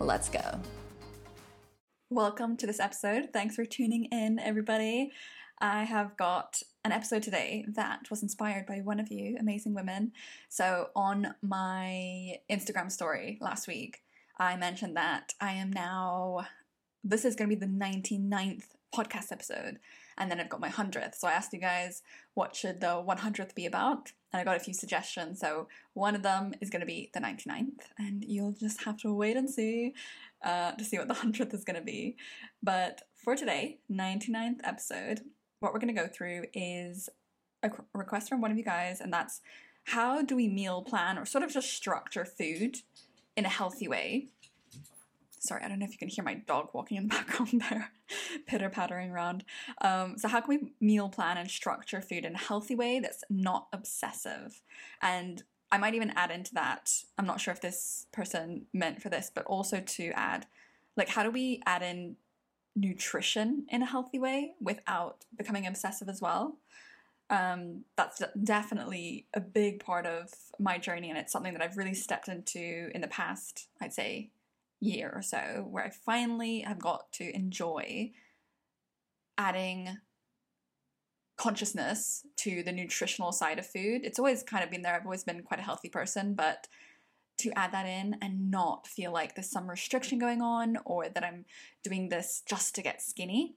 Let's 0.00 0.28
go. 0.28 0.60
Welcome 2.08 2.56
to 2.58 2.66
this 2.66 2.78
episode. 2.78 3.30
Thanks 3.32 3.56
for 3.56 3.64
tuning 3.64 4.04
in, 4.06 4.38
everybody. 4.38 5.10
I 5.60 5.82
have 5.82 6.16
got 6.16 6.62
an 6.84 6.92
episode 6.92 7.24
today 7.24 7.66
that 7.74 8.08
was 8.08 8.22
inspired 8.22 8.64
by 8.64 8.76
one 8.76 9.00
of 9.00 9.10
you, 9.10 9.36
amazing 9.40 9.74
women. 9.74 10.12
So, 10.48 10.90
on 10.94 11.34
my 11.42 12.36
Instagram 12.48 12.92
story 12.92 13.38
last 13.40 13.66
week, 13.66 14.02
I 14.38 14.56
mentioned 14.56 14.96
that 14.96 15.34
I 15.40 15.54
am 15.54 15.72
now, 15.72 16.46
this 17.02 17.24
is 17.24 17.34
going 17.34 17.50
to 17.50 17.56
be 17.56 17.60
the 17.60 17.66
99th 17.66 18.66
podcast 18.94 19.32
episode, 19.32 19.80
and 20.16 20.30
then 20.30 20.38
I've 20.38 20.48
got 20.48 20.60
my 20.60 20.70
100th. 20.70 21.16
So, 21.16 21.26
I 21.26 21.32
asked 21.32 21.52
you 21.52 21.58
guys, 21.58 22.02
what 22.34 22.54
should 22.54 22.80
the 22.80 23.02
100th 23.04 23.56
be 23.56 23.66
about? 23.66 24.12
And 24.32 24.40
I 24.40 24.44
got 24.44 24.56
a 24.56 24.60
few 24.60 24.74
suggestions. 24.74 25.40
So 25.40 25.68
one 25.94 26.14
of 26.14 26.22
them 26.22 26.54
is 26.60 26.70
going 26.70 26.80
to 26.80 26.86
be 26.86 27.10
the 27.14 27.20
99th, 27.20 27.80
and 27.98 28.24
you'll 28.24 28.52
just 28.52 28.84
have 28.84 28.98
to 28.98 29.12
wait 29.12 29.36
and 29.36 29.48
see 29.48 29.94
uh, 30.44 30.72
to 30.72 30.84
see 30.84 30.98
what 30.98 31.08
the 31.08 31.14
100th 31.26 31.54
is 31.54 31.64
going 31.64 31.76
to 31.76 31.82
be. 31.82 32.16
But 32.62 33.02
for 33.14 33.36
today, 33.36 33.78
99th 33.90 34.60
episode, 34.64 35.20
what 35.60 35.72
we're 35.72 35.80
going 35.80 35.94
to 35.94 36.00
go 36.00 36.08
through 36.08 36.44
is 36.54 37.08
a 37.62 37.70
request 37.94 38.28
from 38.28 38.40
one 38.40 38.50
of 38.50 38.58
you 38.58 38.64
guys, 38.64 39.00
and 39.00 39.12
that's 39.12 39.40
how 39.84 40.22
do 40.22 40.36
we 40.36 40.48
meal 40.48 40.82
plan 40.82 41.18
or 41.18 41.24
sort 41.24 41.42
of 41.42 41.50
just 41.50 41.72
structure 41.72 42.24
food 42.24 42.76
in 43.36 43.44
a 43.44 43.48
healthy 43.48 43.88
way 43.88 44.28
sorry, 45.40 45.62
I 45.64 45.68
don't 45.68 45.78
know 45.78 45.86
if 45.86 45.92
you 45.92 45.98
can 45.98 46.08
hear 46.08 46.24
my 46.24 46.34
dog 46.34 46.70
walking 46.72 46.96
in 46.96 47.04
the 47.04 47.08
background 47.14 47.62
there, 47.68 47.92
pitter 48.46 48.68
pattering 48.68 49.10
around. 49.10 49.44
Um, 49.80 50.18
so, 50.18 50.28
how 50.28 50.40
can 50.40 50.48
we 50.48 50.72
meal 50.80 51.08
plan 51.08 51.36
and 51.36 51.50
structure 51.50 52.00
food 52.00 52.24
in 52.24 52.34
a 52.34 52.38
healthy 52.38 52.74
way 52.74 53.00
that's 53.00 53.24
not 53.30 53.68
obsessive? 53.72 54.60
And 55.02 55.42
I 55.70 55.78
might 55.78 55.94
even 55.94 56.12
add 56.16 56.30
into 56.30 56.54
that, 56.54 56.92
I'm 57.18 57.26
not 57.26 57.40
sure 57.40 57.52
if 57.52 57.60
this 57.60 58.06
person 58.12 58.66
meant 58.72 59.02
for 59.02 59.10
this, 59.10 59.30
but 59.34 59.44
also 59.44 59.80
to 59.80 60.10
add, 60.14 60.46
like, 60.96 61.10
how 61.10 61.22
do 61.22 61.30
we 61.30 61.60
add 61.66 61.82
in 61.82 62.16
nutrition 62.74 63.66
in 63.68 63.82
a 63.82 63.86
healthy 63.86 64.18
way 64.18 64.54
without 64.60 65.24
becoming 65.36 65.66
obsessive 65.66 66.08
as 66.08 66.22
well? 66.22 66.56
Um, 67.30 67.84
that's 67.96 68.22
definitely 68.42 69.26
a 69.34 69.40
big 69.40 69.84
part 69.84 70.06
of 70.06 70.32
my 70.58 70.78
journey, 70.78 71.10
and 71.10 71.18
it's 71.18 71.32
something 71.32 71.52
that 71.52 71.62
I've 71.62 71.76
really 71.76 71.94
stepped 71.94 72.28
into 72.28 72.90
in 72.94 73.02
the 73.02 73.08
past, 73.08 73.68
I'd 73.80 73.92
say, 73.92 74.30
year 74.80 75.12
or 75.14 75.22
so 75.22 75.66
where 75.68 75.84
I 75.84 75.90
finally 75.90 76.60
have 76.60 76.78
got 76.78 77.12
to 77.14 77.34
enjoy 77.34 78.12
adding 79.36 79.98
consciousness 81.36 82.26
to 82.36 82.62
the 82.62 82.72
nutritional 82.72 83.32
side 83.32 83.58
of 83.58 83.66
food. 83.66 84.02
It's 84.04 84.18
always 84.18 84.42
kind 84.42 84.64
of 84.64 84.70
been 84.70 84.82
there. 84.82 84.94
I've 84.94 85.04
always 85.04 85.24
been 85.24 85.42
quite 85.42 85.60
a 85.60 85.64
healthy 85.64 85.88
person, 85.88 86.34
but 86.34 86.66
to 87.38 87.52
add 87.56 87.72
that 87.72 87.86
in 87.86 88.16
and 88.20 88.50
not 88.50 88.88
feel 88.88 89.12
like 89.12 89.34
there's 89.34 89.50
some 89.50 89.70
restriction 89.70 90.18
going 90.18 90.42
on 90.42 90.76
or 90.84 91.08
that 91.08 91.24
I'm 91.24 91.44
doing 91.84 92.08
this 92.08 92.42
just 92.48 92.74
to 92.74 92.82
get 92.82 93.00
skinny. 93.00 93.54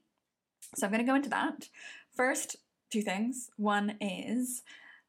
So 0.76 0.86
I'm 0.86 0.92
going 0.92 1.04
to 1.04 1.10
go 1.10 1.16
into 1.16 1.30
that. 1.30 1.68
First, 2.16 2.56
two 2.90 3.02
things. 3.02 3.50
One 3.56 3.96
is 4.00 4.62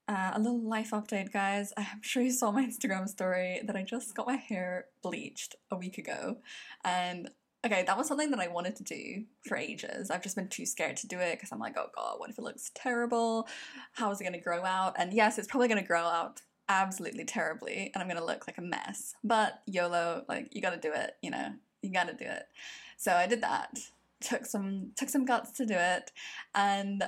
uh, 0.08 0.31
a 0.34 0.40
little 0.40 0.62
life 0.62 0.91
update, 0.91 1.31
guys. 1.31 1.74
I'm 1.78 2.02
sure 2.02 2.22
you 2.24 2.31
saw 2.31 2.52
my 2.52 2.66
Instagram 2.66 3.08
story 3.08 3.62
that 3.66 3.75
I 3.75 3.84
just 3.84 4.16
got 4.16 4.28
my 4.28 4.36
hair 4.36 4.86
bleached 5.02 5.56
a 5.72 5.75
week 5.75 5.97
ago. 5.97 6.38
And 6.84 7.30
okay, 7.66 7.84
that 7.88 7.97
was 7.97 8.08
something 8.08 8.31
that 8.31 8.40
I 8.40 8.47
wanted 8.47 8.75
to 8.78 8.84
do 8.84 9.24
for 9.47 9.56
ages. 9.56 10.12
I've 10.12 10.24
just 10.24 10.36
been 10.36 10.50
too 10.50 10.66
scared 10.66 10.97
to 10.97 11.08
do 11.08 11.19
it 11.19 11.38
because 11.38 11.52
I'm 11.52 11.59
like, 11.59 11.78
oh 11.78 11.88
god, 11.96 12.16
what 12.18 12.30
if 12.30 12.38
it 12.38 12.44
looks 12.44 12.72
terrible? 12.75 13.47
How 13.94 14.12
is 14.12 14.19
it 14.19 14.25
going 14.25 14.34
to 14.34 14.40
grow 14.40 14.66
out? 14.66 14.96
And 14.97 15.14
yes, 15.14 15.38
it's 15.38 15.47
probably 15.47 15.69
going 15.69 15.81
to 15.81 15.88
grow 15.88 16.03
out 16.03 16.41
absolutely 16.68 17.25
terribly 17.25 17.91
and 17.94 18.02
I'm 18.02 18.09
going 18.09 18.20
to 18.20 18.25
look 18.25 18.47
like 18.47 18.58
a 18.58 18.62
mess. 18.62 19.16
But 19.24 19.62
YOLO, 19.68 20.25
like, 20.28 20.50
you 20.52 20.62
got 20.62 20.74
to 20.74 20.80
do 20.80 20.94
it, 20.94 21.16
you 21.22 21.31
know, 21.31 21.53
you 21.81 21.91
got 21.91 22.08
to 22.08 22.14
do 22.14 22.25
it. 22.25 22.44
So 22.97 23.14
I 23.14 23.28
did 23.28 23.41
that. 23.41 23.78
Took 24.22 24.46
some 24.46 24.91
took 24.96 25.09
some 25.09 25.25
guts 25.25 25.52
to 25.58 25.66
do 25.66 25.74
it 25.75 26.12
and 26.56 27.03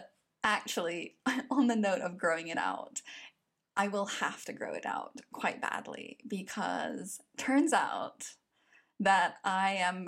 actually, 0.45 1.15
on 1.51 1.67
the 1.67 1.75
note 1.75 1.99
of 1.99 2.17
growing 2.17 2.47
it 2.47 2.57
out, 2.57 3.01
I 3.75 3.89
will 3.89 4.05
have 4.05 4.45
to 4.45 4.53
grow 4.53 4.73
it 4.73 4.85
out 4.85 5.19
quite 5.33 5.61
badly 5.61 6.17
because 6.25 7.19
turns 7.37 7.73
out 7.73 8.35
that 9.01 9.35
I 9.43 9.71
am 9.73 10.07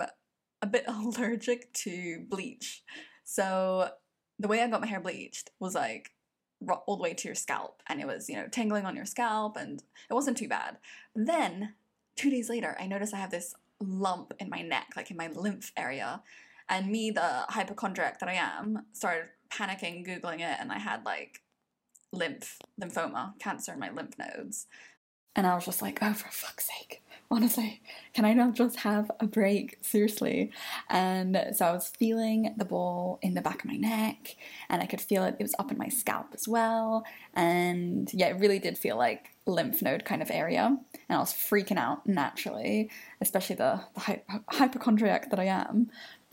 a 0.62 0.66
bit 0.66 0.84
allergic 0.88 1.70
to 1.74 2.24
bleach. 2.28 2.82
So 3.24 3.90
the 4.38 4.48
way 4.48 4.62
I 4.62 4.68
got 4.68 4.80
my 4.80 4.86
hair 4.86 5.00
bleached 5.00 5.50
was 5.60 5.74
like 5.74 6.12
all 6.86 6.96
the 6.96 7.02
way 7.02 7.14
to 7.14 7.28
your 7.28 7.34
scalp 7.34 7.82
and 7.88 8.00
it 8.00 8.06
was, 8.06 8.28
you 8.28 8.36
know, 8.36 8.48
tangling 8.48 8.86
on 8.86 8.96
your 8.96 9.04
scalp 9.04 9.56
and 9.56 9.82
it 10.08 10.14
wasn't 10.14 10.38
too 10.38 10.48
bad. 10.48 10.78
Then 11.14 11.74
2 12.16 12.30
days 12.30 12.48
later, 12.48 12.76
I 12.80 12.86
noticed 12.86 13.14
I 13.14 13.18
have 13.18 13.30
this 13.30 13.54
lump 13.80 14.32
in 14.40 14.48
my 14.48 14.62
neck, 14.62 14.88
like 14.96 15.10
in 15.10 15.16
my 15.16 15.28
lymph 15.28 15.72
area. 15.76 16.22
And 16.68 16.90
me, 16.90 17.10
the 17.10 17.44
hypochondriac 17.48 18.20
that 18.20 18.28
I 18.28 18.34
am, 18.34 18.84
started 18.92 19.28
panicking, 19.50 20.06
Googling 20.06 20.40
it, 20.40 20.58
and 20.60 20.70
I 20.70 20.78
had 20.78 21.04
like 21.04 21.40
lymph, 22.12 22.58
lymphoma, 22.80 23.38
cancer 23.38 23.72
in 23.72 23.78
my 23.78 23.90
lymph 23.90 24.18
nodes. 24.18 24.66
And 25.36 25.46
I 25.46 25.54
was 25.54 25.66
just 25.66 25.82
like, 25.82 26.00
oh, 26.02 26.14
for 26.14 26.28
fuck's 26.30 26.66
sake, 26.66 27.02
honestly, 27.30 27.80
can 28.12 28.24
I 28.24 28.32
not 28.32 28.54
just 28.54 28.80
have 28.80 29.08
a 29.20 29.26
break? 29.26 29.78
Seriously. 29.82 30.50
And 30.90 31.38
so 31.54 31.66
I 31.66 31.72
was 31.72 31.88
feeling 31.88 32.54
the 32.56 32.64
ball 32.64 33.20
in 33.22 33.34
the 33.34 33.40
back 33.40 33.60
of 33.60 33.70
my 33.70 33.76
neck, 33.76 34.34
and 34.68 34.82
I 34.82 34.86
could 34.86 35.00
feel 35.00 35.22
it, 35.24 35.36
it 35.38 35.42
was 35.44 35.54
up 35.58 35.70
in 35.70 35.78
my 35.78 35.88
scalp 35.88 36.28
as 36.34 36.48
well. 36.48 37.04
And 37.34 38.10
yeah, 38.12 38.28
it 38.28 38.40
really 38.40 38.58
did 38.58 38.76
feel 38.76 38.96
like 38.96 39.28
lymph 39.46 39.80
node 39.80 40.04
kind 40.04 40.22
of 40.22 40.30
area. 40.30 40.76
And 41.08 41.16
I 41.16 41.20
was 41.20 41.32
freaking 41.32 41.78
out 41.78 42.06
naturally, 42.06 42.90
especially 43.20 43.56
the, 43.56 43.80
the 43.94 44.20
hypochondriac 44.48 45.30
that 45.30 45.38
I 45.38 45.44
am. 45.44 45.90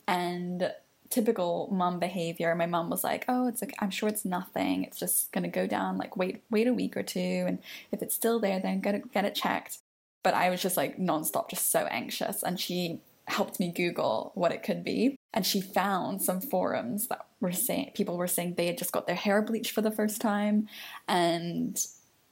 And 0.07 0.71
typical 1.09 1.69
mom 1.71 1.99
behavior. 1.99 2.53
My 2.55 2.65
mom 2.65 2.89
was 2.89 3.03
like, 3.03 3.25
"Oh, 3.27 3.47
it's 3.47 3.61
like 3.61 3.73
I'm 3.79 3.89
sure 3.89 4.09
it's 4.09 4.25
nothing. 4.25 4.83
It's 4.83 4.99
just 4.99 5.31
gonna 5.31 5.47
go 5.47 5.67
down. 5.67 5.97
Like 5.97 6.17
wait, 6.17 6.43
wait 6.49 6.67
a 6.67 6.73
week 6.73 6.97
or 6.97 7.03
two, 7.03 7.45
and 7.47 7.59
if 7.91 8.01
it's 8.01 8.15
still 8.15 8.39
there, 8.39 8.59
then 8.59 8.81
get 8.81 9.11
get 9.11 9.25
it 9.25 9.35
checked." 9.35 9.79
But 10.23 10.33
I 10.33 10.49
was 10.49 10.61
just 10.61 10.77
like 10.77 10.97
nonstop, 10.97 11.49
just 11.49 11.71
so 11.71 11.85
anxious, 11.85 12.43
and 12.43 12.59
she 12.59 13.01
helped 13.27 13.59
me 13.59 13.71
Google 13.71 14.31
what 14.35 14.51
it 14.51 14.63
could 14.63 14.83
be, 14.83 15.15
and 15.33 15.45
she 15.45 15.61
found 15.61 16.21
some 16.21 16.41
forums 16.41 17.07
that 17.07 17.25
were 17.39 17.51
saying 17.51 17.91
people 17.95 18.17
were 18.17 18.27
saying 18.27 18.55
they 18.55 18.67
had 18.67 18.77
just 18.77 18.91
got 18.91 19.07
their 19.07 19.15
hair 19.15 19.41
bleached 19.41 19.71
for 19.71 19.81
the 19.81 19.91
first 19.91 20.21
time, 20.21 20.67
and 21.07 21.87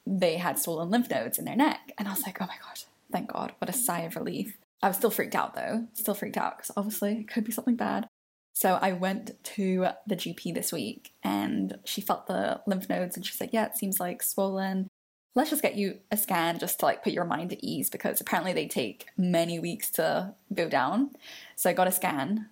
they 0.06 0.38
had 0.38 0.60
swollen 0.60 0.90
lymph 0.90 1.10
nodes 1.10 1.40
in 1.40 1.46
their 1.46 1.56
neck, 1.56 1.92
and 1.98 2.08
I 2.08 2.12
was 2.12 2.24
like, 2.24 2.42
"Oh 2.42 2.48
my 2.48 2.58
god, 2.62 2.80
thank 3.12 3.32
God! 3.32 3.54
What 3.60 3.70
a 3.70 3.74
sigh 3.74 4.02
of 4.02 4.16
relief." 4.16 4.58
I 4.84 4.90
was 4.90 4.98
still 4.98 5.10
freaked 5.10 5.34
out 5.34 5.56
though, 5.56 5.88
still 5.94 6.14
freaked 6.14 6.38
out 6.38 6.58
because 6.58 6.72
obviously 6.76 7.14
it 7.14 7.30
could 7.30 7.46
be 7.46 7.54
something 7.54 7.78
bad. 7.78 8.06
So 8.52 8.78
I 8.82 8.92
went 8.92 9.42
to 9.56 9.88
the 10.06 10.16
GP 10.16 10.54
this 10.54 10.74
week 10.74 11.14
and 11.24 11.80
she 11.86 12.02
felt 12.02 12.28
the 12.28 12.62
lymph 12.68 12.90
nodes 12.90 13.16
and 13.16 13.26
she's 13.26 13.40
like, 13.40 13.54
Yeah, 13.54 13.66
it 13.66 13.78
seems 13.78 14.02
like 14.02 14.22
swollen. 14.22 14.90
Let's 15.36 15.50
just 15.50 15.64
get 15.64 15.76
you 15.76 16.00
a 16.12 16.18
scan 16.18 16.60
just 16.60 16.80
to 16.82 16.86
like 16.86 17.02
put 17.02 17.14
your 17.14 17.24
mind 17.24 17.54
at 17.54 17.64
ease 17.64 17.90
because 17.90 18.20
apparently 18.20 18.52
they 18.52 18.68
take 18.68 19.08
many 19.18 19.58
weeks 19.58 19.90
to 19.92 20.36
go 20.54 20.68
down. 20.68 21.12
So 21.56 21.70
I 21.70 21.74
got 21.74 21.88
a 21.88 21.92
scan 21.92 22.50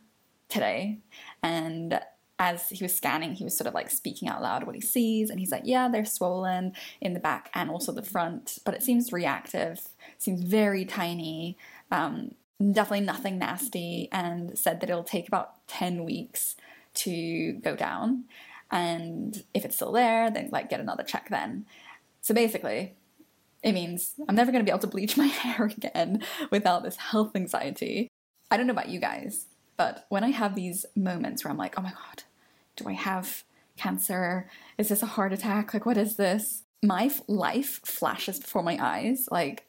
today 0.47 0.99
and 1.43 1.99
as 2.39 2.69
he 2.69 2.83
was 2.83 2.95
scanning, 2.95 3.33
he 3.33 3.43
was 3.43 3.55
sort 3.55 3.67
of 3.67 3.75
like 3.75 3.91
speaking 3.91 4.27
out 4.27 4.41
loud 4.41 4.63
what 4.63 4.73
he 4.73 4.81
sees, 4.81 5.29
and 5.29 5.39
he's 5.39 5.51
like, 5.51 5.61
"Yeah, 5.63 5.87
they're 5.89 6.05
swollen 6.05 6.73
in 6.99 7.13
the 7.13 7.19
back 7.19 7.51
and 7.53 7.69
also 7.69 7.91
the 7.91 8.01
front, 8.01 8.57
but 8.65 8.73
it 8.73 8.81
seems 8.81 9.13
reactive. 9.13 9.89
Seems 10.17 10.41
very 10.41 10.83
tiny. 10.83 11.55
Um, 11.91 12.31
definitely 12.59 13.05
nothing 13.05 13.37
nasty, 13.37 14.09
and 14.11 14.57
said 14.57 14.81
that 14.81 14.89
it'll 14.89 15.03
take 15.03 15.27
about 15.27 15.67
10 15.67 16.05
weeks 16.05 16.55
to 16.93 17.53
go 17.53 17.75
down. 17.75 18.25
And 18.69 19.43
if 19.53 19.65
it's 19.65 19.75
still 19.75 19.91
there, 19.91 20.31
then 20.31 20.49
like 20.51 20.69
get 20.69 20.79
another 20.79 21.03
check 21.03 21.29
then. 21.29 21.65
So 22.21 22.33
basically, 22.33 22.95
it 23.63 23.73
means 23.73 24.13
I'm 24.27 24.35
never 24.35 24.51
going 24.51 24.63
to 24.63 24.69
be 24.69 24.71
able 24.71 24.79
to 24.79 24.87
bleach 24.87 25.17
my 25.17 25.27
hair 25.27 25.65
again 25.65 26.23
without 26.49 26.83
this 26.83 26.95
health 26.97 27.35
anxiety. 27.35 28.07
I 28.49 28.57
don't 28.57 28.67
know 28.67 28.73
about 28.73 28.89
you 28.89 28.99
guys, 28.99 29.45
but 29.77 30.05
when 30.09 30.23
I 30.23 30.31
have 30.31 30.55
these 30.55 30.85
moments 30.95 31.43
where 31.43 31.51
I'm 31.51 31.57
like, 31.57 31.77
oh 31.77 31.81
my 31.81 31.91
God, 31.91 32.23
do 32.75 32.87
I 32.87 32.93
have 32.93 33.43
cancer? 33.77 34.49
Is 34.77 34.89
this 34.89 35.01
a 35.03 35.07
heart 35.07 35.33
attack? 35.33 35.73
Like, 35.73 35.85
what 35.85 35.97
is 35.97 36.17
this? 36.17 36.63
My 36.83 37.11
life 37.27 37.79
flashes 37.85 38.39
before 38.39 38.63
my 38.63 38.77
eyes. 38.81 39.27
Like, 39.31 39.65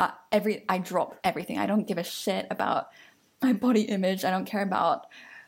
uh, 0.00 0.10
every 0.32 0.64
I 0.68 0.78
drop 0.78 1.18
everything. 1.24 1.58
I 1.58 1.66
don't 1.66 1.86
give 1.86 1.98
a 1.98 2.04
shit 2.04 2.46
about 2.50 2.88
my 3.42 3.52
body 3.52 3.82
image. 3.82 4.24
I 4.24 4.30
don't 4.30 4.46
care 4.46 4.62
about 4.62 5.06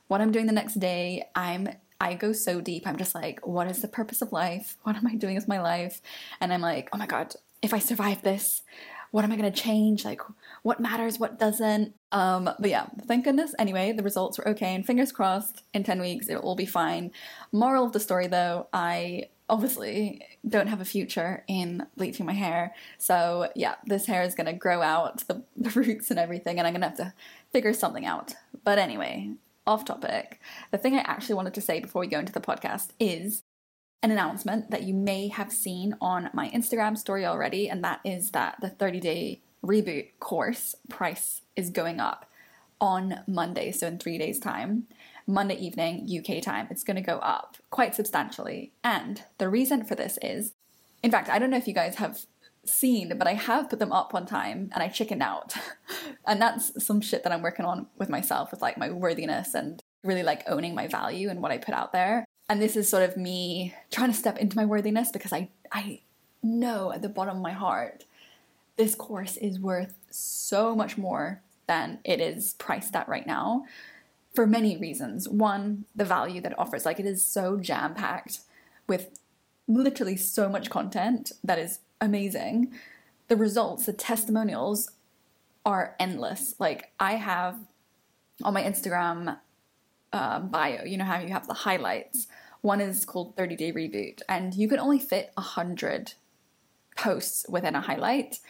what 0.08 0.20
I'm 0.20 0.32
doing 0.32 0.46
the 0.46 0.52
next 0.52 0.74
day. 0.74 1.28
I'm 1.34 1.68
I 2.00 2.14
go 2.14 2.32
so 2.32 2.60
deep. 2.60 2.86
I'm 2.86 2.96
just 2.96 3.14
like, 3.14 3.46
what 3.46 3.68
is 3.68 3.82
the 3.82 3.88
purpose 3.88 4.22
of 4.22 4.32
life? 4.32 4.76
What 4.84 4.96
am 4.96 5.06
I 5.06 5.14
doing 5.16 5.34
with 5.34 5.48
my 5.48 5.60
life? 5.60 6.00
And 6.40 6.52
I'm 6.52 6.62
like, 6.62 6.88
oh 6.92 6.98
my 6.98 7.06
god, 7.06 7.34
if 7.60 7.74
I 7.74 7.78
survive 7.78 8.22
this, 8.22 8.62
what 9.10 9.24
am 9.24 9.32
I 9.32 9.36
going 9.36 9.52
to 9.52 9.60
change? 9.60 10.04
Like, 10.04 10.22
what 10.62 10.80
matters, 10.80 11.18
what 11.18 11.38
doesn't? 11.38 11.94
Um, 12.12 12.44
but 12.44 12.70
yeah, 12.70 12.86
thank 13.06 13.24
goodness. 13.24 13.54
Anyway, 13.58 13.92
the 13.92 14.02
results 14.02 14.38
were 14.38 14.48
okay, 14.48 14.74
and 14.74 14.86
fingers 14.86 15.12
crossed, 15.12 15.62
in 15.74 15.82
10 15.84 16.00
weeks, 16.00 16.28
it'll 16.28 16.42
all 16.42 16.56
be 16.56 16.66
fine. 16.66 17.10
Moral 17.52 17.84
of 17.84 17.92
the 17.92 18.00
story 18.00 18.28
though, 18.28 18.68
I 18.72 19.24
obviously 19.50 20.22
don't 20.48 20.68
have 20.68 20.80
a 20.80 20.84
future 20.84 21.44
in 21.48 21.86
bleaching 21.96 22.24
my 22.24 22.32
hair. 22.32 22.74
So 22.98 23.50
yeah, 23.54 23.74
this 23.84 24.06
hair 24.06 24.22
is 24.22 24.34
gonna 24.34 24.54
grow 24.54 24.80
out, 24.80 25.26
the, 25.26 25.42
the 25.56 25.70
roots 25.70 26.10
and 26.10 26.18
everything, 26.18 26.58
and 26.58 26.66
I'm 26.66 26.72
gonna 26.72 26.88
have 26.88 26.96
to 26.98 27.12
figure 27.52 27.74
something 27.74 28.06
out. 28.06 28.34
But 28.64 28.78
anyway, 28.78 29.32
off 29.66 29.84
topic. 29.84 30.40
The 30.70 30.78
thing 30.78 30.94
I 30.94 31.00
actually 31.00 31.34
wanted 31.34 31.54
to 31.54 31.60
say 31.60 31.80
before 31.80 32.00
we 32.00 32.06
go 32.06 32.18
into 32.18 32.32
the 32.32 32.40
podcast 32.40 32.90
is 32.98 33.42
an 34.02 34.10
announcement 34.10 34.70
that 34.70 34.84
you 34.84 34.94
may 34.94 35.28
have 35.28 35.52
seen 35.52 35.94
on 36.00 36.30
my 36.32 36.48
Instagram 36.50 36.96
story 36.96 37.26
already, 37.26 37.68
and 37.68 37.84
that 37.84 38.00
is 38.04 38.30
that 38.30 38.56
the 38.62 38.70
30 38.70 39.00
day 39.00 39.40
reboot 39.64 40.08
course 40.20 40.74
price 40.88 41.42
is 41.56 41.68
going 41.68 42.00
up 42.00 42.24
on 42.80 43.20
Monday, 43.26 43.72
so 43.72 43.86
in 43.86 43.98
three 43.98 44.16
days' 44.16 44.38
time. 44.38 44.86
Monday 45.26 45.56
evening, 45.56 46.08
UK 46.08 46.42
time, 46.42 46.68
it's 46.70 46.84
going 46.84 46.96
to 46.96 47.02
go 47.02 47.18
up 47.18 47.56
quite 47.70 47.94
substantially. 47.94 48.72
And 48.82 49.22
the 49.38 49.48
reason 49.48 49.84
for 49.84 49.94
this 49.94 50.18
is, 50.22 50.52
in 51.02 51.10
fact, 51.10 51.28
I 51.28 51.38
don't 51.38 51.50
know 51.50 51.56
if 51.56 51.68
you 51.68 51.74
guys 51.74 51.96
have 51.96 52.20
seen, 52.64 53.16
but 53.16 53.26
I 53.26 53.34
have 53.34 53.70
put 53.70 53.78
them 53.78 53.92
up 53.92 54.12
one 54.12 54.26
time 54.26 54.70
and 54.74 54.82
I 54.82 54.88
chickened 54.88 55.22
out. 55.22 55.54
and 56.26 56.40
that's 56.40 56.84
some 56.84 57.00
shit 57.00 57.22
that 57.22 57.32
I'm 57.32 57.42
working 57.42 57.64
on 57.64 57.86
with 57.96 58.08
myself, 58.08 58.50
with 58.50 58.62
like 58.62 58.78
my 58.78 58.90
worthiness 58.90 59.54
and 59.54 59.82
really 60.02 60.22
like 60.22 60.42
owning 60.46 60.74
my 60.74 60.86
value 60.86 61.28
and 61.28 61.42
what 61.42 61.52
I 61.52 61.58
put 61.58 61.74
out 61.74 61.92
there. 61.92 62.24
And 62.48 62.60
this 62.60 62.76
is 62.76 62.88
sort 62.88 63.08
of 63.08 63.16
me 63.16 63.74
trying 63.90 64.10
to 64.10 64.16
step 64.16 64.38
into 64.38 64.56
my 64.56 64.64
worthiness 64.64 65.10
because 65.10 65.32
I, 65.32 65.50
I 65.70 66.00
know 66.42 66.92
at 66.92 67.02
the 67.02 67.08
bottom 67.08 67.36
of 67.36 67.42
my 67.42 67.52
heart 67.52 68.04
this 68.76 68.94
course 68.94 69.36
is 69.36 69.60
worth 69.60 69.94
so 70.10 70.74
much 70.74 70.96
more 70.96 71.42
than 71.66 71.98
it 72.02 72.20
is 72.20 72.54
priced 72.54 72.96
at 72.96 73.08
right 73.08 73.26
now 73.26 73.64
for 74.34 74.46
many 74.46 74.76
reasons. 74.76 75.28
One, 75.28 75.84
the 75.94 76.04
value 76.04 76.40
that 76.40 76.52
it 76.52 76.58
offers. 76.58 76.86
Like 76.86 77.00
it 77.00 77.06
is 77.06 77.24
so 77.24 77.56
jam 77.56 77.94
packed 77.94 78.40
with 78.86 79.18
literally 79.66 80.16
so 80.16 80.48
much 80.48 80.70
content 80.70 81.32
that 81.44 81.58
is 81.58 81.80
amazing. 82.00 82.72
The 83.28 83.36
results, 83.36 83.86
the 83.86 83.92
testimonials 83.92 84.90
are 85.64 85.94
endless. 86.00 86.54
Like 86.58 86.92
I 86.98 87.14
have 87.14 87.56
on 88.42 88.54
my 88.54 88.62
Instagram 88.62 89.38
uh, 90.12 90.40
bio, 90.40 90.84
you 90.84 90.96
know 90.96 91.04
how 91.04 91.20
you 91.20 91.28
have 91.28 91.46
the 91.46 91.54
highlights. 91.54 92.26
One 92.62 92.80
is 92.80 93.04
called 93.04 93.36
30 93.36 93.56
Day 93.56 93.72
Reboot, 93.72 94.20
and 94.28 94.54
you 94.54 94.68
can 94.68 94.78
only 94.78 94.98
fit 94.98 95.30
100 95.34 96.14
posts 96.96 97.46
within 97.48 97.74
a 97.74 97.80
highlight. 97.80 98.40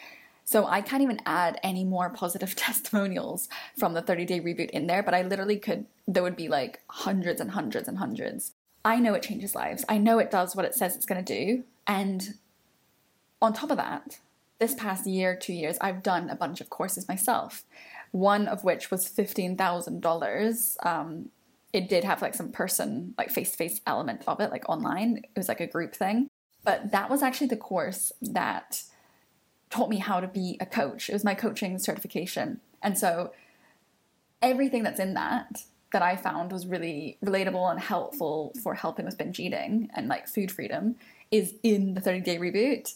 So 0.45 0.65
I 0.65 0.81
can't 0.81 1.03
even 1.03 1.21
add 1.25 1.59
any 1.63 1.83
more 1.83 2.09
positive 2.09 2.55
testimonials 2.55 3.47
from 3.77 3.93
the 3.93 4.01
30 4.01 4.25
day 4.25 4.39
reboot 4.39 4.69
in 4.71 4.87
there, 4.87 5.03
but 5.03 5.13
I 5.13 5.21
literally 5.21 5.57
could, 5.57 5.85
there 6.07 6.23
would 6.23 6.35
be 6.35 6.47
like 6.47 6.81
hundreds 6.89 7.39
and 7.39 7.51
hundreds 7.51 7.87
and 7.87 7.97
hundreds. 7.97 8.53
I 8.83 8.97
know 8.97 9.13
it 9.13 9.23
changes 9.23 9.55
lives. 9.55 9.85
I 9.87 9.97
know 9.97 10.19
it 10.19 10.31
does 10.31 10.55
what 10.55 10.65
it 10.65 10.73
says 10.73 10.95
it's 10.95 11.05
going 11.05 11.23
to 11.23 11.33
do. 11.33 11.63
And 11.85 12.35
on 13.41 13.53
top 13.53 13.71
of 13.71 13.77
that, 13.77 14.19
this 14.59 14.73
past 14.75 15.07
year, 15.07 15.35
two 15.35 15.53
years, 15.53 15.77
I've 15.81 16.03
done 16.03 16.29
a 16.29 16.35
bunch 16.35 16.61
of 16.61 16.69
courses 16.69 17.07
myself, 17.07 17.63
one 18.11 18.47
of 18.47 18.63
which 18.63 18.91
was 18.91 19.05
$15,000. 19.05 20.85
Um, 20.85 21.29
it 21.73 21.89
did 21.89 22.03
have 22.03 22.21
like 22.21 22.33
some 22.33 22.51
person, 22.51 23.13
like 23.17 23.29
face 23.31 23.51
to 23.51 23.57
face 23.57 23.81
element 23.87 24.23
of 24.27 24.39
it, 24.39 24.51
like 24.51 24.69
online. 24.69 25.17
It 25.17 25.37
was 25.37 25.47
like 25.47 25.61
a 25.61 25.67
group 25.67 25.95
thing. 25.95 26.27
But 26.63 26.91
that 26.91 27.09
was 27.09 27.23
actually 27.23 27.47
the 27.47 27.57
course 27.57 28.11
that 28.21 28.83
taught 29.71 29.89
me 29.89 29.97
how 29.97 30.19
to 30.19 30.27
be 30.27 30.57
a 30.59 30.65
coach. 30.65 31.09
It 31.09 31.13
was 31.13 31.23
my 31.23 31.33
coaching 31.33 31.79
certification. 31.79 32.59
And 32.83 32.97
so 32.97 33.31
everything 34.41 34.83
that's 34.83 34.99
in 34.99 35.13
that 35.15 35.63
that 35.91 36.01
I 36.01 36.15
found 36.15 36.51
was 36.51 36.67
really 36.67 37.17
relatable 37.23 37.69
and 37.69 37.79
helpful 37.79 38.53
for 38.63 38.73
helping 38.75 39.05
with 39.05 39.17
binge 39.17 39.39
eating 39.39 39.89
and 39.93 40.07
like 40.07 40.27
food 40.27 40.51
freedom 40.51 40.95
is 41.31 41.55
in 41.63 41.95
the 41.95 42.01
30 42.01 42.21
day 42.21 42.37
reboot. 42.37 42.93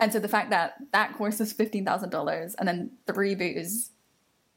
And 0.00 0.12
so 0.12 0.18
the 0.18 0.28
fact 0.28 0.50
that 0.50 0.74
that 0.92 1.14
course 1.14 1.40
is 1.40 1.52
$15,000 1.52 2.54
and 2.58 2.68
then 2.68 2.90
the 3.06 3.12
reboot 3.12 3.56
is 3.56 3.90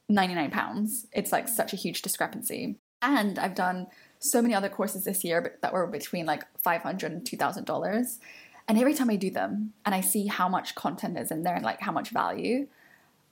99 0.08 0.50
pounds, 0.50 1.06
it's 1.12 1.32
like 1.32 1.48
such 1.48 1.72
a 1.72 1.76
huge 1.76 2.02
discrepancy. 2.02 2.76
And 3.02 3.38
I've 3.38 3.54
done 3.54 3.88
so 4.18 4.40
many 4.40 4.54
other 4.54 4.68
courses 4.68 5.04
this 5.04 5.22
year 5.22 5.58
that 5.60 5.72
were 5.72 5.86
between 5.86 6.26
like 6.26 6.44
$500 6.62 7.02
and 7.04 7.22
$2,000. 7.22 8.18
And 8.66 8.78
every 8.78 8.94
time 8.94 9.10
I 9.10 9.16
do 9.16 9.30
them 9.30 9.74
and 9.84 9.94
I 9.94 10.00
see 10.00 10.26
how 10.26 10.48
much 10.48 10.74
content 10.74 11.18
is 11.18 11.30
in 11.30 11.42
there 11.42 11.54
and 11.54 11.64
like 11.64 11.80
how 11.80 11.92
much 11.92 12.10
value, 12.10 12.66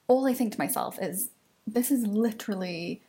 all 0.08 0.26
I 0.26 0.34
think 0.34 0.52
to 0.52 0.58
myself 0.58 0.98
is 1.00 1.30
this 1.66 1.90
is 1.90 2.06
literally 2.06 3.02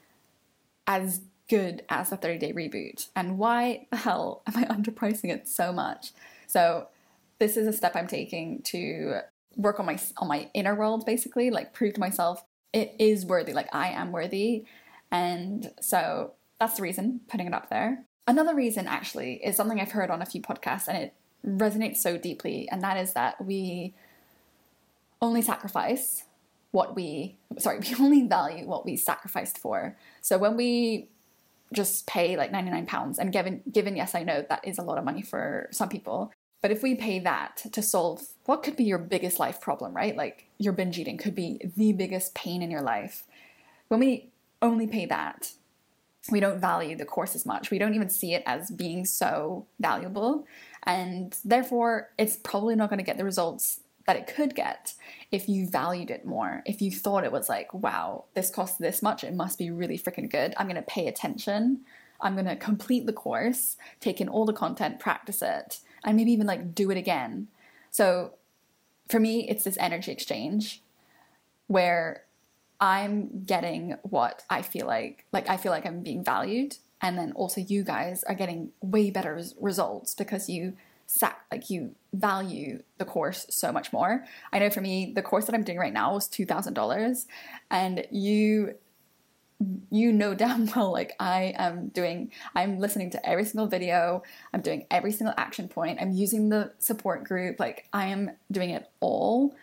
as 0.87 1.21
good 1.49 1.83
as 1.89 2.09
the 2.09 2.17
30 2.17 2.37
day 2.37 2.53
reboot. 2.53 3.07
And 3.15 3.37
why 3.37 3.87
the 3.91 3.97
hell 3.97 4.43
am 4.47 4.57
I 4.57 4.65
underpricing 4.65 5.31
it 5.31 5.47
so 5.47 5.73
much? 5.73 6.13
So 6.47 6.87
this 7.39 7.57
is 7.57 7.67
a 7.67 7.73
step 7.73 7.95
I'm 7.95 8.07
taking 8.07 8.61
to 8.63 9.19
work 9.55 9.79
on 9.79 9.85
my 9.85 9.99
on 10.17 10.27
my 10.27 10.49
inner 10.53 10.75
world 10.75 11.05
basically, 11.05 11.49
like 11.49 11.73
prove 11.73 11.93
to 11.95 11.99
myself 11.99 12.43
it 12.71 12.95
is 12.97 13.25
worthy, 13.25 13.53
like 13.53 13.73
I 13.73 13.89
am 13.89 14.11
worthy. 14.11 14.65
And 15.11 15.71
so 15.79 16.33
that's 16.59 16.77
the 16.77 16.83
reason 16.83 17.21
putting 17.27 17.47
it 17.47 17.53
up 17.53 17.69
there. 17.69 18.05
Another 18.27 18.55
reason 18.55 18.87
actually 18.87 19.35
is 19.43 19.55
something 19.55 19.79
I've 19.79 19.91
heard 19.91 20.09
on 20.09 20.21
a 20.21 20.25
few 20.25 20.41
podcasts 20.41 20.87
and 20.87 20.97
it 20.97 21.13
resonates 21.45 21.97
so 21.97 22.17
deeply, 22.17 22.67
and 22.71 22.81
that 22.81 22.97
is 22.97 23.13
that 23.13 23.43
we 23.43 23.93
only 25.21 25.41
sacrifice 25.41 26.23
what 26.71 26.95
we 26.95 27.37
sorry, 27.59 27.79
we 27.81 27.95
only 28.03 28.27
value 28.27 28.65
what 28.67 28.85
we 28.85 28.97
sacrificed 28.97 29.57
for. 29.57 29.95
So 30.21 30.37
when 30.37 30.57
we 30.57 31.07
just 31.73 32.05
pay 32.05 32.37
like 32.37 32.51
99 32.51 32.85
pounds 32.85 33.17
and 33.17 33.31
given 33.31 33.61
given 33.71 33.95
yes 33.95 34.13
I 34.13 34.21
know 34.21 34.45
that 34.47 34.67
is 34.67 34.77
a 34.77 34.83
lot 34.83 34.99
of 34.99 35.03
money 35.03 35.23
for 35.23 35.69
some 35.71 35.89
people 35.89 36.31
but 36.61 36.69
if 36.69 36.83
we 36.83 36.93
pay 36.93 37.17
that 37.19 37.63
to 37.71 37.81
solve 37.81 38.21
what 38.45 38.61
could 38.61 38.75
be 38.75 38.83
your 38.83 38.99
biggest 38.99 39.39
life 39.39 39.59
problem 39.59 39.93
right? 39.95 40.15
Like 40.15 40.45
your 40.59 40.73
binge 40.73 40.99
eating 40.99 41.17
could 41.17 41.33
be 41.33 41.59
the 41.75 41.93
biggest 41.93 42.35
pain 42.35 42.61
in 42.61 42.69
your 42.69 42.83
life. 42.83 43.23
When 43.87 43.99
we 43.99 44.29
only 44.61 44.85
pay 44.85 45.07
that 45.07 45.53
we 46.31 46.39
don't 46.39 46.59
value 46.59 46.95
the 46.95 47.05
course 47.05 47.35
as 47.35 47.45
much. 47.45 47.69
We 47.69 47.77
don't 47.77 47.95
even 47.95 48.09
see 48.09 48.33
it 48.33 48.43
as 48.45 48.71
being 48.71 49.03
so 49.03 49.65
valuable 49.79 50.45
and 50.83 51.35
therefore, 51.43 52.09
it's 52.17 52.35
probably 52.37 52.75
not 52.75 52.89
going 52.89 52.99
to 52.99 53.05
get 53.05 53.17
the 53.17 53.23
results 53.23 53.81
that 54.05 54.17
it 54.17 54.27
could 54.27 54.53
get 54.53 54.93
if 55.31 55.47
you 55.47 55.67
valued 55.67 56.11
it 56.11 56.25
more. 56.25 56.61
If 56.65 56.81
you 56.81 56.91
thought 56.91 57.23
it 57.23 57.31
was 57.31 57.47
like, 57.47 57.73
wow, 57.73 58.25
this 58.33 58.49
costs 58.49 58.77
this 58.77 59.01
much, 59.01 59.23
it 59.23 59.33
must 59.33 59.57
be 59.57 59.71
really 59.71 59.97
freaking 59.97 60.29
good. 60.29 60.53
I'm 60.57 60.67
going 60.67 60.75
to 60.75 60.81
pay 60.81 61.07
attention. 61.07 61.81
I'm 62.19 62.33
going 62.33 62.45
to 62.45 62.55
complete 62.55 63.05
the 63.05 63.13
course, 63.13 63.77
take 63.99 64.21
in 64.21 64.29
all 64.29 64.45
the 64.45 64.53
content, 64.53 64.99
practice 64.99 65.41
it, 65.41 65.79
and 66.03 66.17
maybe 66.17 66.31
even 66.31 66.47
like 66.47 66.75
do 66.75 66.91
it 66.91 66.97
again. 66.97 67.47
So 67.91 68.33
for 69.07 69.19
me, 69.19 69.47
it's 69.49 69.63
this 69.63 69.77
energy 69.79 70.11
exchange 70.11 70.81
where 71.67 72.23
I'm 72.79 73.43
getting 73.45 73.97
what 74.03 74.43
I 74.49 74.61
feel 74.61 74.85
like, 74.85 75.25
like 75.31 75.49
I 75.49 75.57
feel 75.57 75.71
like 75.71 75.85
I'm 75.85 76.01
being 76.01 76.23
valued 76.23 76.77
and 77.03 77.17
then 77.17 77.33
also 77.33 77.62
you 77.62 77.83
guys 77.83 78.24
are 78.24 78.33
getting 78.33 78.72
way 78.81 79.12
better 79.12 79.36
res- 79.36 79.53
results 79.60 80.15
because 80.15 80.50
you 80.50 80.74
sac- 81.05 81.45
like 81.51 81.69
you 81.69 81.93
value 82.13 82.81
the 82.98 83.05
course 83.05 83.45
so 83.50 83.72
much 83.72 83.91
more. 83.91 84.25
I 84.51 84.60
know 84.60 84.69
for 84.69 84.81
me, 84.81 85.12
the 85.13 85.22
course 85.22 85.45
that 85.45 85.53
I'm 85.53 85.63
doing 85.63 85.77
right 85.77 85.93
now 85.93 86.13
was 86.13 86.27
two 86.27 86.45
thousand 86.45 86.74
dollars, 86.74 87.27
and 87.69 88.07
you 88.10 88.75
you 89.91 90.12
know 90.12 90.33
damn 90.43 90.65
well 90.67 90.91
like 90.91 91.13
I 91.19 91.53
am 91.57 91.89
doing 91.89 92.31
I'm 92.55 92.79
listening 92.79 93.12
to 93.12 93.29
every 93.29 93.45
single 93.45 93.67
video, 93.67 94.24
I'm 94.53 94.62
doing 94.62 94.86
every 94.89 95.12
single 95.12 95.36
action 95.38 95.67
point, 95.67 96.00
I'm 96.01 96.12
using 96.12 96.50
the 96.50 96.72
support 96.79 97.25
group, 97.25 97.60
like 97.60 97.88
I 97.91 98.07
am 98.07 98.31
doing 98.50 98.69
it 98.69 98.89
all 99.01 99.55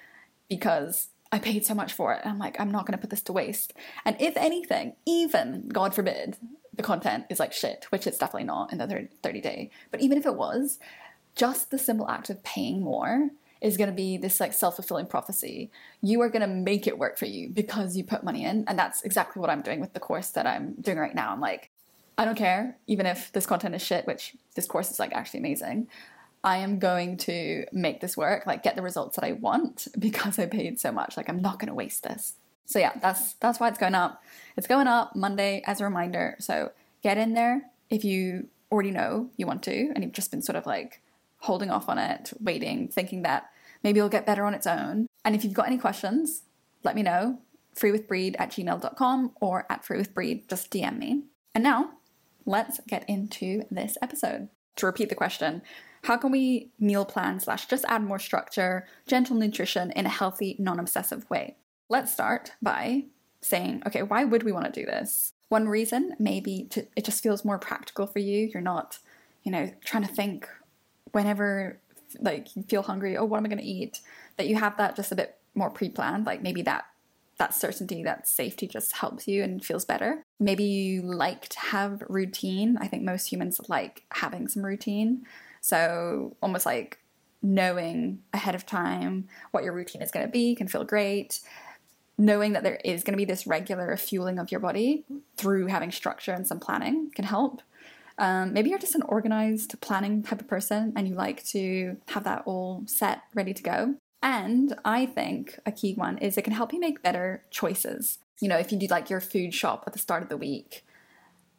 because 0.48 1.08
I 1.32 1.38
paid 1.38 1.64
so 1.64 1.74
much 1.74 1.92
for 1.92 2.12
it. 2.12 2.22
I'm 2.24 2.40
like, 2.40 2.58
I'm 2.58 2.72
not 2.72 2.86
gonna 2.86 2.98
put 2.98 3.10
this 3.10 3.22
to 3.22 3.32
waste. 3.32 3.72
And 4.04 4.16
if 4.20 4.36
anything, 4.36 4.94
even 5.06 5.68
God 5.68 5.94
forbid, 5.94 6.36
the 6.74 6.82
content 6.82 7.26
is 7.28 7.40
like 7.40 7.52
shit, 7.52 7.86
which 7.90 8.06
it's 8.06 8.18
definitely 8.18 8.44
not 8.44 8.72
in 8.72 8.78
the 8.78 9.08
30 9.22 9.40
day. 9.40 9.70
But 9.90 10.00
even 10.00 10.18
if 10.18 10.26
it 10.26 10.36
was, 10.36 10.78
just 11.34 11.70
the 11.70 11.78
simple 11.78 12.08
act 12.08 12.30
of 12.30 12.42
paying 12.42 12.82
more 12.82 13.30
is 13.60 13.76
going 13.76 13.90
to 13.90 13.96
be 13.96 14.16
this 14.16 14.40
like 14.40 14.52
self-fulfilling 14.52 15.06
prophecy. 15.06 15.70
You 16.00 16.20
are 16.22 16.28
going 16.28 16.42
to 16.42 16.46
make 16.46 16.86
it 16.86 16.98
work 16.98 17.18
for 17.18 17.26
you 17.26 17.48
because 17.48 17.96
you 17.96 18.04
put 18.04 18.24
money 18.24 18.44
in, 18.44 18.64
and 18.66 18.78
that's 18.78 19.02
exactly 19.02 19.40
what 19.40 19.50
I'm 19.50 19.62
doing 19.62 19.80
with 19.80 19.92
the 19.92 20.00
course 20.00 20.28
that 20.30 20.46
I'm 20.46 20.74
doing 20.80 20.98
right 20.98 21.14
now. 21.14 21.32
I'm 21.32 21.40
like, 21.40 21.70
I 22.16 22.24
don't 22.24 22.36
care, 22.36 22.76
even 22.86 23.06
if 23.06 23.32
this 23.32 23.46
content 23.46 23.74
is 23.74 23.82
shit, 23.82 24.06
which 24.06 24.36
this 24.54 24.66
course 24.66 24.90
is 24.90 24.98
like 24.98 25.12
actually 25.12 25.40
amazing. 25.40 25.88
I 26.42 26.58
am 26.58 26.78
going 26.78 27.18
to 27.18 27.66
make 27.70 28.00
this 28.00 28.16
work, 28.16 28.46
like 28.46 28.62
get 28.62 28.76
the 28.76 28.82
results 28.82 29.16
that 29.16 29.24
I 29.24 29.32
want 29.32 29.88
because 29.98 30.38
I 30.38 30.46
paid 30.46 30.80
so 30.80 30.90
much. 30.90 31.16
Like 31.16 31.28
I'm 31.28 31.42
not 31.42 31.58
going 31.58 31.68
to 31.68 31.74
waste 31.74 32.02
this. 32.02 32.34
So 32.70 32.78
yeah, 32.78 32.92
that's 33.02 33.34
that's 33.34 33.58
why 33.58 33.66
it's 33.66 33.78
going 33.78 33.96
up. 33.96 34.22
It's 34.56 34.68
going 34.68 34.86
up 34.86 35.16
Monday 35.16 35.60
as 35.66 35.80
a 35.80 35.84
reminder. 35.84 36.36
So 36.38 36.70
get 37.02 37.18
in 37.18 37.34
there 37.34 37.62
if 37.90 38.04
you 38.04 38.46
already 38.70 38.92
know 38.92 39.28
you 39.36 39.44
want 39.44 39.64
to 39.64 39.90
and 39.92 40.04
you've 40.04 40.12
just 40.12 40.30
been 40.30 40.40
sort 40.40 40.54
of 40.54 40.66
like 40.66 41.02
holding 41.38 41.68
off 41.68 41.88
on 41.88 41.98
it, 41.98 42.32
waiting, 42.38 42.86
thinking 42.86 43.22
that 43.22 43.50
maybe 43.82 43.98
it'll 43.98 44.08
get 44.08 44.24
better 44.24 44.44
on 44.44 44.54
its 44.54 44.68
own. 44.68 45.08
And 45.24 45.34
if 45.34 45.42
you've 45.42 45.52
got 45.52 45.66
any 45.66 45.78
questions, 45.78 46.42
let 46.84 46.94
me 46.94 47.02
know. 47.02 47.40
Freewithbreed 47.74 48.36
at 48.38 48.52
gmail.com 48.52 49.32
or 49.40 49.66
at 49.68 49.84
freewithbreed, 49.84 50.48
just 50.48 50.70
DM 50.70 50.96
me. 50.96 51.24
And 51.56 51.64
now, 51.64 51.90
let's 52.46 52.78
get 52.86 53.04
into 53.08 53.64
this 53.68 53.98
episode. 54.00 54.48
To 54.76 54.86
repeat 54.86 55.08
the 55.08 55.16
question, 55.16 55.62
how 56.04 56.16
can 56.18 56.30
we 56.30 56.70
meal 56.78 57.04
plan 57.04 57.40
slash 57.40 57.66
just 57.66 57.84
add 57.88 58.04
more 58.04 58.20
structure, 58.20 58.86
gentle 59.08 59.34
nutrition 59.34 59.90
in 59.90 60.06
a 60.06 60.10
healthy, 60.10 60.54
non 60.60 60.78
obsessive 60.78 61.28
way? 61.28 61.56
Let's 61.90 62.12
start 62.12 62.52
by 62.62 63.04
saying, 63.42 63.82
okay, 63.86 64.02
why 64.02 64.24
would 64.24 64.44
we 64.44 64.52
want 64.52 64.72
to 64.72 64.80
do 64.80 64.86
this? 64.86 65.32
One 65.48 65.68
reason, 65.68 66.14
maybe 66.20 66.68
to, 66.70 66.86
it 66.94 67.04
just 67.04 67.22
feels 67.22 67.44
more 67.44 67.58
practical 67.58 68.06
for 68.06 68.20
you. 68.20 68.48
You're 68.54 68.62
not, 68.62 68.98
you 69.42 69.50
know, 69.50 69.72
trying 69.84 70.04
to 70.04 70.14
think 70.14 70.48
whenever 71.10 71.80
like 72.20 72.54
you 72.54 72.62
feel 72.62 72.82
hungry, 72.82 73.16
oh, 73.16 73.24
what 73.24 73.38
am 73.38 73.44
I 73.46 73.48
going 73.48 73.58
to 73.58 73.64
eat? 73.64 74.00
That 74.36 74.46
you 74.46 74.54
have 74.54 74.76
that 74.76 74.94
just 74.94 75.10
a 75.10 75.16
bit 75.16 75.36
more 75.56 75.68
pre-planned. 75.68 76.26
Like 76.26 76.42
maybe 76.42 76.62
that 76.62 76.86
that 77.38 77.54
certainty, 77.54 78.04
that 78.04 78.28
safety 78.28 78.68
just 78.68 78.96
helps 78.96 79.26
you 79.26 79.42
and 79.42 79.64
feels 79.64 79.84
better. 79.84 80.22
Maybe 80.38 80.62
you 80.62 81.02
like 81.02 81.48
to 81.48 81.58
have 81.58 82.02
routine. 82.08 82.76
I 82.78 82.86
think 82.86 83.02
most 83.02 83.32
humans 83.32 83.60
like 83.68 84.04
having 84.12 84.46
some 84.46 84.64
routine. 84.64 85.24
So 85.62 86.36
almost 86.42 86.66
like 86.66 86.98
knowing 87.42 88.18
ahead 88.34 88.54
of 88.54 88.66
time 88.66 89.26
what 89.50 89.64
your 89.64 89.72
routine 89.72 90.02
is 90.02 90.10
going 90.10 90.26
to 90.26 90.30
be 90.30 90.54
can 90.54 90.68
feel 90.68 90.84
great. 90.84 91.40
Knowing 92.20 92.52
that 92.52 92.62
there 92.62 92.78
is 92.84 93.02
going 93.02 93.14
to 93.14 93.16
be 93.16 93.24
this 93.24 93.46
regular 93.46 93.96
fueling 93.96 94.38
of 94.38 94.50
your 94.50 94.60
body 94.60 95.06
through 95.38 95.68
having 95.68 95.90
structure 95.90 96.34
and 96.34 96.46
some 96.46 96.60
planning 96.60 97.10
can 97.14 97.24
help. 97.24 97.62
Um, 98.18 98.52
maybe 98.52 98.68
you're 98.68 98.78
just 98.78 98.94
an 98.94 99.00
organized 99.08 99.80
planning 99.80 100.22
type 100.22 100.42
of 100.42 100.46
person 100.46 100.92
and 100.94 101.08
you 101.08 101.14
like 101.14 101.42
to 101.46 101.96
have 102.08 102.24
that 102.24 102.42
all 102.44 102.82
set, 102.84 103.22
ready 103.34 103.54
to 103.54 103.62
go. 103.62 103.94
And 104.22 104.76
I 104.84 105.06
think 105.06 105.58
a 105.64 105.72
key 105.72 105.94
one 105.94 106.18
is 106.18 106.36
it 106.36 106.42
can 106.42 106.52
help 106.52 106.74
you 106.74 106.78
make 106.78 107.02
better 107.02 107.42
choices. 107.50 108.18
You 108.38 108.48
know, 108.48 108.58
if 108.58 108.70
you 108.70 108.78
do 108.78 108.86
like 108.88 109.08
your 109.08 109.22
food 109.22 109.54
shop 109.54 109.84
at 109.86 109.94
the 109.94 109.98
start 109.98 110.22
of 110.22 110.28
the 110.28 110.36
week, 110.36 110.84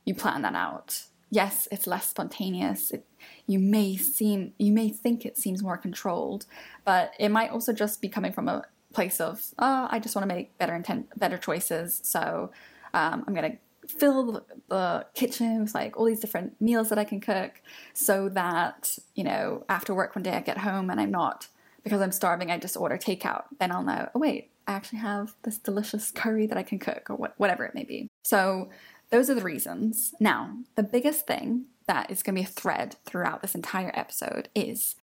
you 0.06 0.14
plan 0.14 0.44
that 0.44 0.54
out. 0.54 1.06
Yes, 1.32 1.68
it's 1.72 1.88
less 1.88 2.08
spontaneous. 2.08 2.92
It, 2.92 3.08
you 3.48 3.58
may 3.58 3.98
seem, 3.98 4.54
you 4.60 4.74
may 4.74 4.90
think 4.90 5.26
it 5.26 5.40
seems 5.40 5.64
more 5.64 5.78
controlled, 5.78 6.46
but 6.86 7.14
it 7.18 7.30
might 7.30 7.50
also 7.50 7.74
just 7.74 8.00
be 8.00 8.10
coming 8.10 8.32
from 8.32 8.48
a 8.48 8.66
place 8.94 9.20
of, 9.22 9.44
oh, 9.60 9.88
I 9.90 10.00
just 10.00 10.16
want 10.16 10.28
to 10.30 10.36
make 10.36 10.58
better 10.58 10.76
intent, 10.76 11.18
better 11.18 11.38
choices. 11.38 12.00
So 12.04 12.52
um, 12.94 13.24
I'm 13.28 13.34
gonna 13.34 13.58
fill 13.88 14.46
the 14.70 15.06
kitchen 15.14 15.62
with 15.62 15.74
like 15.74 15.98
all 15.98 16.06
these 16.06 16.20
different 16.20 16.60
meals 16.62 16.90
that 16.90 16.98
I 16.98 17.04
can 17.04 17.20
cook 17.20 17.62
so 17.94 18.30
that, 18.30 18.98
you 19.16 19.24
know, 19.24 19.66
after 19.70 19.94
work 19.94 20.16
one 20.16 20.24
day 20.24 20.32
I 20.32 20.42
get 20.42 20.60
home 20.60 20.90
and 20.90 21.00
I'm 21.00 21.12
not, 21.12 21.48
because 21.84 22.02
I'm 22.02 22.12
starving, 22.12 22.52
I 22.52 22.58
just 22.58 22.78
order 22.78 22.98
takeout. 22.98 23.46
Then 23.60 23.72
I'll 23.72 23.84
know, 23.84 24.10
oh, 24.14 24.20
wait, 24.20 24.52
I 24.68 24.74
actually 24.74 25.00
have 25.00 25.34
this 25.44 25.58
delicious 25.58 26.12
curry 26.12 26.46
that 26.48 26.58
I 26.58 26.64
can 26.64 26.80
cook 26.80 27.10
or 27.10 27.16
what, 27.16 27.34
whatever 27.38 27.66
it 27.66 27.76
may 27.76 27.84
be. 27.84 28.08
So 28.24 28.70
those 29.10 29.30
are 29.30 29.36
the 29.36 29.42
reasons. 29.42 30.14
Now, 30.20 30.58
the 30.76 30.84
biggest 30.84 31.28
thing 31.28 31.66
that 31.88 32.10
is 32.10 32.24
going 32.24 32.36
to 32.36 32.42
be 32.42 32.46
a 32.46 32.50
thread 32.50 32.96
throughout 33.06 33.42
this 33.42 33.56
entire 33.56 33.92
episode 33.94 34.50
is 34.56 34.96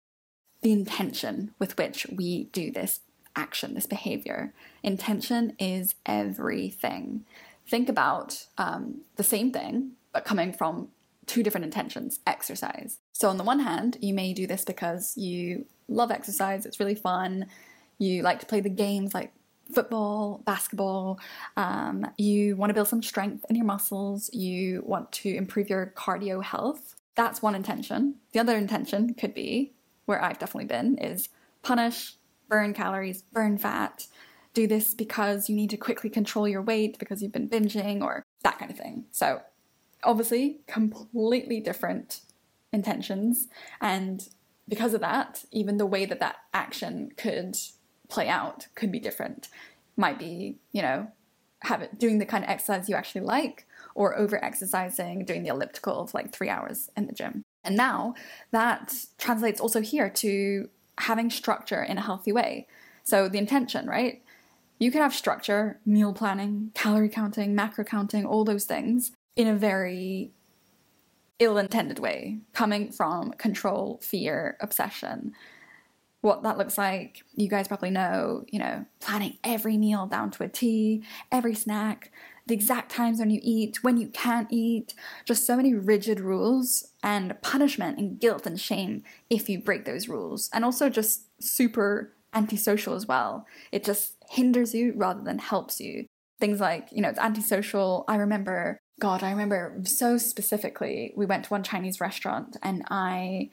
the 0.63 0.73
intention 0.73 1.55
with 1.59 1.77
which 1.79 2.07
we 2.13 2.45
do 2.45 2.71
this 2.71 3.01
action, 3.37 3.75
this 3.75 3.87
behavior. 3.87 4.53
Intention 4.83 5.55
is 5.59 5.95
everything 6.05 7.25
think 7.69 7.89
about 7.89 8.47
um, 8.59 9.03
the 9.17 9.23
same 9.23 9.53
thing, 9.53 9.93
but 10.13 10.25
coming 10.25 10.53
from 10.53 10.89
two 11.27 11.43
different 11.43 11.65
intentions 11.65 12.21
exercise. 12.27 12.99
So, 13.13 13.29
on 13.29 13.37
the 13.37 13.45
one 13.45 13.61
hand, 13.61 13.99
you 14.01 14.15
may 14.15 14.33
do 14.33 14.47
this 14.47 14.65
because 14.65 15.17
you 15.17 15.67
love 15.89 16.11
exercise, 16.11 16.67
it's 16.67 16.81
really 16.81 16.95
fun, 16.95 17.47
you 17.99 18.23
like 18.23 18.41
to 18.41 18.47
play 18.47 18.61
the 18.61 18.69
games 18.71 19.15
like 19.15 19.33
football, 19.73 20.43
basketball, 20.45 21.19
um, 21.57 22.07
you 22.17 22.55
want 22.57 22.71
to 22.71 22.75
build 22.75 22.89
some 22.89 23.03
strength 23.03 23.45
in 23.51 23.57
your 23.57 23.65
muscles, 23.65 24.31
you 24.33 24.83
want 24.87 25.11
to 25.11 25.35
improve 25.35 25.69
your 25.69 25.93
cardio 25.97 26.43
health. 26.43 26.95
That's 27.17 27.43
one 27.43 27.55
intention. 27.55 28.17
The 28.33 28.41
other 28.41 28.57
intention 28.57 29.15
could 29.15 29.35
be, 29.35 29.73
where 30.05 30.23
I've 30.23 30.39
definitely 30.39 30.67
been, 30.67 30.99
is 30.99 31.31
punish, 31.63 32.15
burn 32.49 32.75
calories, 32.75 33.23
burn 33.23 33.59
fat, 33.59 34.07
do 34.55 34.67
this 34.67 34.95
because 34.95 35.49
you 35.49 35.55
need 35.57 35.71
to 35.71 35.77
quickly 35.77 36.09
control 36.09 36.49
your 36.49 36.63
weight 36.63 36.99
because 36.99 37.23
you've 37.23 37.33
been 37.33 37.49
binging 37.49 38.03
or 38.03 38.25
that 38.43 38.59
kind 38.59 38.71
of 38.71 38.79
thing. 38.79 39.05
So, 39.13 39.43
obviously, 40.03 40.61
completely 40.67 41.61
different 41.61 42.21
intentions. 42.73 43.49
And 43.81 44.29
because 44.69 44.95
of 44.95 45.01
that, 45.01 45.45
even 45.53 45.77
the 45.77 45.87
way 45.87 46.07
that 46.07 46.21
that 46.21 46.37
action 46.55 47.13
could 47.17 47.57
play 48.09 48.29
out 48.29 48.69
could 48.75 48.91
be 48.91 48.99
different. 48.99 49.49
Might 49.97 50.19
be, 50.19 50.57
you 50.73 50.83
know, 50.83 51.09
have 51.63 51.83
it 51.83 51.99
doing 51.99 52.19
the 52.19 52.27
kind 52.27 52.45
of 52.45 52.51
exercise 52.51 52.89
you 52.89 52.95
actually 52.95 53.23
like, 53.23 53.67
or 53.95 54.17
over 54.17 54.43
exercising, 54.45 55.25
doing 55.25 55.43
the 55.43 55.49
elliptical 55.49 56.07
for 56.07 56.19
like 56.19 56.33
three 56.33 56.49
hours 56.49 56.91
in 56.97 57.07
the 57.07 57.13
gym. 57.13 57.43
And 57.65 57.77
now 57.77 58.15
that 58.53 58.95
translates 59.19 59.61
also 59.61 59.81
here 59.81 60.09
to 60.11 60.69
having 60.99 61.31
structure 61.31 61.83
in 61.83 61.99
a 61.99 62.03
healthy 62.03 62.33
way. 62.33 62.67
So 63.05 63.29
the 63.29 63.39
intention, 63.39 63.87
right? 63.87 64.23
You 64.79 64.91
can 64.91 65.01
have 65.01 65.15
structure, 65.15 65.81
meal 65.87 66.13
planning, 66.13 66.71
calorie 66.75 67.09
counting, 67.09 67.55
macro 67.55 67.85
counting, 67.85 68.27
all 68.27 68.45
those 68.45 68.65
things 68.65 69.13
in 69.35 69.47
a 69.47 69.55
very 69.55 70.33
ill 71.39 71.59
intended 71.59 71.99
way, 71.99 72.39
coming 72.53 72.91
from 72.91 73.33
control, 73.33 74.01
fear, 74.03 74.57
obsession. 74.61 75.33
What 76.23 76.43
that 76.43 76.59
looks 76.59 76.79
like, 76.79 77.23
you 77.35 77.49
guys 77.49 77.69
probably 77.69 77.91
know, 77.91 78.45
you 78.49 78.59
know, 78.59 78.87
planning 79.01 79.39
every 79.45 79.77
meal 79.77 80.07
down 80.07 80.31
to 80.33 80.45
a 80.45 80.49
T, 80.49 81.05
every 81.31 81.55
snack, 81.55 82.11
the 82.47 82.55
exact 82.55 82.93
times 82.93 83.19
when 83.19 83.31
you 83.31 83.41
eat, 83.43 83.83
when 83.83 83.97
you 83.97 84.09
can't 84.09 84.49
eat, 84.51 84.95
just 85.25 85.45
so 85.45 85.57
many 85.57 85.75
rigid 85.75 86.21
rules 86.21 86.93
and 87.03 87.41
punishment 87.43 87.99
and 87.99 88.21
guilt 88.21 88.47
and 88.47 88.61
shame 88.61 89.03
if 89.29 89.49
you 89.49 89.61
break 89.61 89.85
those 89.85 90.09
rules. 90.09 90.49
And 90.53 90.65
also 90.65 90.89
just 90.89 91.25
super 91.43 92.13
antisocial 92.33 92.95
as 92.95 93.07
well. 93.07 93.47
It 93.73 93.83
just 93.83 94.15
hinders 94.31 94.75
you 94.75 94.93
rather 94.95 95.23
than 95.23 95.39
helps 95.39 95.81
you. 95.81 96.07
Things 96.39 96.61
like, 96.61 96.89
you 96.93 97.01
know, 97.01 97.09
it's 97.09 97.19
antisocial. 97.19 98.05
I 98.07 98.17
remember, 98.17 98.79
God, 99.01 99.23
I 99.23 99.31
remember 99.31 99.81
so 99.85 100.17
specifically, 100.17 101.13
we 101.17 101.27
went 101.27 101.45
to 101.45 101.51
one 101.51 101.63
Chinese 101.65 102.01
restaurant 102.01 102.57
and 102.63 102.85
I 102.91 103.51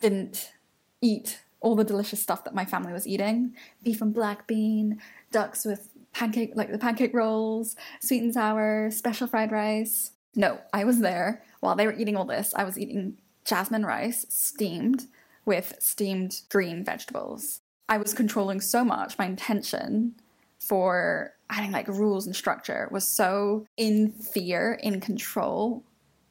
didn't 0.00 0.52
eat 1.00 1.40
all 1.60 1.76
the 1.76 1.84
delicious 1.84 2.22
stuff 2.22 2.44
that 2.44 2.54
my 2.54 2.64
family 2.64 2.92
was 2.92 3.06
eating 3.06 3.54
beef 3.82 4.00
and 4.00 4.14
black 4.14 4.46
bean, 4.46 5.00
ducks 5.30 5.64
with 5.64 5.90
pancake, 6.18 6.52
like 6.54 6.72
the 6.72 6.78
pancake 6.78 7.14
rolls, 7.14 7.76
sweet 8.00 8.22
and 8.22 8.34
sour, 8.34 8.90
special 8.90 9.28
fried 9.28 9.52
rice. 9.52 10.12
No, 10.34 10.58
I 10.72 10.84
was 10.84 11.00
there 11.00 11.44
while 11.60 11.76
they 11.76 11.86
were 11.86 11.94
eating 11.94 12.16
all 12.16 12.24
this. 12.24 12.52
I 12.56 12.64
was 12.64 12.78
eating 12.78 13.18
jasmine 13.44 13.86
rice 13.86 14.26
steamed 14.28 15.06
with 15.44 15.74
steamed 15.78 16.42
green 16.50 16.84
vegetables. 16.84 17.60
I 17.88 17.98
was 17.98 18.12
controlling 18.12 18.60
so 18.60 18.84
much. 18.84 19.16
My 19.16 19.26
intention 19.26 20.14
for 20.58 21.34
adding 21.48 21.70
like 21.70 21.88
rules 21.88 22.26
and 22.26 22.34
structure 22.34 22.88
was 22.90 23.06
so 23.06 23.66
in 23.76 24.10
fear, 24.10 24.78
in 24.82 25.00
control, 25.00 25.84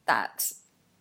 that, 0.06 0.52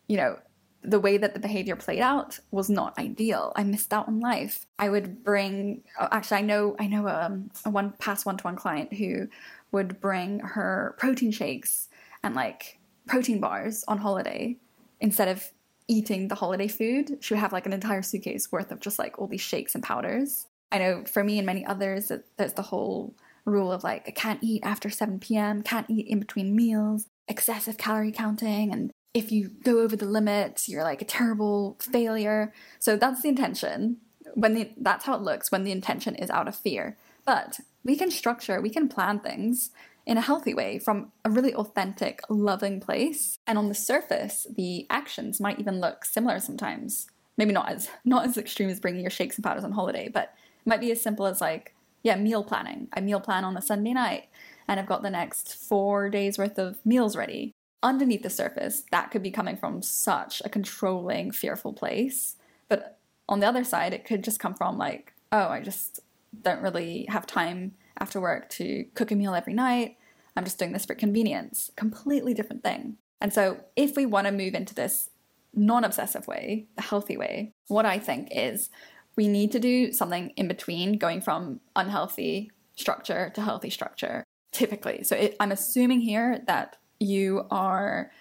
you 0.08 0.18
know, 0.18 0.40
the 0.88 1.00
way 1.00 1.18
that 1.18 1.34
the 1.34 1.40
behavior 1.40 1.76
played 1.76 2.00
out 2.00 2.40
was 2.52 2.70
not 2.70 2.98
ideal. 2.98 3.52
I 3.56 3.64
missed 3.64 3.94
out 3.94 4.08
on 4.08 4.22
life. 4.22 4.66
I 4.80 4.90
would 4.90 5.24
bring, 5.24 5.84
oh, 6.00 6.08
actually, 6.12 6.38
I 6.38 6.42
know, 6.42 6.76
I 6.80 6.88
know 6.88 7.08
um, 7.10 7.52
a 7.66 7.70
one 7.70 7.94
past 8.00 8.26
one 8.26 8.38
to 8.38 8.44
one 8.44 8.56
client 8.56 8.94
who 8.94 9.28
would 9.74 10.00
bring 10.00 10.40
her 10.40 10.96
protein 10.98 11.32
shakes 11.32 11.90
and 12.24 12.36
like 12.36 12.80
protein 13.06 13.42
bars 13.42 13.84
on 13.88 13.98
holiday 13.98 14.56
instead 15.02 15.28
of 15.28 15.52
eating 15.90 16.30
the 16.30 16.36
holiday 16.36 16.68
food, 16.68 17.18
she 17.20 17.34
would 17.34 17.42
have 17.42 17.54
like 17.54 17.66
an 17.66 17.74
entire 17.74 18.02
suitcase 18.02 18.52
worth 18.52 18.72
of 18.72 18.80
just 18.80 18.98
like 18.98 19.20
all 19.20 19.28
these 19.28 19.42
shakes 19.42 19.76
and 19.76 19.84
powders. 19.84 20.48
I 20.72 20.80
know 20.80 21.04
for 21.06 21.24
me 21.24 21.38
and 21.38 21.46
many 21.46 21.66
others, 21.66 22.08
that 22.08 22.24
there's 22.38 22.54
the 22.54 22.62
whole 22.62 23.14
rule 23.46 23.72
of 23.72 23.84
like, 23.84 24.04
I 24.08 24.12
can't 24.12 24.44
eat 24.44 24.64
after 24.64 24.90
7 24.90 25.20
p.m., 25.20 25.64
can't 25.64 25.90
eat 25.90 26.08
in 26.08 26.20
between 26.20 26.56
meals, 26.56 27.08
excessive 27.28 27.78
calorie 27.78 28.12
counting, 28.12 28.72
and 28.72 28.92
if 29.18 29.32
you 29.32 29.50
go 29.64 29.80
over 29.80 29.96
the 29.96 30.06
limit, 30.06 30.68
you're 30.68 30.84
like 30.84 31.02
a 31.02 31.06
terrible 31.06 31.76
failure. 31.82 32.54
So 32.78 32.96
that's 32.96 33.24
the 33.24 33.30
intention. 33.30 33.98
When 34.36 34.54
the, 34.54 34.70
that's 34.78 35.06
how 35.06 35.16
it 35.16 35.22
looks 35.22 35.52
when 35.52 35.64
the 35.64 35.72
intention 35.72 36.14
is 36.16 36.30
out 36.30 36.48
of 36.48 36.56
fear. 36.56 36.98
But 37.26 37.60
we 37.84 37.96
can 37.96 38.12
structure, 38.12 38.62
we 38.62 38.70
can 38.70 38.88
plan 38.88 39.20
things 39.20 39.72
in 40.06 40.18
a 40.18 40.22
healthy 40.22 40.54
way 40.54 40.78
from 40.78 41.12
a 41.26 41.32
really 41.32 41.54
authentic, 41.56 42.22
loving 42.30 42.80
place. 42.80 43.40
And 43.48 43.58
on 43.58 43.70
the 43.70 43.76
surface, 43.76 44.46
the 44.56 44.86
actions 44.92 45.42
might 45.42 45.60
even 45.60 45.82
look 45.82 46.06
similar 46.06 46.40
sometimes. 46.40 47.08
maybe 47.38 47.54
not 47.54 47.70
as 47.70 47.90
not 48.04 48.26
as 48.26 48.38
extreme 48.38 48.70
as 48.70 48.80
bringing 48.80 49.02
your 49.02 49.12
shakes 49.12 49.38
and 49.38 49.46
powders 49.46 49.64
on 49.64 49.72
holiday, 49.72 50.10
but 50.10 50.34
it 50.66 50.70
might 50.70 50.82
be 50.82 50.92
as 50.92 51.02
simple 51.02 51.26
as 51.26 51.40
like 51.40 51.74
yeah, 52.04 52.16
meal 52.16 52.44
planning. 52.44 52.88
I 52.94 53.02
meal 53.02 53.20
plan 53.20 53.44
on 53.44 53.58
a 53.58 53.62
Sunday 53.62 53.94
night 53.94 54.30
and 54.68 54.80
I've 54.80 54.86
got 54.86 55.02
the 55.02 55.10
next 55.10 55.56
4 55.56 56.10
days 56.10 56.38
worth 56.38 56.58
of 56.58 56.78
meals 56.86 57.16
ready. 57.16 57.54
Underneath 57.84 58.24
the 58.24 58.30
surface, 58.30 58.84
that 58.92 59.12
could 59.12 59.22
be 59.22 59.32
coming 59.32 59.56
from 59.56 59.82
such 59.82 60.42
a 60.44 60.50
controlling, 60.50 61.32
fearful 61.32 61.74
place. 61.74 62.36
But 62.70 62.98
on 63.30 63.40
the 63.40 63.48
other 63.48 63.64
side, 63.64 63.94
it 63.94 64.06
could 64.06 64.24
just 64.24 64.40
come 64.40 64.54
from 64.54 64.78
like, 64.78 65.14
oh, 65.32 65.48
I 65.50 65.62
just 65.62 66.00
don't 66.42 66.62
really 66.62 67.06
have 67.10 67.26
time 67.28 67.74
after 68.00 68.22
work 68.22 68.50
to 68.50 68.86
cook 68.94 69.12
a 69.12 69.16
meal 69.16 69.36
every 69.36 69.54
night. 69.54 69.98
I'm 70.36 70.44
just 70.44 70.60
doing 70.60 70.72
this 70.72 70.86
for 70.86 70.96
convenience. 70.96 71.72
Completely 71.76 72.34
different 72.34 72.64
thing. 72.64 72.98
And 73.20 73.34
so, 73.34 73.58
if 73.76 73.96
we 73.96 74.06
want 74.06 74.28
to 74.28 74.32
move 74.34 74.54
into 74.54 74.76
this 74.76 75.10
non 75.54 75.84
obsessive 75.84 76.28
way, 76.28 76.68
the 76.76 76.84
healthy 76.84 77.18
way, 77.18 77.54
what 77.68 77.86
I 77.86 77.98
think 77.98 78.30
is 78.32 78.70
we 79.16 79.28
need 79.28 79.52
to 79.54 79.60
do 79.60 79.92
something 79.92 80.30
in 80.32 80.48
between 80.48 81.00
going 81.00 81.22
from 81.22 81.60
unhealthy 81.76 82.52
structure 82.76 83.32
to 83.34 83.42
healthy 83.42 83.72
structure, 83.72 84.24
typically. 84.52 85.04
So, 85.04 85.16
it, 85.16 85.36
I'm 85.40 85.52
assuming 85.52 86.02
here 86.02 86.44
that 86.46 86.78
you 87.00 87.46
are 87.52 88.12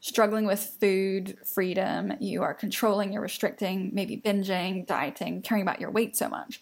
struggling 0.00 0.44
with 0.44 0.60
food 0.80 1.38
freedom, 1.44 2.12
you 2.20 2.42
are 2.42 2.52
controlling, 2.52 3.12
you're 3.12 3.22
restricting, 3.22 3.90
maybe 3.94 4.16
binging, 4.16 4.86
dieting, 4.86 5.40
caring 5.40 5.62
about 5.62 5.80
your 5.80 5.90
weight 5.90 6.14
so 6.14 6.28
much. 6.28 6.60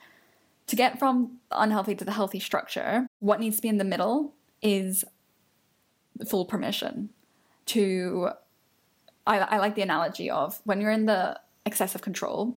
To 0.69 0.77
get 0.77 0.99
from 0.99 1.39
the 1.51 1.61
unhealthy 1.61 1.97
to 1.97 2.05
the 2.05 2.13
healthy 2.13 2.39
structure, 2.39 3.07
what 3.19 3.41
needs 3.41 3.57
to 3.57 3.63
be 3.63 3.69
in 3.69 3.79
the 3.79 3.85
middle 3.85 4.35
is 4.63 5.05
full 6.29 6.45
permission 6.45 7.11
to. 7.67 8.31
I, 9.27 9.39
I 9.39 9.59
like 9.59 9.75
the 9.75 9.83
analogy 9.83 10.31
of 10.31 10.61
when 10.65 10.81
you're 10.81 10.91
in 10.91 11.07
the 11.07 11.39
excessive 11.65 12.03
control, 12.03 12.55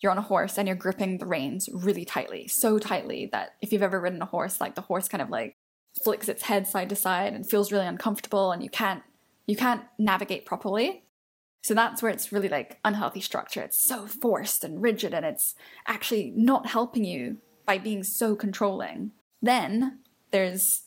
you're 0.00 0.12
on 0.12 0.18
a 0.18 0.22
horse 0.22 0.58
and 0.58 0.66
you're 0.66 0.76
gripping 0.76 1.18
the 1.18 1.26
reins 1.26 1.68
really 1.72 2.04
tightly, 2.04 2.48
so 2.48 2.78
tightly 2.78 3.30
that 3.32 3.54
if 3.60 3.72
you've 3.72 3.82
ever 3.82 4.00
ridden 4.00 4.20
a 4.20 4.26
horse, 4.26 4.60
like 4.60 4.74
the 4.74 4.82
horse 4.82 5.08
kind 5.08 5.22
of 5.22 5.30
like 5.30 5.56
flicks 6.02 6.28
its 6.28 6.44
head 6.44 6.66
side 6.66 6.88
to 6.88 6.96
side 6.96 7.32
and 7.32 7.48
feels 7.48 7.72
really 7.72 7.86
uncomfortable 7.86 8.52
and 8.52 8.62
you 8.62 8.70
can't 8.70 9.02
you 9.46 9.56
can't 9.56 9.82
navigate 9.98 10.46
properly. 10.46 11.04
So 11.62 11.74
that's 11.74 12.02
where 12.02 12.12
it's 12.12 12.32
really 12.32 12.48
like 12.48 12.78
unhealthy 12.84 13.20
structure. 13.20 13.62
It's 13.62 13.82
so 13.82 14.06
forced 14.06 14.64
and 14.64 14.82
rigid 14.82 15.14
and 15.14 15.24
it's 15.26 15.54
actually 15.86 16.32
not 16.36 16.66
helping 16.66 17.04
you 17.04 17.38
by 17.66 17.78
being 17.78 18.02
so 18.02 18.34
controlling. 18.34 19.12
Then 19.40 20.00
there's 20.30 20.84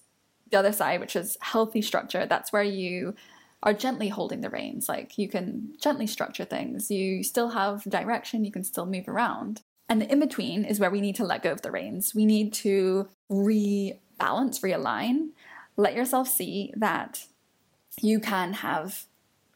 the 0.52 0.60
other 0.60 0.74
side, 0.74 1.00
which 1.00 1.16
is 1.16 1.38
healthy 1.42 1.82
structure. 1.82 2.26
That's 2.26 2.52
where 2.52 2.64
you 2.64 3.16
are 3.64 3.74
gently 3.74 4.10
holding 4.10 4.42
the 4.42 4.50
reins. 4.50 4.88
Like 4.88 5.18
you 5.18 5.28
can 5.28 5.74
gently 5.82 6.08
structure 6.08 6.46
things. 6.46 6.92
You 6.92 7.24
still 7.24 7.50
have 7.50 7.84
direction, 7.84 8.46
you 8.46 8.52
can 8.52 8.64
still 8.64 8.86
move 8.86 9.08
around. 9.08 9.62
And 9.88 10.02
the 10.02 10.12
in 10.12 10.20
between 10.20 10.66
is 10.66 10.80
where 10.80 10.92
we 10.92 11.02
need 11.02 11.16
to 11.16 11.26
let 11.26 11.44
go 11.44 11.52
of 11.52 11.62
the 11.62 11.72
reins. 11.72 12.14
We 12.16 12.26
need 12.26 12.54
to 12.54 13.08
rebalance, 14.20 14.62
realign, 14.62 15.30
let 15.78 15.96
yourself 15.96 16.28
see 16.28 16.74
that 16.76 17.26
you 18.02 18.20
can 18.20 18.54
have 18.54 19.06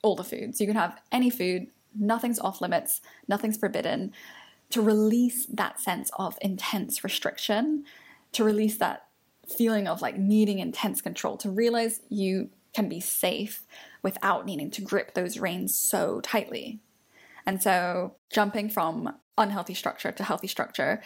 all 0.02 0.16
the 0.16 0.24
foods. 0.24 0.60
You 0.60 0.68
can 0.68 0.76
have 0.76 1.00
any 1.12 1.30
food, 1.30 1.68
nothing's 1.98 2.40
off 2.40 2.62
limits, 2.62 3.02
nothing's 3.28 3.58
forbidden. 3.58 4.14
To 4.72 4.82
release 4.82 5.46
that 5.48 5.80
sense 5.80 6.12
of 6.18 6.38
intense 6.42 7.04
restriction, 7.04 7.86
to 8.34 8.44
release 8.44 8.78
that 8.78 9.08
feeling 9.48 9.88
of 9.88 10.02
like 10.02 10.18
needing 10.18 10.60
intense 10.60 11.02
control, 11.02 11.38
to 11.38 11.50
realize 11.50 12.02
you 12.10 12.50
can 12.74 12.88
be 12.88 13.00
safe 13.00 13.66
without 14.04 14.46
needing 14.46 14.70
to 14.72 14.82
grip 14.82 15.14
those 15.16 15.40
reins 15.40 15.74
so 15.74 16.22
tightly. 16.22 16.80
And 17.46 17.62
so, 17.64 18.16
jumping 18.32 18.70
from 18.70 19.16
unhealthy 19.38 19.74
structure 19.74 20.12
to 20.12 20.24
healthy 20.24 20.48
structure 20.48 21.02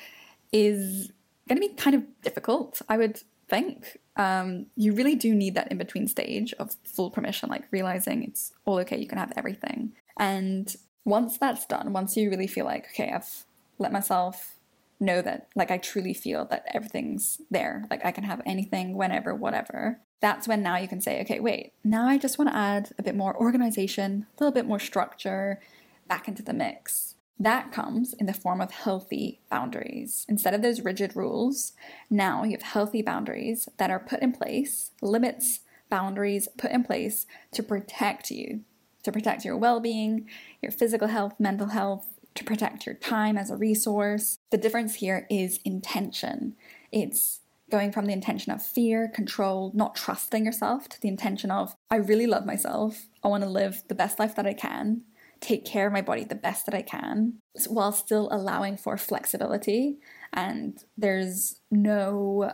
is 0.51 1.11
going 1.47 1.61
to 1.61 1.67
be 1.67 1.73
kind 1.73 1.95
of 1.95 2.03
difficult, 2.21 2.81
I 2.89 2.97
would 2.97 3.21
think. 3.53 3.99
Um, 4.15 4.67
you 4.75 4.93
really 4.93 5.15
do 5.15 5.33
need 5.33 5.55
that 5.55 5.71
in 5.71 5.77
between 5.77 6.07
stage 6.07 6.53
of 6.53 6.75
full 6.83 7.11
permission, 7.11 7.49
like 7.49 7.65
realizing 7.71 8.23
it's 8.23 8.53
all 8.65 8.79
okay, 8.79 8.97
you 8.97 9.07
can 9.07 9.17
have 9.17 9.33
everything. 9.35 9.93
And 10.17 10.75
once 11.05 11.37
that's 11.37 11.65
done, 11.65 11.93
once 11.93 12.17
you 12.17 12.29
really 12.29 12.47
feel 12.47 12.65
like, 12.65 12.85
okay, 12.91 13.11
I've 13.11 13.45
let 13.77 13.91
myself 13.91 14.55
know 14.99 15.21
that, 15.21 15.47
like, 15.55 15.71
I 15.71 15.77
truly 15.77 16.13
feel 16.13 16.45
that 16.45 16.65
everything's 16.73 17.41
there, 17.51 17.85
like, 17.89 18.05
I 18.05 18.11
can 18.11 18.23
have 18.23 18.41
anything, 18.45 18.95
whenever, 18.95 19.35
whatever, 19.35 19.99
that's 20.21 20.47
when 20.47 20.63
now 20.63 20.77
you 20.77 20.87
can 20.87 21.01
say, 21.01 21.21
okay, 21.21 21.39
wait, 21.39 21.73
now 21.83 22.07
I 22.07 22.17
just 22.17 22.37
want 22.37 22.49
to 22.51 22.55
add 22.55 22.91
a 22.97 23.03
bit 23.03 23.15
more 23.15 23.35
organization, 23.35 24.27
a 24.37 24.43
little 24.43 24.53
bit 24.53 24.65
more 24.65 24.79
structure 24.79 25.59
back 26.07 26.27
into 26.27 26.43
the 26.43 26.53
mix. 26.53 27.12
That 27.39 27.71
comes 27.71 28.13
in 28.13 28.25
the 28.25 28.33
form 28.33 28.61
of 28.61 28.71
healthy 28.71 29.41
boundaries. 29.49 30.25
Instead 30.29 30.53
of 30.53 30.61
those 30.61 30.81
rigid 30.81 31.15
rules, 31.15 31.73
now 32.09 32.43
you 32.43 32.51
have 32.51 32.61
healthy 32.61 33.01
boundaries 33.01 33.67
that 33.77 33.89
are 33.89 33.99
put 33.99 34.21
in 34.21 34.31
place, 34.31 34.91
limits, 35.01 35.61
boundaries 35.89 36.47
put 36.57 36.71
in 36.71 36.83
place 36.83 37.25
to 37.51 37.63
protect 37.63 38.31
you, 38.31 38.61
to 39.03 39.11
protect 39.11 39.45
your 39.45 39.57
well 39.57 39.79
being, 39.79 40.29
your 40.61 40.71
physical 40.71 41.07
health, 41.07 41.33
mental 41.39 41.67
health, 41.67 42.07
to 42.35 42.43
protect 42.43 42.85
your 42.85 42.95
time 42.95 43.37
as 43.37 43.51
a 43.51 43.57
resource. 43.57 44.39
The 44.49 44.57
difference 44.57 44.95
here 44.95 45.27
is 45.29 45.59
intention. 45.65 46.55
It's 46.91 47.41
going 47.69 47.91
from 47.91 48.05
the 48.05 48.13
intention 48.13 48.51
of 48.51 48.63
fear, 48.63 49.07
control, 49.07 49.71
not 49.73 49.95
trusting 49.95 50.45
yourself 50.45 50.87
to 50.89 51.01
the 51.01 51.07
intention 51.07 51.49
of, 51.49 51.75
I 51.89 51.95
really 51.95 52.27
love 52.27 52.45
myself. 52.45 53.07
I 53.23 53.27
want 53.27 53.43
to 53.43 53.49
live 53.49 53.83
the 53.87 53.95
best 53.95 54.19
life 54.19 54.35
that 54.35 54.45
I 54.45 54.53
can 54.53 55.01
take 55.43 55.65
care 55.65 55.85
of 55.85 55.93
my 55.93 56.01
body 56.01 56.23
the 56.23 56.35
best 56.35 56.65
that 56.65 56.73
I 56.73 56.81
can 56.81 57.33
while 57.67 57.91
still 57.91 58.29
allowing 58.31 58.77
for 58.77 58.97
flexibility. 58.97 59.97
And 60.31 60.81
there's 60.97 61.59
no 61.69 62.53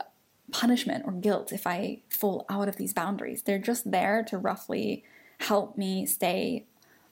punishment 0.51 1.03
or 1.05 1.11
guilt 1.11 1.53
if 1.53 1.67
I 1.67 2.01
fall 2.09 2.47
out 2.49 2.67
of 2.67 2.77
these 2.77 2.93
boundaries. 2.93 3.43
They're 3.43 3.59
just 3.59 3.91
there 3.91 4.23
to 4.23 4.39
roughly 4.39 5.03
help 5.41 5.77
me 5.77 6.07
stay 6.07 6.65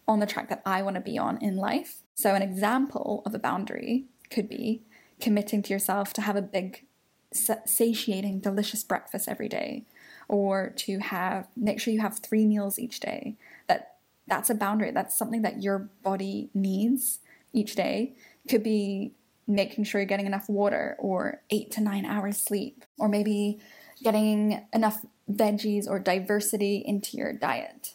on 0.08 0.20
the 0.20 0.26
track 0.26 0.50
that 0.50 0.64
I 0.66 0.82
want 0.82 0.96
to 0.96 1.02
be 1.02 1.18
on 1.18 1.38
in 1.38 1.56
life. 1.56 2.02
So, 2.16 2.34
an 2.34 2.42
example 2.42 3.22
of 3.26 3.36
a 3.36 3.40
boundary 3.40 4.06
could 4.32 4.50
be 4.50 4.82
committing 5.22 5.62
to 5.62 5.74
yourself 5.74 6.12
to 6.14 6.22
have 6.22 6.36
a 6.36 6.42
big, 6.42 6.86
satiating, 7.32 8.40
delicious 8.40 8.84
breakfast 8.84 9.28
every 9.28 9.48
day, 9.48 9.84
or 10.28 10.74
to 10.78 11.00
have 11.00 11.48
make 11.56 11.80
sure 11.80 11.94
you 11.94 12.02
have 12.02 12.18
three 12.18 12.48
meals 12.48 12.80
each 12.80 13.00
day 13.00 13.38
that's 14.28 14.50
a 14.50 14.56
boundary. 14.56 14.92
That's 14.92 15.18
something 15.18 15.42
that 15.42 15.62
your 15.64 15.90
body 16.04 16.50
needs 16.54 17.20
each 17.54 17.76
day. 17.76 18.16
Could 18.50 18.64
be 18.64 19.14
making 19.48 19.86
sure 19.86 20.02
you're 20.02 20.06
getting 20.06 20.26
enough 20.26 20.50
water 20.50 20.96
or 21.00 21.42
eight 21.50 21.72
to 21.72 21.82
nine 21.82 22.06
hours 22.06 22.38
sleep, 22.38 22.84
or 23.00 23.08
maybe 23.08 23.60
getting 24.04 24.66
enough 24.74 25.06
veggies 25.32 25.88
or 25.88 26.00
diversity 26.00 26.84
into 26.86 27.18
your 27.18 27.34
diet. 27.34 27.94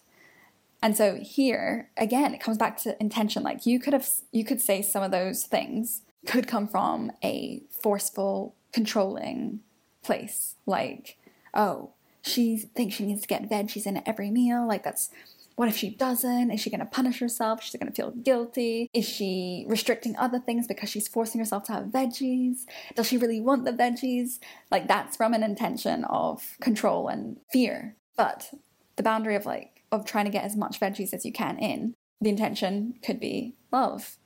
And 0.83 0.97
so 0.97 1.17
here, 1.17 1.91
again, 1.97 2.35
it 2.35 2.41
comes 2.41 2.59
back 2.59 2.77
to 2.79 3.01
intention. 3.01 3.43
Like 3.43 3.67
you 3.67 3.79
could 3.79 3.93
have, 3.93 4.09
you 4.33 4.45
could 4.45 4.61
say 4.61 4.83
some 4.83 5.03
of 5.03 5.13
those 5.13 5.45
things 5.45 6.03
could 6.27 6.49
come 6.49 6.67
from 6.67 7.13
a 7.23 7.63
forceful, 7.83 8.55
controlling 8.73 9.61
place. 10.03 10.57
Like, 10.67 11.19
oh, 11.55 11.91
she 12.23 12.57
thinks 12.57 12.97
she 12.97 13.07
needs 13.07 13.23
to 13.23 13.29
get 13.29 13.49
veggies 13.49 13.87
in 13.87 14.03
every 14.07 14.31
meal. 14.31 14.67
Like 14.67 14.83
that's 14.83 15.11
what 15.57 15.69
if 15.69 15.77
she 15.77 15.91
doesn't? 15.91 16.51
Is 16.51 16.61
she 16.61 16.71
going 16.71 16.81
to 16.81 16.87
punish 16.87 17.21
herself? 17.21 17.63
She's 17.63 17.79
going 17.79 17.91
to 17.91 17.95
feel 17.95 18.11
guilty. 18.11 18.89
Is 18.95 19.09
she 19.09 19.65
restricting 19.69 20.17
other 20.17 20.39
things 20.39 20.67
because 20.67 20.89
she's 20.89 21.09
forcing 21.09 21.39
herself 21.39 21.65
to 21.65 21.73
have 21.73 21.85
veggies? 21.87 22.65
Does 22.95 23.07
she 23.07 23.19
really 23.19 23.41
want 23.41 23.65
the 23.65 23.73
veggies? 23.73 24.39
Like 24.71 24.89
that's 24.89 25.17
from 25.17 25.35
an 25.35 25.43
intention 25.43 26.05
of 26.05 26.57
control 26.61 27.09
and 27.09 27.39
fear. 27.53 27.97
But 28.17 28.51
the 28.97 29.03
boundary 29.03 29.35
of 29.35 29.47
like 29.47 29.83
of 29.91 30.05
trying 30.07 30.25
to 30.25 30.31
get 30.31 30.45
as 30.45 30.57
much 30.57 30.81
veggies 30.81 31.13
as 31.13 31.25
you 31.25 31.33
can 31.33 31.59
in, 31.59 31.95
the 32.21 32.31
intention 32.31 32.95
could 33.05 33.21
be 33.21 33.55
love. 33.71 34.17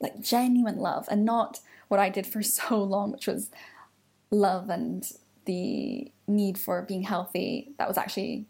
Like 0.00 0.20
genuine 0.20 0.76
love 0.76 1.06
and 1.10 1.24
not 1.24 1.60
what 1.88 2.00
I 2.00 2.10
did 2.10 2.26
for 2.26 2.42
so 2.42 2.82
long, 2.82 3.12
which 3.12 3.26
was 3.26 3.50
love 4.30 4.68
and 4.68 5.10
the 5.46 6.10
need 6.26 6.58
for 6.58 6.82
being 6.82 7.04
healthy 7.04 7.72
that 7.78 7.88
was 7.88 7.96
actually 7.96 8.46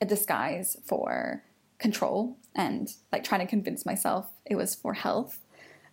a 0.00 0.04
disguise 0.04 0.76
for 0.84 1.42
control 1.78 2.36
and 2.54 2.94
like 3.12 3.24
trying 3.24 3.40
to 3.40 3.46
convince 3.46 3.84
myself 3.84 4.28
it 4.44 4.56
was 4.56 4.74
for 4.74 4.94
health 4.94 5.40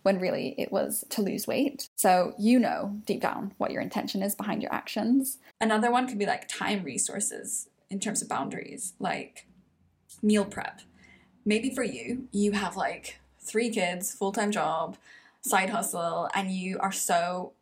when 0.02 0.18
really 0.18 0.54
it 0.58 0.70
was 0.70 1.04
to 1.08 1.22
lose 1.22 1.46
weight. 1.46 1.88
So 1.96 2.34
you 2.38 2.58
know 2.58 3.00
deep 3.06 3.22
down 3.22 3.54
what 3.56 3.70
your 3.70 3.80
intention 3.80 4.22
is 4.22 4.34
behind 4.34 4.62
your 4.62 4.72
actions. 4.72 5.38
Another 5.60 5.90
one 5.90 6.06
could 6.06 6.18
be 6.18 6.26
like 6.26 6.46
time 6.46 6.82
resources 6.82 7.68
in 7.90 8.00
terms 8.00 8.22
of 8.22 8.28
boundaries, 8.28 8.92
like 8.98 9.46
meal 10.22 10.44
prep. 10.44 10.80
Maybe 11.44 11.74
for 11.74 11.82
you, 11.82 12.28
you 12.32 12.52
have 12.52 12.76
like 12.76 13.18
three 13.40 13.70
kids, 13.70 14.12
full 14.12 14.32
time 14.32 14.50
job, 14.50 14.96
side 15.42 15.70
hustle, 15.70 16.28
and 16.34 16.50
you 16.50 16.78
are 16.80 16.92
so 16.92 17.52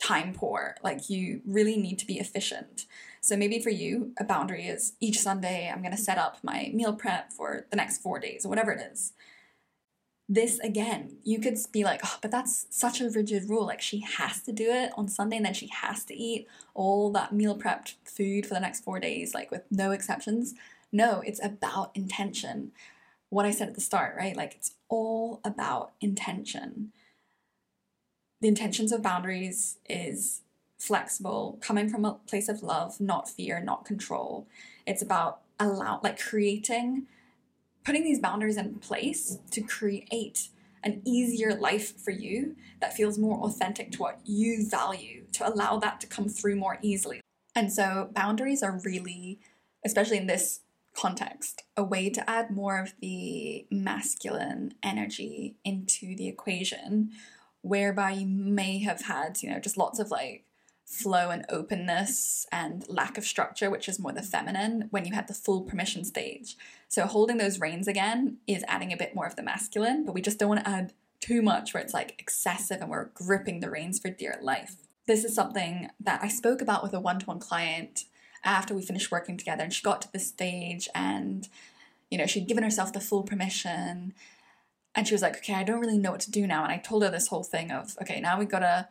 time 0.00 0.32
poor. 0.32 0.76
Like 0.82 1.10
you 1.10 1.40
really 1.46 1.76
need 1.76 1.98
to 1.98 2.06
be 2.06 2.18
efficient. 2.18 2.86
So 3.20 3.36
maybe 3.36 3.60
for 3.60 3.70
you, 3.70 4.12
a 4.18 4.24
boundary 4.24 4.66
is 4.66 4.94
each 5.00 5.20
Sunday 5.20 5.70
I'm 5.70 5.82
going 5.82 5.96
to 5.96 6.02
set 6.02 6.18
up 6.18 6.38
my 6.42 6.70
meal 6.72 6.92
prep 6.92 7.32
for 7.32 7.66
the 7.70 7.76
next 7.76 7.98
four 8.02 8.18
days 8.18 8.44
or 8.44 8.48
whatever 8.48 8.72
it 8.72 8.80
is. 8.92 9.12
this 10.28 10.58
again, 10.58 11.16
you 11.24 11.40
could 11.40 11.56
be 11.72 11.84
like, 11.84 12.00
oh, 12.04 12.16
but 12.20 12.30
that's 12.30 12.66
such 12.70 13.00
a 13.00 13.08
rigid 13.10 13.48
rule. 13.48 13.66
Like 13.66 13.80
she 13.80 14.00
has 14.00 14.42
to 14.42 14.52
do 14.52 14.70
it 14.70 14.92
on 14.96 15.08
Sunday 15.08 15.36
and 15.36 15.46
then 15.46 15.54
she 15.54 15.68
has 15.68 16.04
to 16.04 16.14
eat 16.14 16.46
all 16.74 17.10
that 17.12 17.32
meal 17.32 17.58
prepped 17.58 17.94
food 18.04 18.44
for 18.44 18.54
the 18.54 18.60
next 18.60 18.84
four 18.84 19.00
days, 19.00 19.34
like 19.34 19.50
with 19.50 19.62
no 19.70 19.90
exceptions. 19.92 20.54
No, 20.92 21.22
it's 21.24 21.42
about 21.42 21.90
intention. 21.94 22.72
What 23.30 23.46
I 23.46 23.50
said 23.50 23.68
at 23.68 23.74
the 23.74 23.80
start, 23.80 24.16
right? 24.18 24.36
Like 24.36 24.54
it's 24.54 24.74
all 24.88 25.40
about 25.44 25.92
intention. 26.00 26.92
The 28.40 28.48
intentions 28.48 28.92
of 28.92 29.02
boundaries 29.02 29.78
is 29.88 30.42
flexible, 30.78 31.58
coming 31.60 31.88
from 31.88 32.04
a 32.04 32.14
place 32.26 32.48
of 32.48 32.62
love, 32.62 33.00
not 33.00 33.28
fear, 33.28 33.60
not 33.60 33.84
control. 33.84 34.46
It's 34.86 35.02
about 35.02 35.40
allow 35.60 36.00
like 36.02 36.20
creating 36.20 37.06
putting 37.84 38.04
these 38.04 38.20
boundaries 38.20 38.58
in 38.58 38.74
place 38.74 39.38
to 39.50 39.62
create 39.62 40.48
an 40.84 41.00
easier 41.06 41.54
life 41.54 41.98
for 41.98 42.10
you 42.10 42.54
that 42.80 42.94
feels 42.94 43.18
more 43.18 43.38
authentic 43.40 43.90
to 43.90 43.98
what 43.98 44.20
you 44.24 44.68
value, 44.68 45.24
to 45.32 45.48
allow 45.48 45.78
that 45.78 45.98
to 46.00 46.06
come 46.06 46.28
through 46.28 46.54
more 46.54 46.78
easily. 46.82 47.20
And 47.54 47.72
so, 47.72 48.10
boundaries 48.12 48.62
are 48.62 48.78
really, 48.84 49.40
especially 49.84 50.18
in 50.18 50.26
this 50.26 50.60
context, 50.94 51.62
a 51.76 51.82
way 51.82 52.10
to 52.10 52.28
add 52.28 52.50
more 52.50 52.78
of 52.78 52.92
the 53.00 53.66
masculine 53.70 54.74
energy 54.82 55.56
into 55.64 56.14
the 56.14 56.28
equation, 56.28 57.10
whereby 57.62 58.10
you 58.10 58.26
may 58.26 58.80
have 58.80 59.02
had, 59.02 59.42
you 59.42 59.50
know, 59.50 59.58
just 59.58 59.76
lots 59.78 59.98
of 59.98 60.10
like 60.10 60.44
flow 60.88 61.30
and 61.30 61.44
openness 61.50 62.46
and 62.50 62.84
lack 62.88 63.18
of 63.18 63.24
structure, 63.24 63.70
which 63.70 63.88
is 63.88 63.98
more 63.98 64.12
the 64.12 64.22
feminine, 64.22 64.88
when 64.90 65.04
you 65.04 65.14
had 65.14 65.28
the 65.28 65.34
full 65.34 65.62
permission 65.62 66.04
stage. 66.04 66.56
So 66.88 67.06
holding 67.06 67.36
those 67.36 67.60
reins 67.60 67.86
again 67.86 68.38
is 68.46 68.64
adding 68.66 68.92
a 68.92 68.96
bit 68.96 69.14
more 69.14 69.26
of 69.26 69.36
the 69.36 69.42
masculine, 69.42 70.04
but 70.04 70.14
we 70.14 70.22
just 70.22 70.38
don't 70.38 70.48
want 70.48 70.64
to 70.64 70.70
add 70.70 70.94
too 71.20 71.42
much 71.42 71.74
where 71.74 71.82
it's 71.82 71.92
like 71.92 72.14
excessive 72.18 72.80
and 72.80 72.90
we're 72.90 73.10
gripping 73.12 73.60
the 73.60 73.70
reins 73.70 73.98
for 73.98 74.08
dear 74.08 74.38
life. 74.40 74.76
This 75.06 75.24
is 75.24 75.34
something 75.34 75.90
that 76.00 76.22
I 76.22 76.28
spoke 76.28 76.62
about 76.62 76.82
with 76.82 76.94
a 76.94 77.00
one 77.00 77.18
to 77.18 77.26
one 77.26 77.38
client 77.38 78.04
after 78.42 78.74
we 78.74 78.82
finished 78.82 79.10
working 79.10 79.36
together, 79.36 79.64
and 79.64 79.72
she 79.72 79.82
got 79.82 80.00
to 80.02 80.12
this 80.12 80.26
stage 80.26 80.88
and 80.94 81.48
you 82.10 82.16
know, 82.16 82.26
she'd 82.26 82.48
given 82.48 82.64
herself 82.64 82.94
the 82.94 83.00
full 83.00 83.22
permission 83.22 84.14
and 84.94 85.06
she 85.06 85.14
was 85.14 85.20
like, 85.20 85.36
okay, 85.36 85.54
I 85.54 85.64
don't 85.64 85.80
really 85.80 85.98
know 85.98 86.10
what 86.10 86.20
to 86.20 86.30
do 86.30 86.46
now. 86.46 86.64
And 86.64 86.72
I 86.72 86.78
told 86.78 87.02
her 87.02 87.10
this 87.10 87.28
whole 87.28 87.44
thing 87.44 87.70
of, 87.70 87.96
okay, 88.00 88.20
now 88.20 88.38
we've 88.38 88.48
gotta 88.48 88.88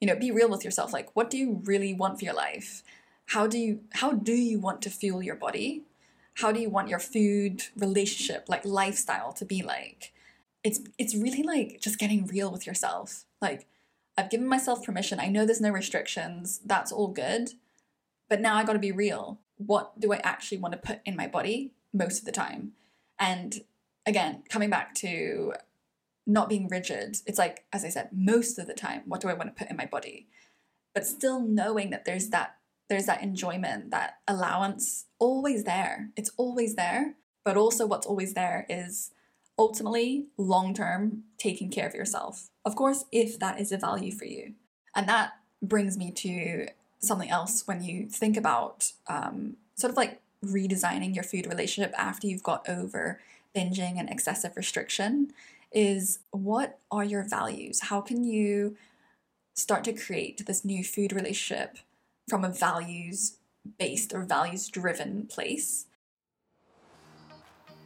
you 0.00 0.06
know 0.06 0.16
be 0.16 0.30
real 0.30 0.50
with 0.50 0.64
yourself. 0.64 0.92
Like 0.92 1.14
what 1.14 1.30
do 1.30 1.36
you 1.36 1.60
really 1.64 1.94
want 1.94 2.18
for 2.18 2.24
your 2.24 2.34
life? 2.34 2.82
How 3.26 3.46
do 3.46 3.58
you 3.58 3.80
how 3.92 4.12
do 4.12 4.32
you 4.32 4.58
want 4.58 4.82
to 4.82 4.90
fuel 4.90 5.22
your 5.22 5.36
body? 5.36 5.84
How 6.34 6.52
do 6.52 6.60
you 6.60 6.70
want 6.70 6.88
your 6.88 6.98
food 6.98 7.64
relationship 7.76 8.46
like 8.48 8.64
lifestyle 8.64 9.32
to 9.34 9.44
be 9.44 9.62
like? 9.62 10.12
It's 10.64 10.80
it's 10.98 11.14
really 11.14 11.42
like 11.42 11.80
just 11.80 11.98
getting 11.98 12.26
real 12.26 12.50
with 12.50 12.66
yourself. 12.66 13.24
Like 13.40 13.66
i've 14.16 14.30
given 14.30 14.46
myself 14.46 14.84
permission. 14.84 15.20
I 15.20 15.28
know 15.28 15.44
there's 15.44 15.60
no 15.60 15.70
restrictions. 15.70 16.60
That's 16.64 16.92
all 16.92 17.08
good. 17.08 17.50
But 18.28 18.40
now 18.40 18.56
i 18.56 18.64
got 18.64 18.74
to 18.74 18.78
be 18.78 18.92
real. 18.92 19.38
What 19.58 20.00
do 20.00 20.12
i 20.12 20.16
actually 20.24 20.58
want 20.58 20.72
to 20.72 20.78
put 20.78 21.00
in 21.04 21.16
my 21.16 21.26
body 21.26 21.72
most 21.92 22.20
of 22.20 22.24
the 22.24 22.32
time? 22.32 22.72
And 23.18 23.60
again 24.06 24.42
coming 24.48 24.70
back 24.70 24.94
to 24.94 25.52
not 26.32 26.48
being 26.48 26.68
rigid. 26.68 27.18
It's 27.26 27.38
like, 27.38 27.64
as 27.72 27.84
I 27.84 27.88
said, 27.88 28.10
most 28.12 28.58
of 28.58 28.66
the 28.66 28.74
time, 28.74 29.02
what 29.06 29.20
do 29.20 29.28
I 29.28 29.34
want 29.34 29.54
to 29.54 29.58
put 29.58 29.70
in 29.70 29.76
my 29.76 29.86
body? 29.86 30.28
But 30.94 31.06
still 31.06 31.40
knowing 31.40 31.90
that 31.90 32.04
there's 32.04 32.28
that 32.30 32.56
there's 32.88 33.06
that 33.06 33.22
enjoyment, 33.22 33.90
that 33.92 34.18
allowance 34.26 35.06
always 35.18 35.64
there. 35.64 36.10
It's 36.16 36.32
always 36.36 36.74
there. 36.74 37.14
But 37.44 37.56
also 37.56 37.86
what's 37.86 38.06
always 38.06 38.34
there 38.34 38.66
is 38.68 39.12
ultimately 39.58 40.26
long 40.36 40.74
term 40.74 41.24
taking 41.38 41.70
care 41.70 41.86
of 41.86 41.94
yourself. 41.94 42.50
Of 42.64 42.76
course, 42.76 43.04
if 43.12 43.38
that 43.38 43.60
is 43.60 43.72
a 43.72 43.78
value 43.78 44.12
for 44.12 44.24
you. 44.24 44.54
And 44.94 45.08
that 45.08 45.32
brings 45.62 45.96
me 45.96 46.10
to 46.12 46.66
something 46.98 47.30
else 47.30 47.66
when 47.66 47.82
you 47.82 48.06
think 48.06 48.36
about 48.36 48.92
um, 49.06 49.56
sort 49.76 49.90
of 49.90 49.96
like 49.96 50.20
redesigning 50.44 51.14
your 51.14 51.24
food 51.24 51.46
relationship 51.46 51.94
after 51.96 52.26
you've 52.26 52.42
got 52.42 52.68
over 52.68 53.20
binging 53.54 53.98
and 53.98 54.08
excessive 54.10 54.56
restriction 54.56 55.32
is 55.72 56.20
what 56.30 56.78
are 56.90 57.04
your 57.04 57.22
values? 57.22 57.82
How 57.82 58.00
can 58.00 58.24
you 58.24 58.76
start 59.54 59.84
to 59.84 59.92
create 59.92 60.46
this 60.46 60.64
new 60.64 60.82
food 60.82 61.12
relationship 61.12 61.78
from 62.28 62.44
a 62.44 62.48
values 62.48 63.36
based 63.78 64.12
or 64.12 64.24
values 64.24 64.68
driven 64.68 65.26
place? 65.26 65.86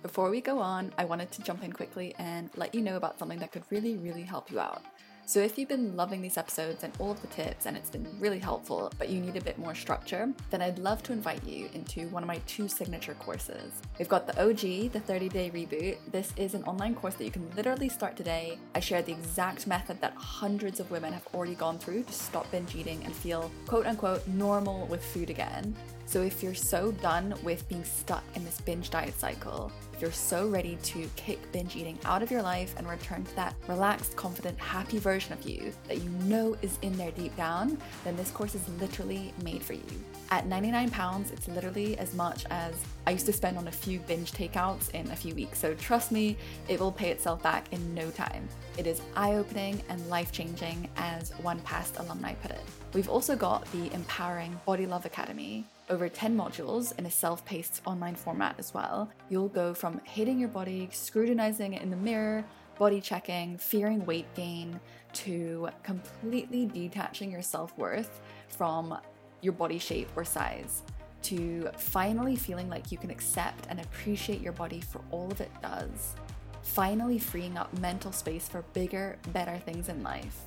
Before 0.03 0.29
we 0.29 0.41
go 0.41 0.59
on, 0.59 0.93
I 0.99 1.07
wanted 1.07 1.31
to 1.33 1.43
jump 1.43 1.65
in 1.65 1.73
quickly 1.73 2.15
and 2.19 2.51
let 2.57 2.75
you 2.75 2.83
know 2.83 2.97
about 2.97 3.19
something 3.19 3.39
that 3.39 3.53
could 3.53 3.65
really, 3.71 3.97
really 3.97 4.23
help 4.23 4.51
you 4.51 4.61
out. 4.61 4.83
So, 5.27 5.41
if 5.41 5.57
you've 5.57 5.71
been 5.71 5.97
loving 5.97 6.21
these 6.21 6.37
episodes 6.37 6.85
and 6.85 6.93
all 6.99 7.13
of 7.13 7.21
the 7.23 7.29
tips 7.29 7.65
and 7.65 7.79
it's 7.79 7.89
been 7.89 8.07
really 8.21 8.39
helpful, 8.39 8.93
but 8.99 9.09
you 9.09 9.21
need 9.21 9.37
a 9.37 9.41
bit 9.41 9.59
more 9.59 9.75
structure, 9.75 10.31
then 10.51 10.61
I'd 10.61 10.79
love 10.79 11.03
to 11.05 11.15
invite 11.15 11.43
you 11.45 11.71
into 11.73 12.09
one 12.09 12.23
of 12.23 12.27
my 12.27 12.43
two 12.47 12.69
signature 12.69 13.15
courses. 13.15 13.73
We've 13.99 14.09
got 14.09 14.27
the 14.27 14.39
OG, 14.39 14.93
the 14.93 15.01
30 15.01 15.31
day 15.31 15.51
reboot. 15.51 15.97
This 16.13 16.35
is 16.37 16.53
an 16.53 16.63
online 16.65 16.95
course 16.95 17.15
that 17.15 17.25
you 17.25 17.31
can 17.31 17.51
literally 17.57 17.89
start 17.89 18.17
today. 18.17 18.59
I 18.75 18.81
share 18.81 19.01
the 19.01 19.13
exact 19.13 19.67
method 19.67 19.99
that 20.03 20.13
hundreds 20.15 20.79
of 20.79 20.91
women 20.91 21.15
have 21.15 21.27
already 21.33 21.55
gone 21.55 21.79
through 21.79 22.03
to 22.03 22.13
stop 22.13 22.51
binge 22.51 22.77
eating 22.77 23.03
and 23.05 23.15
feel 23.15 23.51
quote 23.67 23.87
unquote 23.87 24.29
normal 24.29 24.87
with 24.89 25.03
food 25.03 25.31
again. 25.31 25.75
So, 26.07 26.23
if 26.23 26.43
you're 26.43 26.55
so 26.55 26.93
done 26.93 27.35
with 27.43 27.69
being 27.69 27.85
stuck 27.85 28.25
in 28.35 28.45
this 28.45 28.61
binge 28.61 28.91
diet 28.91 29.19
cycle, 29.19 29.73
if 29.95 30.03
you're 30.03 30.13
so 30.13 30.49
ready 30.49 30.77
to 30.83 31.09
kick 31.17 31.39
binge 31.53 31.77
eating 31.77 31.99
out 32.05 32.23
of 32.23 32.31
your 32.31 32.43
life 32.43 32.75
and 32.77 32.89
return 32.89 33.25
to 33.25 33.37
that 33.37 33.55
relaxed, 33.69 34.17
confident, 34.17 34.59
happy 34.59 34.99
version 34.99 35.33
of 35.33 35.49
you 35.49 35.73
that 35.89 36.03
you 36.03 36.11
know 36.25 36.57
is 36.63 36.79
in 36.83 36.97
there 36.97 37.13
deep 37.13 37.35
down, 37.37 37.79
then 38.03 38.17
this 38.17 38.31
course 38.31 38.55
is 38.55 38.69
literally 38.81 39.33
made 39.43 39.63
for 39.63 39.75
you. 39.75 40.05
At 40.31 40.47
99 40.47 40.91
pounds, 40.91 41.31
it's 41.31 41.47
literally 41.47 41.97
as 41.99 42.13
much 42.15 42.45
as 42.51 42.75
I 43.07 43.13
used 43.13 43.27
to 43.27 43.33
spend 43.33 43.57
on 43.57 43.69
a 43.69 43.73
few 43.73 44.01
binge 44.01 44.33
takeouts 44.33 44.91
in 44.91 45.09
a 45.11 45.17
few 45.17 45.35
weeks. 45.35 45.59
So 45.59 45.75
trust 45.75 46.11
me, 46.11 46.37
it 46.67 46.81
will 46.81 46.93
pay 46.93 47.11
itself 47.11 47.43
back 47.43 47.73
in 47.73 47.95
no 47.95 48.11
time. 48.11 48.49
It 48.77 48.89
is 48.89 49.01
eye 49.15 49.35
opening 49.35 49.81
and 49.89 50.05
life 50.09 50.33
changing, 50.33 50.89
as 50.97 51.31
one 51.39 51.61
past 51.61 51.99
alumni 51.99 52.35
put 52.35 52.51
it. 52.51 52.61
We've 52.93 53.09
also 53.09 53.37
got 53.37 53.71
the 53.71 53.93
empowering 53.95 54.59
Body 54.67 54.87
Love 54.87 55.07
Academy, 55.07 55.65
over 55.91 56.09
10 56.09 56.37
modules 56.37 56.97
in 56.99 57.07
a 57.07 57.11
self 57.11 57.45
paced 57.45 57.83
online 57.87 58.15
format 58.15 58.57
as 58.59 58.73
well. 58.73 59.11
You'll 59.29 59.49
go 59.49 59.75
from 59.75 60.01
hating 60.05 60.39
your 60.39 60.49
body, 60.49 60.89
scrutinizing 60.93 61.75
it 61.75 61.83
in 61.83 61.91
the 61.91 61.97
mirror, 61.97 62.45
body 62.79 63.01
checking, 63.01 63.59
fearing 63.59 64.05
weight 64.07 64.33
gain, 64.35 64.81
to 65.13 65.69
completely 65.83 66.67
detaching 66.67 67.31
your 67.31 67.43
self 67.43 67.77
worth 67.79 68.21
from 68.49 68.99
your 69.41 69.53
body 69.53 69.79
shape 69.79 70.09
or 70.17 70.25
size, 70.25 70.83
to 71.23 71.71
finally 71.77 72.37
feeling 72.37 72.69
like 72.69 72.91
you 72.91 72.99
can 72.99 73.11
accept 73.11 73.67
and 73.69 73.81
appreciate 73.81 74.41
your 74.41 74.53
body 74.53 74.81
for 74.81 75.01
all 75.11 75.31
of 75.31 75.41
it 75.41 75.51
does, 75.63 76.15
finally 76.63 77.19
freeing 77.19 77.57
up 77.57 77.73
mental 77.79 78.13
space 78.13 78.49
for 78.49 78.63
bigger, 78.73 79.19
better 79.33 79.59
things 79.59 79.89
in 79.89 80.03
life. 80.03 80.45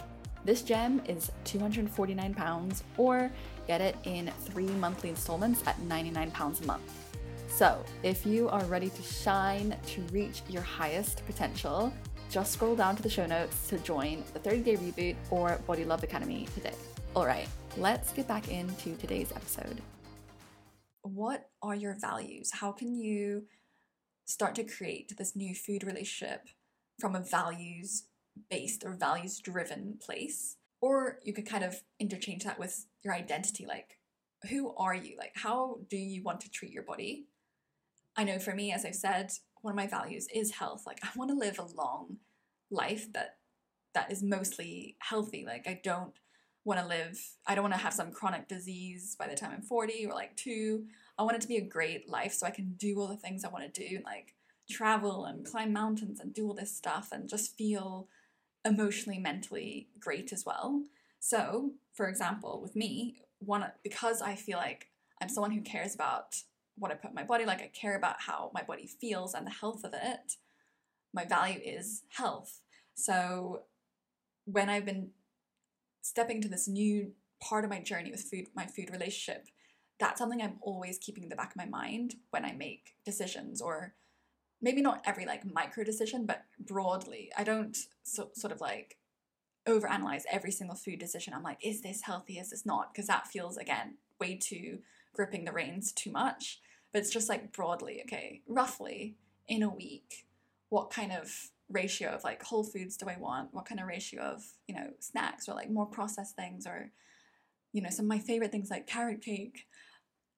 This 0.48 0.62
gem 0.62 1.02
is 1.10 1.30
£249 1.44 2.82
or 2.96 3.30
get 3.68 3.82
it 3.82 3.98
in 4.06 4.32
three 4.46 4.70
monthly 4.80 5.10
installments 5.10 5.62
at 5.68 5.78
£99 5.82 6.62
a 6.62 6.66
month. 6.66 6.94
So, 7.50 7.84
if 8.02 8.26
you 8.26 8.48
are 8.48 8.64
ready 8.64 8.90
to 8.90 9.02
shine 9.02 9.76
to 9.88 10.02
reach 10.04 10.44
your 10.48 10.62
highest 10.62 11.26
potential, 11.26 11.92
just 12.30 12.54
scroll 12.54 12.78
down 12.78 12.96
to 12.96 13.04
the 13.04 13.10
show 13.10 13.26
notes 13.26 13.68
to 13.68 13.78
join 13.80 14.24
the 14.32 14.40
30 14.40 14.62
Day 14.62 14.78
Reboot 14.78 15.16
or 15.32 15.60
Body 15.68 15.84
Love 15.84 16.04
Academy 16.04 16.48
today. 16.54 16.76
All 17.14 17.26
right, 17.26 17.50
let's 17.76 18.14
get 18.14 18.30
back 18.30 18.48
into 18.48 18.96
today's 18.96 19.34
episode. 19.34 19.82
What 21.02 21.50
are 21.62 21.76
your 21.76 21.98
values? 22.00 22.52
How 22.54 22.72
can 22.72 22.96
you 22.96 23.48
start 24.24 24.56
to 24.56 24.64
create 24.64 25.12
this 25.18 25.36
new 25.36 25.54
food 25.54 25.84
relationship 25.84 26.48
from 27.02 27.18
a 27.18 27.20
values 27.20 28.06
based 28.50 28.84
or 28.86 28.95
values 28.95 29.39
driven 29.39 29.97
place? 30.02 30.58
Or 30.82 31.19
you 31.23 31.34
could 31.34 31.47
kind 31.47 31.63
of 31.63 31.82
interchange 32.00 32.43
that 32.43 32.60
with 32.60 32.86
your 33.04 33.13
identity 33.13 33.65
like, 33.65 33.97
who 34.50 34.76
are 34.76 34.95
you? 34.95 35.15
Like, 35.17 35.34
how 35.36 35.80
do 35.89 35.97
you 35.97 36.23
want 36.23 36.41
to 36.41 36.52
treat 36.52 36.71
your 36.71 36.84
body? 36.84 37.26
I 38.15 38.23
know 38.23 38.39
for 38.39 38.54
me, 38.54 38.71
as 38.71 38.86
I've 38.86 38.95
said, 38.95 39.32
one 39.62 39.71
of 39.71 39.76
my 39.76 39.88
values 39.88 40.28
is 40.34 40.52
health. 40.52 40.84
Like, 40.86 41.00
I 41.04 41.10
want 41.15 41.32
to 41.32 41.38
live 41.38 41.60
a 41.60 41.76
long 41.76 42.17
life 42.69 43.12
that 43.13 43.38
that 43.93 44.12
is 44.12 44.21
mostly 44.21 44.95
healthy. 45.00 45.43
Like, 45.45 45.67
I 45.67 45.80
don't 45.84 46.13
want 46.63 46.80
to 46.80 46.86
live, 46.86 47.19
I 47.47 47.56
don't 47.56 47.63
want 47.63 47.73
to 47.73 47.80
have 47.80 47.93
some 47.93 48.12
chronic 48.12 48.47
disease 48.47 49.15
by 49.17 49.28
the 49.28 49.36
time 49.36 49.52
I'm 49.54 49.62
40 49.62 50.06
or 50.06 50.13
like 50.13 50.36
two. 50.36 50.86
I 51.17 51.23
want 51.23 51.38
it 51.38 51.41
to 51.41 51.47
be 51.47 51.58
a 51.58 51.62
great 51.62 52.10
life 52.10 52.34
so 52.34 52.45
I 52.45 52.52
can 52.52 52.76
do 52.78 53.00
all 53.00 53.08
the 53.08 53.15
things 53.15 53.43
I 53.43 53.50
want 53.50 53.73
to 53.73 53.89
do, 53.89 54.00
like 54.04 54.36
travel 54.69 55.26
and 55.26 55.45
climb 55.45 55.71
mountains 55.71 56.19
and 56.19 56.34
do 56.34 56.45
all 56.45 56.54
this 56.54 56.76
stuff 56.76 57.10
and 57.12 57.30
just 57.30 57.58
feel 57.58 58.10
emotionally, 58.67 59.19
mentally 59.19 59.88
great 59.99 60.32
as 60.32 60.45
well. 60.45 60.84
So, 61.19 61.71
for 61.93 62.08
example, 62.08 62.60
with 62.62 62.75
me, 62.75 63.21
one 63.39 63.65
because 63.84 64.21
I 64.21 64.36
feel 64.36 64.58
like 64.58 64.89
I'm 65.21 65.30
someone 65.30 65.51
who 65.51 65.62
cares 65.62 65.95
about 65.95 66.36
what 66.77 66.91
I 66.91 66.95
put 66.95 67.10
in 67.10 67.15
my 67.15 67.23
body, 67.23 67.45
like 67.45 67.62
I 67.62 67.71
care 67.73 67.95
about 67.95 68.21
how 68.21 68.51
my 68.53 68.63
body 68.63 68.88
feels 68.88 69.34
and 69.34 69.45
the 69.47 69.51
health 69.51 69.84
of 69.84 69.93
it. 69.93 70.36
my 71.13 71.25
value 71.25 71.60
is 71.63 72.03
health. 72.10 72.60
So 72.93 73.63
when 74.45 74.69
I've 74.69 74.86
been 74.86 75.10
stepping 76.01 76.41
to 76.41 76.47
this 76.47 76.67
new 76.67 77.13
part 77.41 77.63
of 77.63 77.69
my 77.69 77.82
journey 77.82 78.12
with 78.12 78.21
food, 78.21 78.47
my 78.56 78.65
food 78.65 78.89
relationship, 78.91 79.47
that's 79.99 80.19
something 80.19 80.41
I'm 80.41 80.60
always 80.62 80.97
keeping 80.99 81.23
in 81.23 81.30
the 81.30 81.36
back 81.36 81.51
of 81.51 81.58
my 81.58 81.65
mind 81.65 82.15
when 82.30 82.45
I 82.45 82.53
make 82.53 82.93
decisions 83.03 83.62
or 83.62 83.95
maybe 84.62 84.82
not 84.82 85.02
every 85.06 85.26
like 85.26 85.43
micro 85.52 85.84
decision, 85.84 86.26
but 86.26 86.46
broadly. 86.60 87.32
I 87.38 87.43
don't 87.43 87.78
so, 88.04 88.30
sort 88.34 88.52
of 88.54 88.62
like 88.62 88.98
overanalyze 89.67 90.24
every 90.32 90.52
single 90.52 90.76
food 90.76 91.00
decision. 91.00 91.34
I'm 91.34 91.43
like, 91.43 91.65
is 91.65 91.82
this 91.82 92.02
healthy? 92.04 92.39
Is 92.39 92.50
this 92.50 92.65
not? 92.65 92.93
Because 92.93 93.08
that 93.08 93.28
feels 93.28 93.58
again 93.58 93.96
way 94.20 94.36
too 94.36 94.80
gripping 95.13 95.46
the 95.46 95.52
reins 95.52 95.91
too 95.91 96.12
much. 96.12 96.60
But 96.91 97.00
it's 97.00 97.12
just 97.12 97.30
like 97.30 97.52
broadly, 97.52 98.02
okay, 98.06 98.41
roughly 98.48 99.15
in 99.48 99.62
a 99.63 99.70
week, 99.70 100.26
what 100.70 100.89
kind 100.89 101.12
of 101.12 101.52
ratio 101.70 102.10
of 102.10 102.24
like 102.24 102.41
whole 102.43 102.63
foods 102.63 102.96
do 102.98 103.08
I 103.08 103.17
want? 103.17 103.54
What 103.54 103.65
kind 103.65 103.82
of 103.82 103.88
ratio 103.88 104.22
of, 104.22 104.43
you 104.67 104.76
know, 104.76 104.91
snacks 105.00 105.50
or 105.50 105.54
like 105.54 105.70
more 105.70 105.86
processed 105.86 106.36
things 106.36 106.65
or, 106.65 106.91
you 107.74 107.82
know, 107.82 107.89
some 107.89 108.06
of 108.06 108.10
my 108.10 108.20
favorite 108.20 108.52
things 108.52 108.70
like 108.70 108.88
carrot 108.88 109.22
cake. 109.22 109.67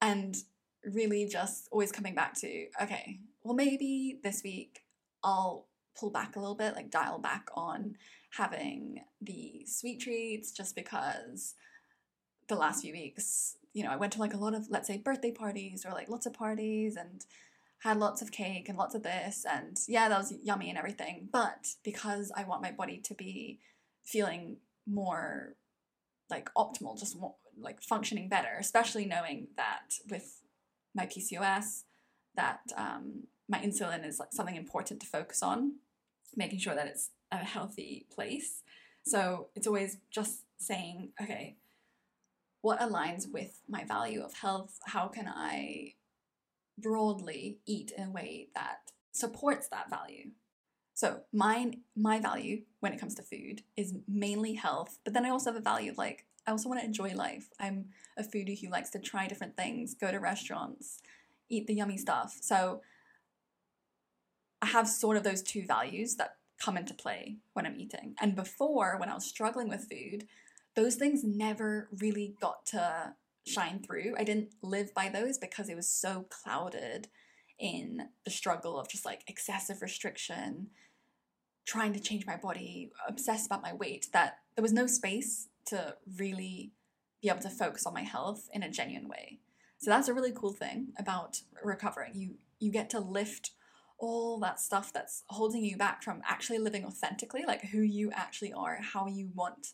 And 0.02 0.36
really 0.84 1.26
just 1.26 1.68
always 1.70 1.92
coming 1.92 2.14
back 2.14 2.34
to, 2.40 2.66
okay, 2.82 3.20
well, 3.42 3.54
maybe 3.54 4.18
this 4.22 4.42
week 4.42 4.80
I'll 5.22 5.66
pull 5.98 6.10
back 6.10 6.36
a 6.36 6.40
little 6.40 6.54
bit, 6.54 6.74
like 6.74 6.90
dial 6.90 7.18
back 7.18 7.48
on 7.54 7.96
having 8.36 9.02
the 9.20 9.64
sweet 9.66 10.00
treats 10.00 10.52
just 10.52 10.74
because 10.74 11.54
the 12.48 12.54
last 12.54 12.82
few 12.82 12.92
weeks, 12.92 13.56
you 13.72 13.84
know, 13.84 13.90
I 13.90 13.96
went 13.96 14.12
to 14.14 14.20
like 14.20 14.34
a 14.34 14.38
lot 14.38 14.54
of, 14.54 14.68
let's 14.70 14.88
say, 14.88 14.98
birthday 14.98 15.32
parties 15.32 15.84
or 15.84 15.92
like 15.92 16.08
lots 16.08 16.26
of 16.26 16.32
parties 16.32 16.96
and 16.96 17.24
had 17.80 17.98
lots 17.98 18.22
of 18.22 18.30
cake 18.30 18.68
and 18.68 18.78
lots 18.78 18.94
of 18.94 19.02
this. 19.02 19.44
And 19.50 19.76
yeah, 19.88 20.08
that 20.08 20.18
was 20.18 20.34
yummy 20.42 20.68
and 20.68 20.78
everything. 20.78 21.28
But 21.32 21.66
because 21.84 22.32
I 22.36 22.44
want 22.44 22.62
my 22.62 22.72
body 22.72 23.00
to 23.04 23.14
be 23.14 23.60
feeling 24.04 24.58
more 24.86 25.54
like 26.28 26.50
optimal, 26.56 26.98
just 26.98 27.18
more, 27.18 27.34
like 27.58 27.82
functioning 27.82 28.28
better, 28.28 28.56
especially 28.58 29.04
knowing 29.06 29.48
that 29.56 29.94
with 30.08 30.40
my 30.94 31.06
PCOS, 31.06 31.84
that 32.36 32.60
um, 32.76 33.24
my 33.48 33.58
insulin 33.58 34.06
is 34.06 34.18
like 34.18 34.32
something 34.32 34.56
important 34.56 35.00
to 35.00 35.06
focus 35.06 35.42
on, 35.42 35.76
making 36.36 36.58
sure 36.58 36.74
that 36.74 36.86
it's 36.86 37.10
a 37.32 37.38
healthy 37.38 38.06
place. 38.10 38.62
So 39.04 39.48
it's 39.54 39.66
always 39.66 39.98
just 40.10 40.42
saying, 40.58 41.12
okay, 41.20 41.56
what 42.62 42.80
aligns 42.80 43.24
with 43.30 43.60
my 43.68 43.84
value 43.84 44.22
of 44.22 44.34
health? 44.34 44.78
How 44.86 45.08
can 45.08 45.26
I 45.28 45.94
broadly 46.78 47.58
eat 47.66 47.92
in 47.96 48.04
a 48.04 48.10
way 48.10 48.48
that 48.54 48.92
supports 49.12 49.68
that 49.68 49.90
value? 49.90 50.30
So 50.94 51.20
my 51.32 51.72
my 51.96 52.20
value 52.20 52.62
when 52.80 52.92
it 52.92 53.00
comes 53.00 53.14
to 53.14 53.22
food 53.22 53.62
is 53.76 53.94
mainly 54.06 54.54
health, 54.54 54.98
but 55.04 55.14
then 55.14 55.24
I 55.24 55.30
also 55.30 55.50
have 55.50 55.60
a 55.60 55.64
value 55.64 55.90
of 55.90 55.98
like 55.98 56.26
I 56.50 56.52
also 56.52 56.68
want 56.68 56.80
to 56.80 56.86
enjoy 56.86 57.14
life. 57.14 57.48
I'm 57.60 57.90
a 58.18 58.24
foodie 58.24 58.60
who 58.60 58.70
likes 58.70 58.90
to 58.90 58.98
try 58.98 59.28
different 59.28 59.56
things, 59.56 59.94
go 59.94 60.10
to 60.10 60.18
restaurants, 60.18 60.98
eat 61.48 61.68
the 61.68 61.74
yummy 61.74 61.96
stuff. 61.96 62.36
So 62.40 62.80
I 64.60 64.66
have 64.66 64.88
sort 64.88 65.16
of 65.16 65.22
those 65.22 65.42
two 65.42 65.64
values 65.64 66.16
that 66.16 66.38
come 66.60 66.76
into 66.76 66.92
play 66.92 67.36
when 67.52 67.66
I'm 67.66 67.78
eating. 67.78 68.16
And 68.20 68.34
before, 68.34 68.96
when 68.98 69.08
I 69.08 69.14
was 69.14 69.24
struggling 69.24 69.68
with 69.68 69.88
food, 69.88 70.26
those 70.74 70.96
things 70.96 71.22
never 71.22 71.88
really 72.00 72.34
got 72.40 72.66
to 72.66 73.14
shine 73.46 73.78
through. 73.78 74.16
I 74.18 74.24
didn't 74.24 74.48
live 74.60 74.92
by 74.92 75.08
those 75.08 75.38
because 75.38 75.68
it 75.68 75.76
was 75.76 75.88
so 75.88 76.26
clouded 76.30 77.06
in 77.60 78.08
the 78.24 78.30
struggle 78.32 78.76
of 78.76 78.88
just 78.88 79.04
like 79.04 79.22
excessive 79.28 79.82
restriction, 79.82 80.70
trying 81.64 81.92
to 81.92 82.00
change 82.00 82.26
my 82.26 82.36
body, 82.36 82.90
obsessed 83.06 83.46
about 83.46 83.62
my 83.62 83.72
weight, 83.72 84.08
that 84.12 84.38
there 84.56 84.62
was 84.62 84.72
no 84.72 84.88
space 84.88 85.46
to 85.66 85.96
really 86.18 86.72
be 87.22 87.28
able 87.28 87.40
to 87.40 87.50
focus 87.50 87.86
on 87.86 87.94
my 87.94 88.02
health 88.02 88.48
in 88.52 88.62
a 88.62 88.70
genuine 88.70 89.08
way. 89.08 89.40
So 89.78 89.90
that's 89.90 90.08
a 90.08 90.14
really 90.14 90.32
cool 90.32 90.52
thing 90.52 90.88
about 90.98 91.40
recovering. 91.62 92.12
You 92.14 92.36
you 92.58 92.70
get 92.70 92.90
to 92.90 93.00
lift 93.00 93.52
all 93.98 94.38
that 94.40 94.60
stuff 94.60 94.92
that's 94.92 95.24
holding 95.28 95.64
you 95.64 95.76
back 95.76 96.02
from 96.02 96.22
actually 96.26 96.58
living 96.58 96.84
authentically, 96.84 97.44
like 97.46 97.66
who 97.66 97.80
you 97.80 98.10
actually 98.14 98.52
are, 98.52 98.78
how 98.80 99.06
you 99.06 99.30
want 99.34 99.68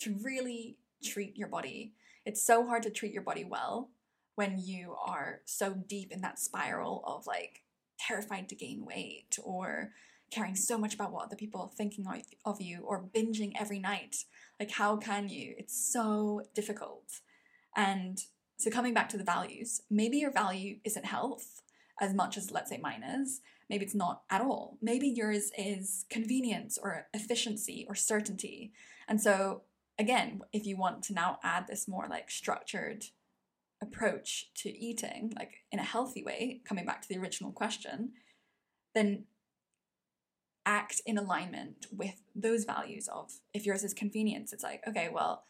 to 0.00 0.14
really 0.22 0.76
treat 1.02 1.36
your 1.36 1.48
body. 1.48 1.94
It's 2.24 2.42
so 2.42 2.66
hard 2.66 2.82
to 2.84 2.90
treat 2.90 3.12
your 3.12 3.22
body 3.22 3.44
well 3.44 3.90
when 4.34 4.58
you 4.58 4.94
are 5.04 5.40
so 5.44 5.74
deep 5.86 6.12
in 6.12 6.20
that 6.22 6.38
spiral 6.38 7.02
of 7.06 7.26
like 7.26 7.62
terrified 7.98 8.48
to 8.48 8.54
gain 8.54 8.84
weight 8.84 9.38
or 9.42 9.90
caring 10.32 10.56
so 10.56 10.78
much 10.78 10.94
about 10.94 11.12
what 11.12 11.26
other 11.26 11.36
people 11.36 11.60
are 11.60 11.68
thinking 11.68 12.06
of 12.44 12.60
you 12.60 12.80
or 12.84 13.04
binging 13.14 13.52
every 13.58 13.78
night. 13.78 14.16
Like, 14.58 14.70
how 14.70 14.96
can 14.96 15.28
you? 15.28 15.54
It's 15.58 15.92
so 15.92 16.42
difficult. 16.54 17.20
And 17.76 18.18
so, 18.56 18.70
coming 18.70 18.94
back 18.94 19.08
to 19.10 19.18
the 19.18 19.24
values, 19.24 19.82
maybe 19.90 20.18
your 20.18 20.32
value 20.32 20.78
isn't 20.84 21.04
health 21.04 21.62
as 22.00 22.14
much 22.14 22.36
as, 22.36 22.50
let's 22.50 22.70
say, 22.70 22.78
mine 22.78 23.02
is. 23.02 23.40
Maybe 23.68 23.84
it's 23.84 23.94
not 23.94 24.22
at 24.30 24.40
all. 24.40 24.78
Maybe 24.82 25.08
yours 25.08 25.50
is 25.56 26.04
convenience 26.10 26.78
or 26.82 27.06
efficiency 27.14 27.86
or 27.88 27.94
certainty. 27.94 28.72
And 29.08 29.20
so, 29.20 29.62
again, 29.98 30.40
if 30.52 30.66
you 30.66 30.76
want 30.76 31.02
to 31.04 31.14
now 31.14 31.38
add 31.42 31.66
this 31.66 31.88
more 31.88 32.06
like 32.08 32.30
structured 32.30 33.06
approach 33.80 34.50
to 34.54 34.70
eating, 34.70 35.32
like 35.36 35.64
in 35.70 35.78
a 35.78 35.84
healthy 35.84 36.22
way, 36.22 36.60
coming 36.66 36.86
back 36.86 37.02
to 37.02 37.08
the 37.08 37.18
original 37.18 37.52
question, 37.52 38.12
then 38.94 39.24
act 40.64 41.00
in 41.06 41.18
alignment 41.18 41.86
with 41.90 42.22
those 42.34 42.64
values 42.64 43.08
of 43.08 43.32
if 43.52 43.66
yours 43.66 43.84
is 43.84 43.94
convenience, 43.94 44.52
it's 44.52 44.62
like, 44.62 44.82
okay, 44.86 45.08
well, 45.12 45.44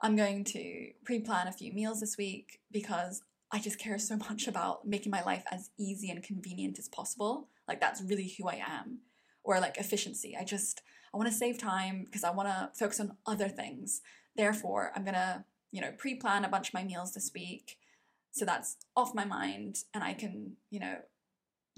I'm 0.00 0.16
going 0.16 0.44
to 0.44 0.90
pre 1.04 1.20
plan 1.20 1.46
a 1.46 1.52
few 1.52 1.72
meals 1.72 2.00
this 2.00 2.16
week 2.18 2.60
because 2.70 3.22
I 3.52 3.60
just 3.60 3.78
care 3.78 3.98
so 3.98 4.16
much 4.16 4.48
about 4.48 4.86
making 4.86 5.10
my 5.10 5.22
life 5.22 5.44
as 5.50 5.70
easy 5.78 6.10
and 6.10 6.22
convenient 6.22 6.78
as 6.78 6.88
possible. 6.88 7.48
Like, 7.68 7.80
that's 7.80 8.02
really 8.02 8.34
who 8.38 8.48
I 8.48 8.62
am. 8.66 8.98
Or 9.44 9.58
like 9.58 9.76
efficiency. 9.76 10.36
I 10.38 10.44
just, 10.44 10.82
I 11.12 11.16
want 11.16 11.28
to 11.28 11.36
save 11.36 11.58
time 11.58 12.04
because 12.04 12.24
I 12.24 12.30
want 12.30 12.48
to 12.48 12.70
focus 12.78 13.00
on 13.00 13.16
other 13.26 13.48
things. 13.48 14.00
Therefore, 14.36 14.92
I'm 14.94 15.02
going 15.04 15.14
to, 15.14 15.44
you 15.72 15.80
know, 15.80 15.92
pre 15.98 16.14
plan 16.14 16.44
a 16.44 16.48
bunch 16.48 16.68
of 16.68 16.74
my 16.74 16.84
meals 16.84 17.12
this 17.12 17.32
week. 17.34 17.76
So 18.30 18.44
that's 18.44 18.76
off 18.96 19.14
my 19.14 19.24
mind 19.24 19.78
and 19.92 20.02
I 20.02 20.14
can, 20.14 20.52
you 20.70 20.80
know, 20.80 20.96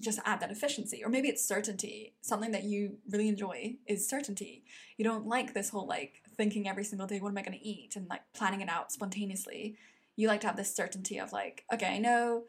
just 0.01 0.21
add 0.25 0.41
that 0.41 0.51
efficiency. 0.51 1.03
Or 1.05 1.09
maybe 1.09 1.29
it's 1.29 1.47
certainty. 1.47 2.15
Something 2.21 2.53
that 2.53 2.65
you 2.65 2.99
really 3.11 3.29
enjoy 3.29 3.77
is 3.87 4.09
certainty. 4.09 4.65
You 4.97 5.05
don't 5.05 5.27
like 5.27 5.55
this 5.55 5.71
whole 5.71 5.87
like 5.87 6.23
thinking 6.37 6.69
every 6.69 6.85
single 6.85 7.07
day, 7.07 7.21
what 7.21 7.31
am 7.31 7.39
I 7.39 7.43
going 7.43 7.59
to 7.59 7.67
eat? 7.67 7.97
And 7.97 8.09
like 8.09 8.23
planning 8.35 8.61
it 8.61 8.69
out 8.69 8.93
spontaneously. 8.93 9.77
You 10.17 10.29
like 10.29 10.41
to 10.43 10.47
have 10.49 10.57
this 10.57 10.75
certainty 10.75 11.19
of 11.19 11.33
like, 11.33 11.65
okay, 11.73 11.95
I 11.95 11.99
know 11.99 12.45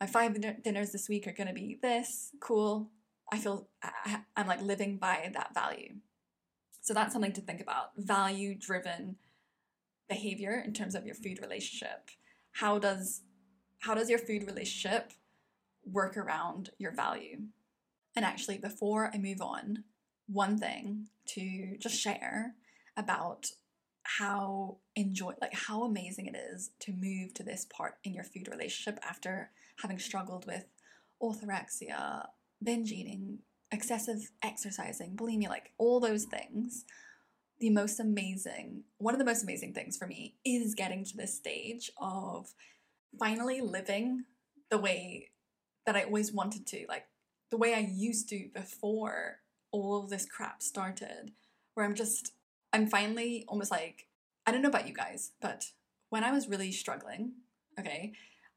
my 0.00 0.06
five 0.06 0.36
dinners 0.62 0.92
this 0.92 1.08
week 1.08 1.26
are 1.26 1.32
going 1.32 1.48
to 1.48 1.54
be 1.54 1.78
this. 1.80 2.30
Cool. 2.40 2.90
I 3.30 3.38
feel 3.38 3.68
I'm 4.36 4.46
like 4.46 4.62
living 4.62 4.96
by 4.96 5.30
that 5.34 5.54
value. 5.54 5.96
So 6.80 6.94
that's 6.94 7.12
something 7.12 7.32
to 7.32 7.40
think 7.40 7.60
about. 7.60 7.90
Value 7.96 8.54
driven 8.54 9.16
behavior 10.08 10.62
in 10.64 10.72
terms 10.72 10.94
of 10.94 11.04
your 11.04 11.14
food 11.14 11.38
relationship. 11.42 12.10
How 12.52 12.78
does 12.78 13.22
how 13.80 13.94
does 13.94 14.10
your 14.10 14.18
food 14.18 14.46
relationship 14.46 15.12
work 15.92 16.16
around 16.16 16.70
your 16.78 16.92
value. 16.92 17.38
And 18.16 18.24
actually, 18.24 18.58
before 18.58 19.10
I 19.12 19.18
move 19.18 19.40
on, 19.40 19.84
one 20.26 20.58
thing 20.58 21.08
to 21.26 21.76
just 21.78 22.00
share 22.00 22.54
about 22.96 23.46
how 24.02 24.78
enjoy 24.96 25.32
like 25.40 25.52
how 25.52 25.84
amazing 25.84 26.26
it 26.26 26.36
is 26.36 26.70
to 26.80 26.92
move 26.92 27.34
to 27.34 27.42
this 27.42 27.66
part 27.70 27.96
in 28.04 28.14
your 28.14 28.24
food 28.24 28.48
relationship 28.50 28.98
after 29.06 29.50
having 29.82 29.98
struggled 29.98 30.46
with 30.46 30.64
orthorexia, 31.22 32.26
binge 32.62 32.90
eating, 32.90 33.40
excessive 33.70 34.30
exercising, 34.42 35.14
bulimia, 35.14 35.48
like 35.48 35.72
all 35.78 36.00
those 36.00 36.24
things. 36.24 36.84
The 37.60 37.70
most 37.70 37.98
amazing, 38.00 38.84
one 38.98 39.14
of 39.14 39.18
the 39.18 39.24
most 39.24 39.42
amazing 39.42 39.74
things 39.74 39.96
for 39.96 40.06
me 40.06 40.36
is 40.44 40.74
getting 40.74 41.04
to 41.04 41.16
this 41.16 41.36
stage 41.36 41.90
of 42.00 42.54
finally 43.18 43.60
living 43.60 44.24
the 44.70 44.78
way 44.78 45.30
that 45.86 45.96
I 45.96 46.02
always 46.02 46.32
wanted 46.32 46.66
to, 46.68 46.84
like 46.88 47.06
the 47.50 47.56
way 47.56 47.74
I 47.74 47.78
used 47.78 48.28
to 48.30 48.48
before 48.54 49.40
all 49.70 50.02
of 50.02 50.10
this 50.10 50.26
crap 50.26 50.62
started, 50.62 51.32
where 51.74 51.86
I'm 51.86 51.94
just, 51.94 52.32
I'm 52.72 52.86
finally 52.86 53.44
almost 53.48 53.70
like, 53.70 54.06
I 54.46 54.52
don't 54.52 54.62
know 54.62 54.68
about 54.68 54.88
you 54.88 54.94
guys, 54.94 55.32
but 55.40 55.66
when 56.10 56.24
I 56.24 56.32
was 56.32 56.48
really 56.48 56.72
struggling, 56.72 57.32
okay, 57.78 58.12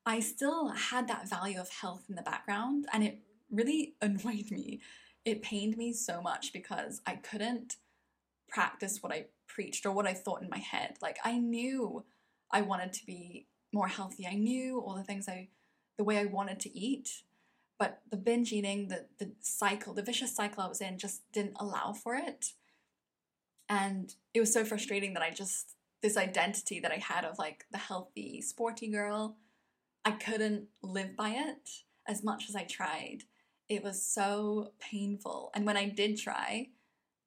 I 0.05 0.19
still 0.19 0.69
had 0.69 1.07
that 1.07 1.29
value 1.29 1.59
of 1.59 1.69
health 1.69 2.05
in 2.09 2.15
the 2.15 2.21
background 2.21 2.85
and 2.91 3.03
it 3.03 3.19
really 3.51 3.95
annoyed 4.01 4.51
me. 4.51 4.81
It 5.23 5.43
pained 5.43 5.77
me 5.77 5.93
so 5.93 6.21
much 6.21 6.51
because 6.51 7.01
I 7.05 7.15
couldn't 7.15 7.75
practice 8.49 9.01
what 9.01 9.13
I 9.13 9.27
preached 9.47 9.85
or 9.85 9.91
what 9.91 10.07
I 10.07 10.13
thought 10.13 10.41
in 10.41 10.49
my 10.49 10.57
head. 10.57 10.95
Like 11.01 11.17
I 11.23 11.37
knew 11.37 12.03
I 12.51 12.61
wanted 12.61 12.93
to 12.93 13.05
be 13.05 13.47
more 13.73 13.87
healthy. 13.87 14.27
I 14.27 14.35
knew 14.35 14.79
all 14.79 14.95
the 14.95 15.03
things 15.03 15.29
I 15.29 15.49
the 16.01 16.05
way 16.05 16.17
I 16.17 16.25
wanted 16.25 16.59
to 16.61 16.75
eat, 16.75 17.21
but 17.77 18.01
the 18.09 18.17
binge 18.17 18.51
eating, 18.51 18.87
the 18.87 19.05
the 19.19 19.33
cycle, 19.39 19.93
the 19.93 20.01
vicious 20.01 20.35
cycle 20.35 20.63
I 20.63 20.67
was 20.67 20.81
in 20.81 20.97
just 20.97 21.21
didn't 21.31 21.57
allow 21.59 21.93
for 21.93 22.15
it. 22.15 22.53
And 23.69 24.11
it 24.33 24.39
was 24.39 24.51
so 24.51 24.65
frustrating 24.65 25.13
that 25.13 25.21
I 25.21 25.29
just 25.29 25.75
this 26.01 26.17
identity 26.17 26.79
that 26.79 26.91
I 26.91 26.95
had 26.95 27.23
of 27.23 27.37
like 27.37 27.65
the 27.71 27.77
healthy, 27.77 28.41
sporty 28.41 28.87
girl, 28.87 29.37
I 30.03 30.09
couldn't 30.09 30.69
live 30.81 31.15
by 31.15 31.35
it 31.35 31.69
as 32.07 32.23
much 32.23 32.49
as 32.49 32.55
I 32.55 32.63
tried. 32.63 33.19
It 33.69 33.83
was 33.83 34.03
so 34.03 34.71
painful. 34.79 35.51
And 35.53 35.67
when 35.67 35.77
I 35.77 35.87
did 35.87 36.17
try, 36.17 36.69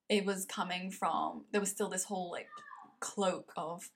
it 0.09 0.25
was 0.25 0.47
coming 0.47 0.91
from 0.91 1.45
there 1.53 1.61
was 1.61 1.71
still 1.71 1.91
this 1.91 2.07
whole 2.07 2.33
like 2.33 2.49
cloak 2.99 3.53
of 3.57 3.91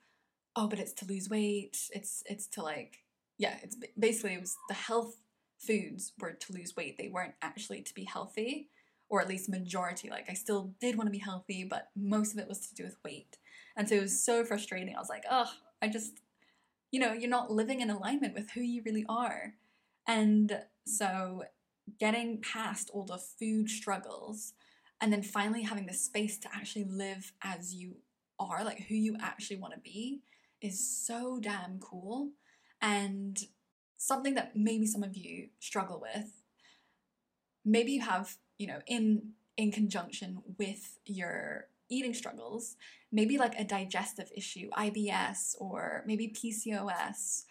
oh 0.55 0.67
but 0.67 0.79
it's 0.79 0.93
to 0.93 1.05
lose 1.05 1.29
weight 1.29 1.77
it's 1.91 2.23
it's 2.25 2.47
to 2.47 2.63
like 2.63 2.99
yeah 3.39 3.55
it's 3.63 3.75
basically 3.97 4.35
it 4.35 4.41
was 4.41 4.55
the 4.67 4.75
health 4.75 5.15
foods 5.57 6.13
were 6.19 6.31
to 6.31 6.53
lose 6.53 6.75
weight. 6.77 6.97
They 6.97 7.09
weren't 7.09 7.33
actually 7.41 7.81
to 7.81 7.93
be 7.93 8.05
healthy 8.05 8.69
or 9.09 9.19
at 9.19 9.27
least 9.27 9.49
majority. 9.49 10.09
Like 10.09 10.29
i 10.29 10.33
still 10.33 10.73
did 10.79 10.95
want 10.95 11.07
to 11.07 11.11
be 11.11 11.17
healthy 11.17 11.63
but 11.63 11.89
most 11.95 12.33
of 12.33 12.39
it 12.39 12.47
was 12.47 12.59
to 12.67 12.75
do 12.75 12.83
with 12.83 12.97
weight. 13.03 13.37
And 13.75 13.89
so 13.89 13.95
it 13.95 14.01
was 14.01 14.23
so 14.23 14.45
frustrating. 14.45 14.95
I 14.95 14.99
was 14.99 15.09
like 15.09 15.23
oh 15.29 15.49
i 15.81 15.87
just 15.87 16.19
you 16.91 16.99
know 16.99 17.13
you're 17.13 17.29
not 17.29 17.51
living 17.51 17.81
in 17.81 17.89
alignment 17.89 18.35
with 18.35 18.51
who 18.51 18.61
you 18.61 18.83
really 18.85 19.05
are. 19.09 19.55
And 20.07 20.61
so 20.85 21.43
getting 21.99 22.41
past 22.41 22.89
all 22.93 23.05
the 23.05 23.17
food 23.17 23.69
struggles 23.69 24.53
and 25.01 25.11
then 25.13 25.23
finally 25.23 25.63
having 25.63 25.85
the 25.85 25.93
space 25.93 26.37
to 26.39 26.49
actually 26.53 26.83
live 26.83 27.31
as 27.41 27.73
you 27.73 27.95
are, 28.39 28.63
like 28.63 28.85
who 28.87 28.95
you 28.95 29.15
actually 29.21 29.57
want 29.57 29.73
to 29.73 29.79
be, 29.79 30.21
is 30.61 31.05
so 31.05 31.39
damn 31.41 31.79
cool. 31.79 32.31
And 32.81 33.37
something 33.97 34.35
that 34.35 34.55
maybe 34.55 34.85
some 34.85 35.03
of 35.03 35.15
you 35.15 35.49
struggle 35.59 35.99
with, 35.99 36.31
maybe 37.65 37.91
you 37.91 38.01
have, 38.01 38.37
you 38.57 38.67
know, 38.67 38.79
in 38.87 39.33
in 39.57 39.71
conjunction 39.71 40.41
with 40.57 40.99
your 41.05 41.67
eating 41.89 42.13
struggles, 42.13 42.77
maybe 43.11 43.37
like 43.37 43.59
a 43.59 43.63
digestive 43.63 44.31
issue, 44.35 44.69
IBS, 44.69 45.55
or 45.59 46.03
maybe 46.05 46.29
PCOS, 46.29 47.43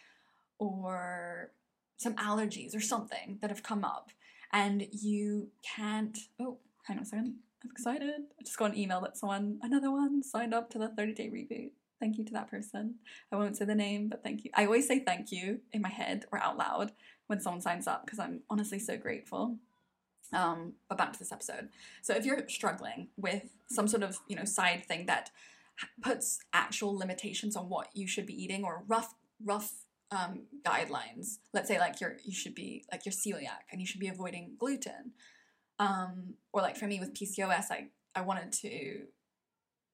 or 0.59 1.51
some 1.99 2.15
allergies 2.15 2.75
or 2.75 2.81
something 2.81 3.39
that 3.41 3.51
have 3.51 3.63
come 3.63 3.85
up, 3.85 4.11
and 4.53 4.87
you 4.91 5.49
can't. 5.63 6.17
Oh, 6.41 6.59
hang 6.85 6.97
on 6.97 7.03
a 7.03 7.07
second. 7.07 7.35
I'm 7.63 7.71
excited. 7.71 8.21
I 8.39 8.43
just 8.45 8.57
got 8.57 8.71
an 8.71 8.79
email 8.79 9.01
that 9.01 9.17
someone, 9.17 9.59
another 9.63 9.91
one, 9.91 10.23
signed 10.23 10.55
up 10.55 10.71
to 10.71 10.79
the 10.79 10.89
30 10.89 11.13
day 11.13 11.29
reboot. 11.29 11.71
Thank 12.01 12.19
you 12.19 12.25
to 12.25 12.33
that 12.35 12.51
person. 12.51 12.97
I 13.33 13.37
won't 13.37 13.57
say 13.57 13.65
the 13.65 13.75
name, 13.75 14.09
but 14.09 14.23
thank 14.23 14.45
you. 14.45 14.51
I 14.55 14.65
always 14.65 14.87
say 14.87 15.01
thank 15.01 15.33
you 15.33 15.61
in 15.73 15.83
my 15.83 15.89
head 15.89 16.27
or 16.33 16.39
out 16.39 16.57
loud 16.57 16.93
when 17.27 17.41
someone 17.41 17.61
signs 17.61 17.87
up 17.87 18.05
because 18.05 18.19
I'm 18.19 18.41
honestly 18.49 18.79
so 18.79 18.97
grateful. 18.97 19.57
Um, 20.33 20.75
but 20.89 20.99
back 20.99 21.13
to 21.15 21.19
this 21.19 21.33
episode. 21.33 21.71
So 22.03 22.15
if 22.15 22.25
you're 22.25 22.49
struggling 22.49 23.09
with 23.17 23.45
some 23.69 23.89
sort 23.89 24.03
of 24.03 24.19
you 24.29 24.37
know 24.37 24.45
side 24.45 24.85
thing 24.87 25.07
that 25.07 25.31
puts 26.03 26.41
actual 26.53 26.97
limitations 26.97 27.57
on 27.57 27.69
what 27.69 27.89
you 27.95 28.07
should 28.07 28.27
be 28.27 28.43
eating 28.43 28.65
or 28.65 28.85
rough 28.87 29.15
rough 29.45 29.73
um, 30.11 30.43
guidelines, 30.63 31.39
let's 31.55 31.69
say 31.69 31.79
like 31.79 32.01
you're 32.01 32.17
you 32.25 32.35
should 32.35 32.55
be 32.55 32.85
like 32.93 33.07
you're 33.07 33.13
celiac 33.13 33.65
and 33.73 33.81
you 33.81 33.87
should 33.87 34.01
be 34.01 34.09
avoiding 34.09 34.53
gluten 34.59 35.13
um, 35.79 36.35
or 36.53 36.63
like 36.63 36.77
for 36.77 36.87
me 36.87 37.01
with 37.01 37.15
PCOS, 37.15 37.71
I, 37.71 37.89
I 38.15 38.23
wanted 38.23 38.53
to 38.53 39.03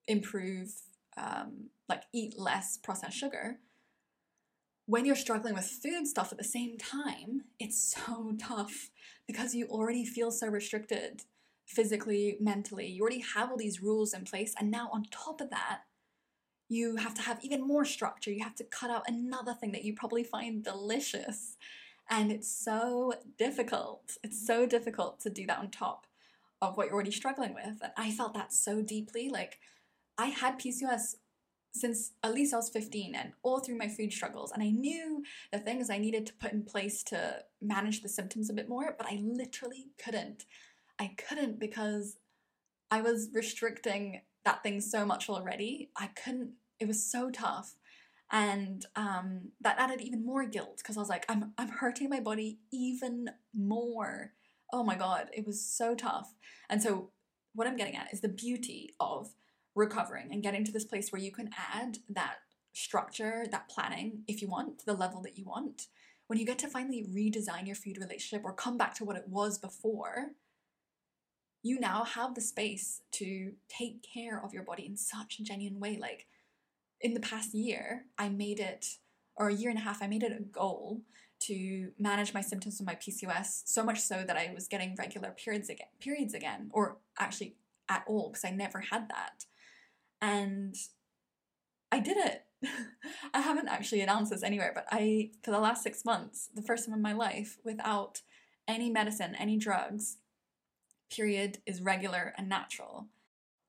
improve, 0.08 0.72
um, 1.16 1.70
like 1.88 2.03
eat 2.12 2.38
less 2.38 2.77
processed 2.77 3.16
sugar. 3.16 3.59
When 4.87 5.07
you're 5.07 5.16
struggling 5.16 5.55
with 5.55 5.64
food 5.64 6.07
stuff 6.07 6.31
at 6.31 6.38
the 6.38 6.44
same 6.44 6.77
time, 6.79 7.44
it's 7.59 7.96
so 8.07 8.35
tough 8.38 8.90
because 9.27 9.55
you 9.55 9.66
already 9.66 10.05
feel 10.05 10.31
so 10.31 10.46
restricted 10.46 11.22
physically, 11.66 12.37
mentally. 12.40 12.87
You 12.87 13.03
already 13.03 13.24
have 13.35 13.50
all 13.50 13.57
these 13.57 13.83
rules 13.83 14.12
in 14.12 14.24
place. 14.24 14.55
And 14.59 14.70
now, 14.70 14.90
on 14.92 15.05
top 15.11 15.40
of 15.40 15.50
that, 15.50 15.81
you 16.68 16.96
have 16.96 17.14
to 17.14 17.22
have 17.22 17.38
even 17.42 17.66
more 17.66 17.85
structure. 17.85 18.31
You 18.31 18.44
have 18.44 18.55
to 18.57 18.64
cut 18.64 18.90
out 18.90 19.05
another 19.07 19.55
thing 19.55 19.72
that 19.72 19.85
you 19.85 19.94
probably 19.94 20.24
find 20.24 20.62
delicious. 20.62 21.57
And 22.11 22.31
it's 22.31 22.50
so 22.50 23.14
difficult. 23.38 24.16
It's 24.22 24.46
so 24.46 24.66
difficult 24.66 25.20
to 25.20 25.31
do 25.31 25.46
that 25.46 25.59
on 25.59 25.70
top 25.70 26.07
of 26.61 26.77
what 26.77 26.87
you're 26.87 26.94
already 26.94 27.11
struggling 27.11 27.55
with. 27.55 27.79
And 27.83 27.92
I 27.96 28.11
felt 28.11 28.35
that 28.35 28.53
so 28.53 28.83
deeply. 28.83 29.29
Like, 29.31 29.59
I 30.18 30.27
had 30.27 30.59
PCOS 30.59 31.16
since 31.77 32.12
at 32.22 32.33
least 32.33 32.55
I 32.55 32.59
was 32.59 32.70
15 32.70 33.16
and 33.16 33.33
all 33.42 33.59
through 33.59 33.77
my 33.77 33.88
food 33.88 34.12
struggles. 34.12 34.53
And 34.53 34.62
I 34.62 34.70
knew 34.70 35.24
the 35.53 35.59
things 35.59 35.90
I 35.90 35.98
needed 35.98 36.24
to 36.27 36.35
put 36.35 36.53
in 36.53 36.62
place 36.62 37.03
to 37.05 37.42
manage 37.61 38.00
the 38.00 38.09
symptoms 38.09 38.48
a 38.48 38.53
bit 38.53 38.68
more, 38.68 38.94
but 38.96 39.09
I 39.09 39.20
literally 39.20 39.87
couldn't. 40.03 40.44
I 41.00 41.16
couldn't 41.29 41.59
because 41.59 42.18
I 42.92 43.00
was 43.00 43.31
restricting 43.33 44.20
that 44.44 44.62
thing 44.62 44.81
so 44.81 45.05
much 45.05 45.29
already. 45.29 45.90
I 45.96 46.09
couldn't, 46.09 46.53
it 46.79 46.87
was 46.87 47.05
so 47.05 47.31
tough 47.31 47.74
and 48.35 48.85
um, 48.96 49.53
that 49.61 49.79
added 49.79 50.00
even 50.00 50.24
more 50.24 50.44
guilt 50.44 50.79
because 50.79 50.96
I 50.96 51.00
was 51.00 51.09
like, 51.09 51.24
I'm 51.29 51.53
I'm 51.59 51.68
hurting 51.68 52.09
my 52.09 52.20
body 52.20 52.59
even 52.72 53.31
more. 53.55 54.33
Oh 54.72 54.83
my 54.83 54.96
god, 54.96 55.29
it 55.33 55.46
was 55.46 55.64
so 55.64 55.94
tough. 55.94 56.35
And 56.68 56.83
so 56.83 57.11
what 57.55 57.68
I'm 57.68 57.77
getting 57.77 57.96
at 57.96 58.12
is 58.12 58.22
the 58.22 58.29
beauty 58.29 58.94
of 58.98 59.35
recovering 59.74 60.32
and 60.32 60.42
getting 60.42 60.64
to 60.64 60.72
this 60.72 60.84
place 60.84 61.10
where 61.10 61.22
you 61.22 61.32
can 61.32 61.50
add 61.72 61.98
that 62.08 62.37
structure, 62.72 63.44
that 63.50 63.68
planning, 63.68 64.24
if 64.26 64.42
you 64.42 64.48
want, 64.48 64.78
to 64.80 64.87
the 64.87 64.94
level 64.94 65.22
that 65.22 65.38
you 65.38 65.44
want. 65.44 65.88
When 66.26 66.38
you 66.38 66.46
get 66.46 66.58
to 66.60 66.68
finally 66.68 67.06
redesign 67.14 67.66
your 67.66 67.76
food 67.76 67.98
relationship 67.98 68.44
or 68.44 68.52
come 68.52 68.76
back 68.76 68.94
to 68.96 69.04
what 69.04 69.16
it 69.16 69.28
was 69.28 69.58
before, 69.58 70.32
you 71.62 71.78
now 71.80 72.04
have 72.04 72.34
the 72.34 72.40
space 72.40 73.02
to 73.12 73.52
take 73.68 74.02
care 74.02 74.42
of 74.42 74.52
your 74.52 74.62
body 74.62 74.87
in 74.87 74.96
such 74.96 75.38
a 75.38 75.44
genuine 75.44 75.80
way. 75.80 75.98
Like 76.00 76.26
in 77.00 77.14
the 77.14 77.20
past 77.20 77.54
year, 77.54 78.04
I 78.18 78.28
made 78.28 78.60
it, 78.60 78.87
or 79.37 79.48
a 79.48 79.54
year 79.54 79.70
and 79.70 79.78
a 79.78 79.82
half, 79.82 80.02
I 80.02 80.06
made 80.06 80.22
it 80.22 80.32
a 80.32 80.42
goal 80.42 81.02
to 81.40 81.90
manage 81.98 82.32
my 82.32 82.40
symptoms 82.40 82.80
of 82.80 82.87
my 82.87 82.94
PCOS 82.94 83.62
so 83.66 83.84
much 83.84 84.00
so 84.00 84.24
that 84.26 84.37
I 84.37 84.52
was 84.54 84.68
getting 84.68 84.94
regular 84.98 85.30
periods 85.30 85.68
again, 85.68 85.88
periods 86.00 86.34
again, 86.34 86.70
or 86.72 86.98
actually 87.18 87.56
at 87.88 88.04
all, 88.06 88.30
because 88.30 88.44
I 88.44 88.50
never 88.50 88.80
had 88.80 89.08
that. 89.08 89.44
And 90.24 90.74
I 91.92 92.00
did 92.00 92.16
it. 92.16 92.44
I 93.34 93.42
haven't 93.42 93.68
actually 93.68 94.00
announced 94.00 94.30
this 94.30 94.42
anywhere, 94.42 94.72
but 94.74 94.87
I, 94.90 95.32
for 95.42 95.50
the 95.50 95.60
last 95.60 95.82
six 95.82 96.02
months, 96.02 96.48
the 96.54 96.62
first 96.62 96.87
time 96.87 96.94
in 96.94 97.02
my 97.02 97.12
life, 97.12 97.58
without 97.62 98.22
any 98.66 98.88
medicine, 98.88 99.34
any 99.38 99.58
drugs, 99.58 100.16
period 101.14 101.58
is 101.66 101.82
regular 101.82 102.32
and 102.38 102.48
natural. 102.48 103.08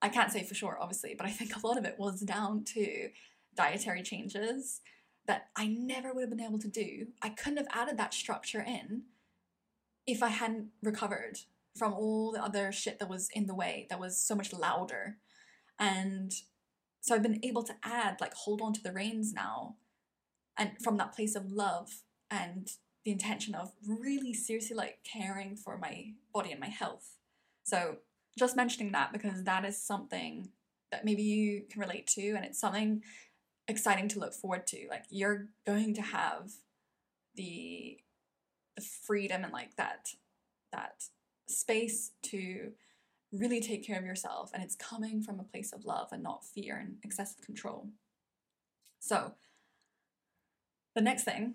I 0.01 0.07
can't 0.07 0.31
say 0.31 0.43
for 0.43 0.53
sure, 0.53 0.77
obviously, 0.79 1.13
but 1.17 1.27
I 1.27 1.29
think 1.29 1.55
a 1.55 1.67
lot 1.67 1.77
of 1.77 1.83
it 1.83 1.95
was 1.99 2.21
down 2.21 2.63
to 2.75 3.09
dietary 3.57 4.01
changes 4.01 4.79
that 5.27 5.47
I 5.57 5.67
never 5.67 6.13
would 6.13 6.21
have 6.21 6.29
been 6.29 6.39
able 6.39 6.59
to 6.59 6.69
do. 6.69 7.07
I 7.21 7.29
couldn't 7.29 7.57
have 7.57 7.67
added 7.73 7.97
that 7.97 8.13
structure 8.13 8.61
in 8.61 9.03
if 10.07 10.23
I 10.23 10.29
hadn't 10.29 10.67
recovered 10.81 11.39
from 11.75 11.93
all 11.93 12.31
the 12.31 12.41
other 12.41 12.71
shit 12.71 12.99
that 12.99 13.09
was 13.09 13.29
in 13.33 13.47
the 13.47 13.55
way, 13.55 13.87
that 13.89 13.99
was 13.99 14.17
so 14.17 14.35
much 14.35 14.53
louder. 14.53 15.17
And 15.79 16.33
so 17.01 17.15
I've 17.15 17.23
been 17.23 17.43
able 17.43 17.63
to 17.63 17.75
add, 17.83 18.21
like, 18.21 18.33
hold 18.33 18.61
on 18.61 18.73
to 18.73 18.83
the 18.83 18.91
reins 18.91 19.33
now. 19.33 19.75
And 20.57 20.71
from 20.81 20.97
that 20.97 21.13
place 21.13 21.35
of 21.35 21.51
love 21.51 22.01
and 22.31 22.69
the 23.03 23.11
intention 23.11 23.53
of 23.53 23.73
really 23.85 24.33
seriously, 24.33 24.75
like, 24.75 24.99
caring 25.03 25.55
for 25.55 25.77
my 25.77 26.13
body 26.33 26.51
and 26.51 26.59
my 26.59 26.69
health. 26.69 27.17
So 27.63 27.97
just 28.37 28.55
mentioning 28.55 28.91
that 28.93 29.13
because 29.13 29.43
that 29.43 29.65
is 29.65 29.81
something 29.81 30.49
that 30.91 31.05
maybe 31.05 31.23
you 31.23 31.63
can 31.69 31.81
relate 31.81 32.07
to 32.07 32.31
and 32.31 32.45
it's 32.45 32.59
something 32.59 33.01
exciting 33.67 34.07
to 34.07 34.19
look 34.19 34.33
forward 34.33 34.67
to 34.67 34.87
like 34.89 35.03
you're 35.09 35.47
going 35.65 35.93
to 35.95 36.01
have 36.01 36.51
the 37.35 37.97
the 38.75 38.81
freedom 38.81 39.43
and 39.43 39.53
like 39.53 39.75
that 39.77 40.09
that 40.71 41.05
space 41.47 42.11
to 42.21 42.71
really 43.37 43.61
take 43.61 43.85
care 43.85 43.99
of 43.99 44.05
yourself 44.05 44.51
and 44.53 44.63
it's 44.63 44.75
coming 44.75 45.21
from 45.21 45.39
a 45.39 45.43
place 45.43 45.71
of 45.71 45.85
love 45.85 46.09
and 46.11 46.23
not 46.23 46.45
fear 46.45 46.77
and 46.77 46.97
excessive 47.03 47.43
control 47.43 47.89
so 48.99 49.33
the 50.95 51.01
next 51.01 51.23
thing 51.23 51.53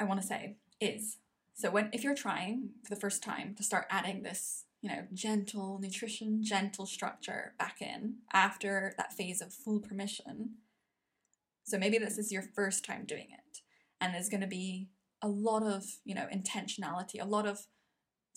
i 0.00 0.04
want 0.04 0.20
to 0.20 0.26
say 0.26 0.56
is 0.80 1.18
so 1.54 1.70
when 1.70 1.90
if 1.92 2.04
you're 2.04 2.14
trying 2.14 2.70
for 2.82 2.94
the 2.94 3.00
first 3.00 3.22
time 3.22 3.54
to 3.56 3.62
start 3.62 3.86
adding 3.90 4.22
this 4.22 4.64
you 4.80 4.88
know, 4.88 5.04
gentle 5.12 5.78
nutrition, 5.80 6.42
gentle 6.42 6.86
structure 6.86 7.54
back 7.58 7.78
in 7.80 8.16
after 8.32 8.94
that 8.96 9.12
phase 9.12 9.40
of 9.40 9.52
full 9.52 9.80
permission. 9.80 10.50
So 11.64 11.78
maybe 11.78 11.98
this 11.98 12.18
is 12.18 12.32
your 12.32 12.42
first 12.42 12.84
time 12.84 13.04
doing 13.04 13.28
it. 13.32 13.60
And 14.00 14.14
there's 14.14 14.28
going 14.28 14.40
to 14.40 14.46
be 14.46 14.88
a 15.20 15.28
lot 15.28 15.64
of, 15.64 15.84
you 16.04 16.14
know, 16.14 16.28
intentionality, 16.32 17.20
a 17.20 17.26
lot 17.26 17.46
of 17.46 17.66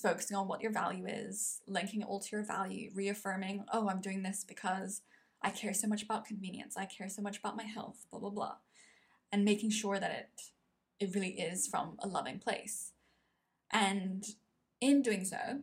focusing 0.02 0.38
on 0.38 0.48
what 0.48 0.62
your 0.62 0.72
value 0.72 1.06
is, 1.08 1.62
linking 1.68 2.02
it 2.02 2.08
all 2.08 2.20
to 2.20 2.30
your 2.32 2.46
value, 2.46 2.92
reaffirming, 2.94 3.66
oh, 3.72 3.88
I'm 3.88 4.02
doing 4.02 4.24
this 4.24 4.46
because 4.48 5.02
I 5.42 5.50
care 5.50 5.74
so 5.74 5.88
much 5.88 6.04
about 6.04 6.26
convenience, 6.26 6.78
I 6.78 6.86
care 6.86 7.10
so 7.10 7.22
much 7.22 7.40
about 7.40 7.58
my 7.58 7.64
health, 7.64 8.06
blah, 8.12 8.20
blah, 8.20 8.30
blah. 8.30 8.56
And 9.32 9.46
making 9.46 9.72
sure 9.72 10.00
that 10.00 10.12
it 10.12 10.42
it 11.00 11.16
really 11.16 11.40
is 11.40 11.68
from 11.68 11.98
a 12.00 12.08
loving 12.08 12.38
place. 12.38 12.92
And 13.72 14.24
in 14.80 15.02
doing 15.02 15.26
so, 15.26 15.62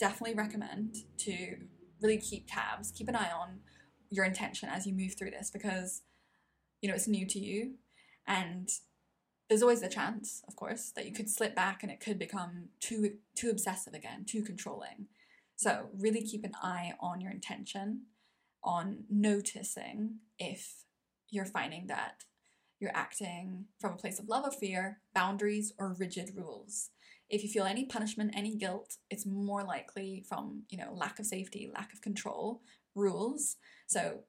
definitely 0.00 0.34
recommend 0.34 0.96
to 1.18 1.56
really 2.02 2.18
keep 2.18 2.46
tabs, 2.48 2.90
keep 2.90 3.08
an 3.08 3.14
eye 3.14 3.30
on 3.30 3.60
your 4.10 4.24
intention 4.24 4.68
as 4.68 4.86
you 4.86 4.92
move 4.92 5.14
through 5.16 5.30
this 5.30 5.50
because 5.50 6.02
you 6.80 6.88
know 6.88 6.94
it's 6.94 7.08
new 7.08 7.26
to 7.26 7.38
you 7.38 7.74
and 8.26 8.68
there's 9.48 9.62
always 9.62 9.80
the 9.80 9.88
chance 9.88 10.42
of 10.48 10.56
course 10.56 10.90
that 10.96 11.06
you 11.06 11.12
could 11.12 11.28
slip 11.28 11.54
back 11.54 11.82
and 11.82 11.92
it 11.92 12.00
could 12.00 12.18
become 12.18 12.68
too 12.80 13.14
too 13.34 13.50
obsessive 13.50 13.94
again 13.94 14.24
too 14.24 14.42
controlling. 14.42 15.06
So 15.56 15.88
really 15.96 16.22
keep 16.22 16.44
an 16.44 16.54
eye 16.62 16.94
on 17.00 17.20
your 17.20 17.30
intention 17.30 18.02
on 18.62 19.04
noticing 19.10 20.16
if 20.38 20.84
you're 21.28 21.44
finding 21.44 21.86
that 21.86 22.24
you're 22.80 22.96
acting 22.96 23.66
from 23.78 23.92
a 23.92 23.96
place 23.96 24.18
of 24.18 24.28
love 24.28 24.44
or 24.44 24.50
fear 24.50 25.00
boundaries 25.14 25.72
or 25.78 25.94
rigid 25.98 26.30
rules. 26.34 26.90
If 27.30 27.42
you 27.42 27.48
feel 27.48 27.64
any 27.64 27.84
punishment 27.84 28.34
any 28.34 28.56
guilt 28.56 28.96
it's 29.10 29.26
more 29.26 29.62
likely 29.62 30.24
from 30.28 30.62
you 30.68 30.78
know 30.78 30.92
lack 30.94 31.18
of 31.18 31.26
safety 31.26 31.70
lack 31.72 31.92
of 31.92 32.00
control 32.00 32.62
rules. 32.94 33.56
So 33.86 34.20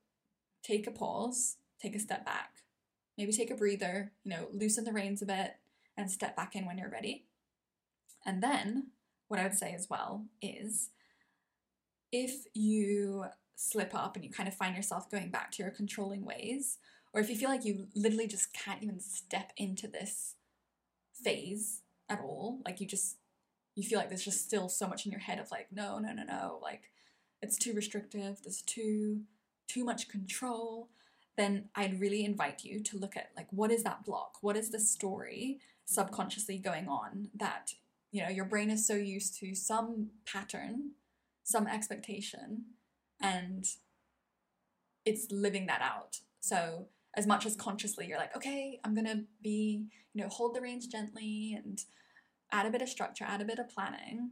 take 0.64 0.88
a 0.88 0.92
pause, 0.92 1.58
take 1.82 1.96
a 1.96 2.00
step 2.00 2.26
back, 2.26 2.65
maybe 3.18 3.32
take 3.32 3.52
a 3.52 3.56
breather, 3.56 4.12
you 4.24 4.32
know, 4.32 4.48
loosen 4.52 4.84
the 4.84 4.94
reins 4.94 5.22
a 5.22 5.26
bit 5.26 5.56
and 5.98 6.12
step 6.12 6.36
back 6.36 6.56
in 6.56 6.66
when 6.66 6.78
you're 6.78 6.90
ready. 6.90 7.26
And 8.26 8.42
then 8.42 8.88
what 9.28 9.40
I 9.40 9.44
would 9.44 9.58
say 9.58 9.74
as 9.74 9.90
well 9.90 10.26
is 10.42 10.90
if 12.12 12.46
you 12.54 13.26
slip 13.56 13.96
up 13.96 14.16
and 14.16 14.24
you 14.26 14.32
kind 14.32 14.48
of 14.48 14.56
find 14.56 14.76
yourself 14.76 15.10
going 15.10 15.30
back 15.30 15.52
to 15.52 15.64
your 15.64 15.72
controlling 15.72 16.26
ways, 16.26 16.78
or 17.14 17.22
if 17.22 17.30
you 17.30 17.36
feel 17.36 17.50
like 17.50 17.66
you 17.66 17.88
literally 17.96 18.28
just 18.28 18.54
can't 18.54 18.84
even 18.84 19.00
step 19.00 19.52
into 19.58 19.88
this 19.88 20.36
phase 21.14 21.82
at 22.10 22.20
all, 22.20 22.60
like 22.66 22.80
you 22.82 22.88
just 22.88 23.18
you 23.76 23.84
feel 23.84 24.00
like 24.00 24.08
there's 24.10 24.24
just 24.24 24.46
still 24.46 24.70
so 24.70 24.88
much 24.88 25.06
in 25.06 25.12
your 25.12 25.20
head 25.20 25.38
of 25.38 25.52
like, 25.52 25.68
no, 25.72 26.00
no, 26.00 26.14
no, 26.14 26.24
no, 26.24 26.60
like 26.62 26.92
it's 27.42 27.58
too 27.58 27.74
restrictive, 27.74 28.42
there's 28.44 28.62
too 28.62 29.22
too 29.68 29.84
much 29.84 30.08
control, 30.10 30.90
then 31.38 31.70
I'd 31.76 32.00
really 32.00 32.24
invite 32.24 32.64
you 32.64 32.82
to 32.82 32.98
look 32.98 33.18
at 33.18 33.32
like 33.36 33.48
what 33.52 33.72
is 33.72 33.84
that 33.84 34.06
block? 34.06 34.38
What 34.42 34.58
is 34.58 34.70
the 34.70 34.80
story 34.80 35.60
subconsciously 35.86 36.58
going 36.58 36.88
on 36.88 37.30
that 37.36 37.74
you 38.12 38.24
know 38.24 38.30
your 38.30 38.46
brain 38.46 38.70
is 38.72 38.88
so 38.88 38.96
used 38.96 39.38
to 39.40 39.54
some 39.56 40.10
pattern, 40.26 40.92
some 41.44 41.68
expectation, 41.68 42.66
and 43.22 43.66
it's 45.06 45.32
living 45.32 45.68
that 45.68 45.82
out. 45.82 46.20
So 46.40 46.88
as 47.16 47.28
much 47.28 47.46
as 47.46 47.56
consciously 47.56 48.08
you're 48.08 48.18
like, 48.18 48.36
okay, 48.36 48.80
I'm 48.84 48.96
gonna 48.96 49.24
be, 49.42 49.88
you 50.14 50.24
know, 50.24 50.30
hold 50.30 50.56
the 50.56 50.62
reins 50.62 50.88
gently 50.88 51.54
and 51.58 51.80
add 52.52 52.66
a 52.66 52.72
bit 52.72 52.82
of 52.82 52.90
structure, 52.90 53.26
add 53.28 53.42
a 53.42 53.46
bit 53.46 53.60
of 53.60 53.70
planning, 53.70 54.32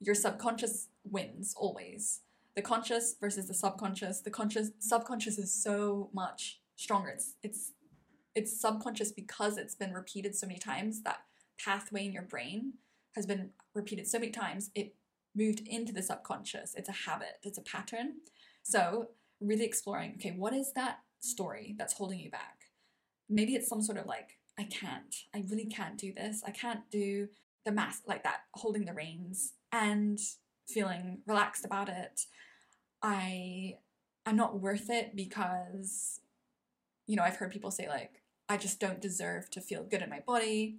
your 0.00 0.14
subconscious 0.14 0.88
wins 1.04 1.54
always 1.56 2.20
the 2.56 2.62
conscious 2.62 3.16
versus 3.20 3.48
the 3.48 3.54
subconscious. 3.54 4.20
The 4.20 4.30
conscious 4.30 4.70
subconscious 4.78 5.38
is 5.38 5.52
so 5.52 6.10
much 6.12 6.60
stronger. 6.76 7.10
It's 7.10 7.34
it's 7.42 7.72
it's 8.34 8.60
subconscious 8.60 9.12
because 9.12 9.56
it's 9.56 9.74
been 9.74 9.92
repeated 9.92 10.34
so 10.34 10.46
many 10.46 10.58
times. 10.58 11.02
That 11.02 11.20
pathway 11.64 12.06
in 12.06 12.12
your 12.12 12.22
brain 12.22 12.74
has 13.14 13.26
been 13.26 13.50
repeated 13.74 14.06
so 14.06 14.18
many 14.18 14.32
times. 14.32 14.70
It 14.74 14.94
moved 15.36 15.66
into 15.66 15.92
the 15.92 16.02
subconscious. 16.02 16.74
It's 16.74 16.88
a 16.88 16.92
habit. 16.92 17.38
It's 17.42 17.58
a 17.58 17.62
pattern. 17.62 18.14
So 18.62 19.08
really 19.40 19.64
exploring. 19.64 20.14
Okay, 20.16 20.34
what 20.36 20.52
is 20.52 20.72
that 20.74 20.98
story 21.20 21.74
that's 21.78 21.94
holding 21.94 22.20
you 22.20 22.30
back? 22.30 22.58
Maybe 23.28 23.54
it's 23.54 23.68
some 23.68 23.82
sort 23.82 23.98
of 23.98 24.06
like 24.06 24.38
I 24.58 24.64
can't. 24.64 25.14
I 25.34 25.44
really 25.48 25.66
can't 25.66 25.98
do 25.98 26.12
this. 26.12 26.42
I 26.46 26.50
can't 26.50 26.88
do 26.90 27.28
the 27.64 27.72
mass 27.72 28.02
like 28.06 28.22
that, 28.24 28.42
holding 28.54 28.84
the 28.84 28.92
reins 28.92 29.54
and 29.72 30.18
feeling 30.68 31.18
relaxed 31.26 31.64
about 31.64 31.88
it. 31.88 32.20
I 33.04 33.76
I'm 34.24 34.36
not 34.36 34.58
worth 34.60 34.88
it 34.88 35.14
because 35.14 36.20
you 37.06 37.16
know, 37.16 37.22
I've 37.22 37.36
heard 37.36 37.52
people 37.52 37.70
say 37.70 37.86
like 37.86 38.22
I 38.48 38.56
just 38.56 38.80
don't 38.80 39.00
deserve 39.00 39.50
to 39.50 39.60
feel 39.60 39.84
good 39.84 40.02
in 40.02 40.08
my 40.08 40.20
body. 40.20 40.78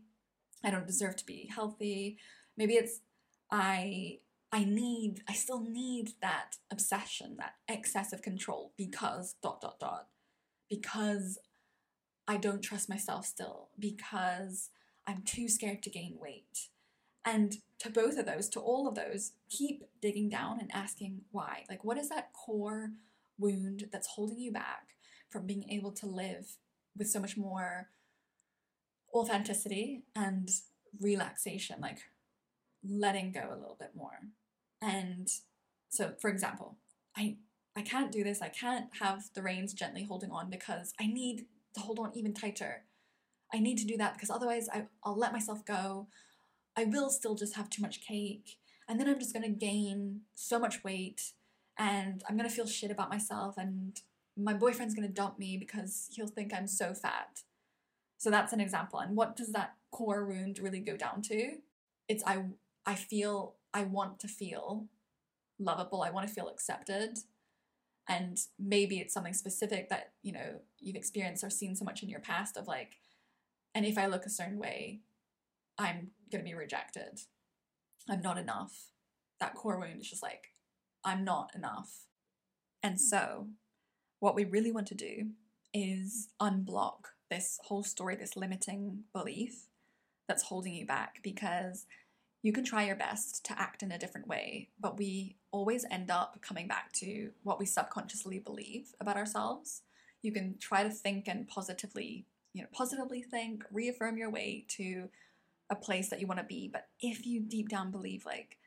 I 0.63 0.71
don't 0.71 0.87
deserve 0.87 1.15
to 1.17 1.25
be 1.25 1.51
healthy. 1.53 2.17
Maybe 2.57 2.73
it's 2.73 3.01
I 3.51 4.19
I 4.51 4.63
need 4.63 5.21
I 5.29 5.33
still 5.33 5.61
need 5.61 6.13
that 6.21 6.57
obsession, 6.71 7.37
that 7.37 7.53
excessive 7.69 8.23
control 8.23 8.73
because 8.75 9.35
dot 9.43 9.61
dot 9.61 9.79
dot 9.79 10.07
because 10.67 11.37
I 12.27 12.37
don't 12.37 12.63
trust 12.63 12.89
myself 12.89 13.27
still 13.27 13.69
because 13.77 14.71
I'm 15.05 15.21
too 15.21 15.47
scared 15.47 15.83
to 15.83 15.91
gain 15.91 16.17
weight 16.19 16.69
and 17.25 17.55
to 17.79 17.89
both 17.89 18.17
of 18.17 18.25
those, 18.25 18.47
to 18.49 18.59
all 18.59 18.87
of 18.87 18.95
those, 18.95 19.33
keep 19.49 19.83
digging 20.01 20.29
down 20.29 20.59
and 20.59 20.69
asking 20.73 21.21
why. 21.31 21.65
Like, 21.69 21.83
what 21.83 21.97
is 21.97 22.09
that 22.09 22.31
core 22.33 22.91
wound 23.37 23.89
that's 23.91 24.07
holding 24.07 24.39
you 24.39 24.51
back 24.51 24.95
from 25.29 25.45
being 25.45 25.69
able 25.69 25.91
to 25.91 26.05
live 26.05 26.57
with 26.97 27.09
so 27.09 27.19
much 27.19 27.35
more 27.35 27.89
authenticity 29.13 30.03
and 30.15 30.49
relaxation? 31.01 31.81
Like, 31.81 31.99
letting 32.87 33.31
go 33.31 33.49
a 33.49 33.59
little 33.59 33.77
bit 33.79 33.91
more. 33.95 34.19
And 34.81 35.27
so, 35.89 36.13
for 36.19 36.29
example, 36.29 36.77
I 37.17 37.37
I 37.77 37.81
can't 37.81 38.11
do 38.11 38.23
this. 38.23 38.41
I 38.41 38.49
can't 38.49 38.87
have 39.01 39.23
the 39.33 39.41
reins 39.41 39.73
gently 39.73 40.03
holding 40.03 40.31
on 40.31 40.49
because 40.49 40.93
I 40.99 41.07
need 41.07 41.47
to 41.73 41.81
hold 41.81 41.99
on 41.99 42.11
even 42.15 42.33
tighter. 42.33 42.83
I 43.53 43.59
need 43.59 43.77
to 43.79 43.85
do 43.85 43.97
that 43.97 44.13
because 44.13 44.29
otherwise 44.29 44.69
I, 44.73 44.85
I'll 45.03 45.17
let 45.17 45.33
myself 45.33 45.65
go. 45.65 46.07
I 46.77 46.85
will 46.85 47.09
still 47.09 47.35
just 47.35 47.55
have 47.55 47.69
too 47.69 47.81
much 47.81 48.01
cake. 48.01 48.57
And 48.87 48.99
then 48.99 49.07
I'm 49.07 49.19
just 49.19 49.33
to 49.43 49.57
gain 49.57 50.21
so 50.35 50.59
much 50.59 50.83
weight 50.83 51.31
and 51.77 52.23
I'm 52.27 52.37
to 52.49 52.55
feel 52.55 52.67
shit 52.67 52.91
about 52.91 53.09
myself 53.09 53.57
and 53.57 53.99
my 54.37 54.53
boyfriend's 54.53 54.93
to 55.07 55.13
dump 55.13 55.39
me 55.39 55.57
because 55.57 56.07
he'll 56.11 56.27
think 56.27 56.53
I'm 56.53 56.67
so 56.67 56.93
fat. 56.93 57.41
So 58.17 58.29
that's 58.29 58.53
an 58.53 58.59
example. 58.59 58.99
And 58.99 59.15
what 59.15 59.35
does 59.35 59.51
that 59.53 59.75
core 59.91 60.25
wound 60.25 60.59
really 60.59 60.79
go 60.79 60.97
down 60.97 61.21
to? 61.23 61.57
It's 62.07 62.23
I 62.25 62.43
I 62.85 62.95
feel 62.95 63.55
I 63.73 63.83
want 63.83 64.19
to 64.19 64.27
feel 64.27 64.87
lovable. 65.59 66.01
I 66.01 66.11
want 66.11 66.27
to 66.27 66.33
feel 66.33 66.47
accepted. 66.47 67.17
And 68.07 68.37
maybe 68.59 68.99
it's 68.99 69.13
something 69.13 69.33
specific 69.33 69.89
that, 69.89 70.11
you 70.21 70.31
know, 70.31 70.59
you've 70.79 70.95
experienced 70.95 71.43
or 71.43 71.49
seen 71.49 71.75
so 71.75 71.83
much 71.83 72.03
in 72.03 72.09
your 72.09 72.19
past 72.19 72.55
of 72.55 72.67
like 72.67 72.97
and 73.73 73.85
if 73.85 73.97
I 73.97 74.05
look 74.05 74.25
a 74.25 74.29
certain 74.29 74.57
way, 74.57 75.01
I'm 75.77 76.11
going 76.31 76.43
to 76.43 76.49
be 76.49 76.55
rejected. 76.55 77.21
I'm 78.09 78.21
not 78.21 78.37
enough. 78.37 78.91
That 79.39 79.55
core 79.55 79.79
wound 79.79 80.01
is 80.01 80.09
just 80.09 80.23
like, 80.23 80.53
I'm 81.03 81.23
not 81.23 81.51
enough. 81.55 82.05
And 82.81 82.99
so, 82.99 83.47
what 84.19 84.35
we 84.35 84.45
really 84.45 84.71
want 84.71 84.87
to 84.87 84.95
do 84.95 85.31
is 85.73 86.29
unblock 86.41 87.07
this 87.29 87.59
whole 87.63 87.83
story, 87.83 88.15
this 88.15 88.37
limiting 88.37 89.03
belief 89.13 89.67
that's 90.27 90.43
holding 90.43 90.73
you 90.73 90.85
back 90.85 91.19
because 91.23 91.85
you 92.41 92.53
can 92.53 92.63
try 92.63 92.85
your 92.85 92.95
best 92.95 93.43
to 93.45 93.59
act 93.59 93.81
in 93.81 93.91
a 93.91 93.97
different 93.97 94.27
way, 94.27 94.69
but 94.79 94.97
we 94.97 95.35
always 95.51 95.83
end 95.89 96.11
up 96.11 96.39
coming 96.41 96.67
back 96.67 96.91
to 96.93 97.31
what 97.41 97.59
we 97.59 97.65
subconsciously 97.65 98.37
believe 98.37 98.93
about 98.99 99.17
ourselves. 99.17 99.81
You 100.21 100.31
can 100.31 100.55
try 100.59 100.83
to 100.83 100.89
think 100.89 101.27
and 101.27 101.47
positively, 101.47 102.27
you 102.53 102.61
know, 102.61 102.67
positively 102.71 103.23
think, 103.23 103.63
reaffirm 103.71 104.17
your 104.17 104.29
way 104.29 104.65
to 104.69 105.09
a 105.69 105.75
place 105.75 106.09
that 106.09 106.19
you 106.19 106.27
want 106.27 106.39
to 106.39 106.45
be. 106.45 106.69
But 106.71 106.87
if 106.99 107.25
you 107.25 107.41
deep 107.41 107.69
down 107.69 107.91
believe, 107.91 108.25
like, 108.25 108.57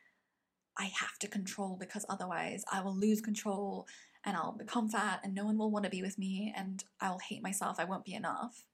I 0.79 0.91
have 1.01 1.19
to 1.21 1.29
control 1.29 1.77
because 1.79 2.07
otherwise 2.09 2.65
I 2.73 2.81
will 2.81 2.95
lose 2.95 3.21
control 3.21 3.87
and 4.25 4.37
I'll 4.37 4.53
become 4.53 4.89
fat 4.89 5.21
and 5.25 5.35
no 5.35 5.45
one 5.45 5.59
will 5.59 5.71
want 5.71 5.85
to 5.85 5.91
be 5.91 6.03
with 6.03 6.19
me 6.19 6.53
and 6.57 6.85
I'll 7.01 7.19
hate 7.19 7.43
myself, 7.43 7.77
I 7.79 7.85
won't 7.85 8.05
be 8.05 8.15
enough, 8.15 8.65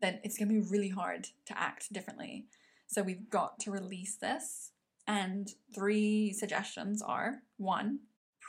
then 0.00 0.20
it's 0.22 0.38
going 0.38 0.48
to 0.48 0.54
be 0.54 0.70
really 0.70 0.90
hard 0.90 1.28
to 1.46 1.58
act 1.58 1.92
differently. 1.92 2.46
So 2.86 3.02
we've 3.02 3.30
got 3.30 3.58
to 3.60 3.70
release 3.70 4.16
this. 4.16 4.72
And 5.06 5.48
three 5.74 6.32
suggestions 6.32 7.02
are 7.02 7.42
one, 7.56 8.00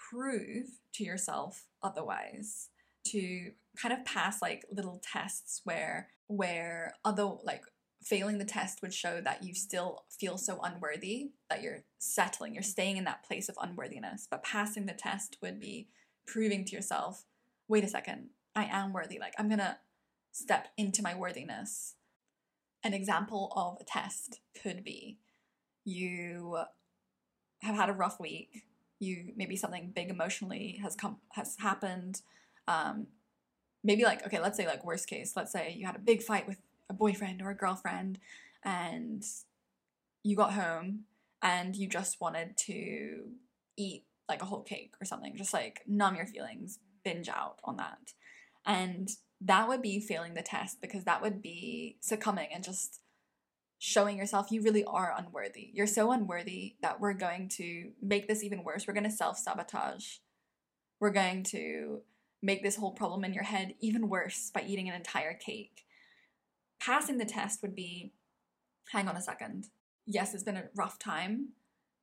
prove 0.10 0.68
to 0.94 1.04
yourself 1.04 1.66
otherwise 1.82 2.70
to 3.08 3.52
kind 3.82 3.94
of 3.94 4.06
pass 4.06 4.42
like 4.42 4.66
little 4.72 5.02
tests 5.12 5.62
where 5.64 6.10
where 6.28 6.96
other 7.04 7.30
like 7.44 7.64
failing 8.04 8.38
the 8.38 8.46
test 8.46 8.82
would 8.82 8.94
show 8.94 9.22
that 9.22 9.44
you 9.44 9.54
still 9.54 10.06
feel 10.10 10.38
so 10.38 10.60
unworthy 10.62 11.32
that 11.50 11.62
you're 11.62 11.84
settling, 12.00 12.54
you're 12.54 12.64
staying 12.64 12.98
in 12.98 13.04
that 13.06 13.24
place 13.24 13.50
of 13.50 13.58
unworthiness. 13.62 14.28
But 14.30 14.44
passing 14.44 14.86
the 14.86 14.94
test 14.94 15.38
would 15.42 15.60
be 15.60 15.88
proving 16.26 16.66
to 16.66 16.76
yourself, 16.76 17.26
wait 17.68 17.84
a 17.84 17.88
second, 17.88 18.30
I 18.56 18.66
am 18.66 18.94
worthy. 18.94 19.20
Like, 19.20 19.34
I'm 19.38 19.50
gonna 19.50 19.78
step 20.32 20.70
into 20.78 21.02
my 21.02 21.16
worthiness. 21.16 21.96
An 22.84 22.94
example 22.94 23.52
of 23.56 23.78
a 23.80 23.84
test 23.86 24.42
could 24.62 24.84
be 24.84 25.20
you 25.86 26.60
have 27.62 27.76
had 27.76 27.90
a 27.90 27.94
rough 27.94 28.20
week, 28.20 28.64
you 29.00 29.34
maybe 29.36 29.56
something 29.56 29.92
big 29.94 30.10
emotionally 30.10 30.80
has 30.82 30.96
come 30.96 31.18
has 31.32 31.56
happened. 31.60 32.22
Um, 32.68 33.08
maybe 33.84 34.04
like 34.04 34.26
okay, 34.26 34.40
let's 34.40 34.58
say 34.58 34.66
like 34.66 34.86
worst 34.86 35.08
case, 35.08 35.34
let's 35.36 35.52
say 35.52 35.74
you 35.78 35.86
had 35.86 35.96
a 35.96 36.00
big 36.00 36.22
fight 36.22 36.48
with 36.48 36.58
a 36.90 36.94
boyfriend 36.94 37.42
or 37.42 37.50
a 37.50 37.56
girlfriend 37.56 38.20
and 38.64 39.24
you 40.24 40.36
got 40.36 40.54
home 40.54 41.02
and 41.42 41.76
you 41.76 41.88
just 41.88 42.22
wanted 42.22 42.56
to 42.58 43.26
eat 43.78 44.06
like 44.30 44.42
a 44.42 44.46
whole 44.46 44.62
cake 44.62 44.94
or 45.02 45.06
something, 45.06 45.36
just 45.36 45.54
like 45.54 45.82
numb 45.88 46.16
your 46.16 46.26
feelings, 46.26 46.80
binge 47.04 47.30
out 47.30 47.60
on 47.64 47.78
that. 47.78 48.14
And 48.66 49.10
that 49.42 49.68
would 49.68 49.82
be 49.82 50.00
failing 50.00 50.34
the 50.34 50.42
test 50.42 50.82
because 50.82 51.04
that 51.04 51.22
would 51.22 51.42
be 51.42 51.98
succumbing 52.00 52.50
and 52.54 52.64
just 52.64 53.02
showing 53.78 54.18
yourself 54.18 54.50
you 54.50 54.62
really 54.62 54.86
are 54.86 55.14
unworthy. 55.18 55.70
You're 55.74 55.88
so 55.88 56.14
unworthy 56.14 56.76
that 56.82 57.02
we're 57.02 57.14
going 57.14 57.50
to 57.50 57.92
make 58.02 58.30
this 58.30 58.42
even 58.42 58.64
worse. 58.64 58.88
We're 58.88 58.94
going 58.94 59.04
to 59.04 59.12
self 59.12 59.38
sabotage. 59.38 60.20
We're 61.02 61.10
going 61.10 61.44
to 61.46 62.02
make 62.42 62.64
this 62.64 62.78
whole 62.78 62.92
problem 62.92 63.26
in 63.26 63.34
your 63.34 63.44
head 63.44 63.74
even 63.82 64.08
worse 64.08 64.52
by 64.54 64.64
eating 64.66 64.88
an 64.88 64.96
entire 64.96 65.34
cake. 65.34 65.86
Passing 66.84 67.18
the 67.18 67.26
test 67.26 67.62
would 67.62 67.76
be 67.76 68.12
hang 68.92 69.08
on 69.08 69.16
a 69.16 69.22
second. 69.22 69.68
Yes, 70.06 70.34
it's 70.34 70.44
been 70.44 70.58
a 70.58 70.66
rough 70.76 71.00
time, 71.00 71.50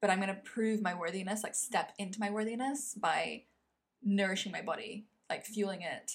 but 0.00 0.08
I'm 0.08 0.20
going 0.20 0.34
to 0.34 0.40
prove 0.40 0.80
my 0.80 0.94
worthiness, 0.94 1.42
like 1.42 1.54
step 1.54 1.92
into 1.98 2.18
my 2.18 2.30
worthiness 2.30 2.94
by 2.94 3.42
nourishing 4.02 4.52
my 4.52 4.62
body, 4.62 5.04
like 5.28 5.44
fueling 5.44 5.82
it, 5.82 6.12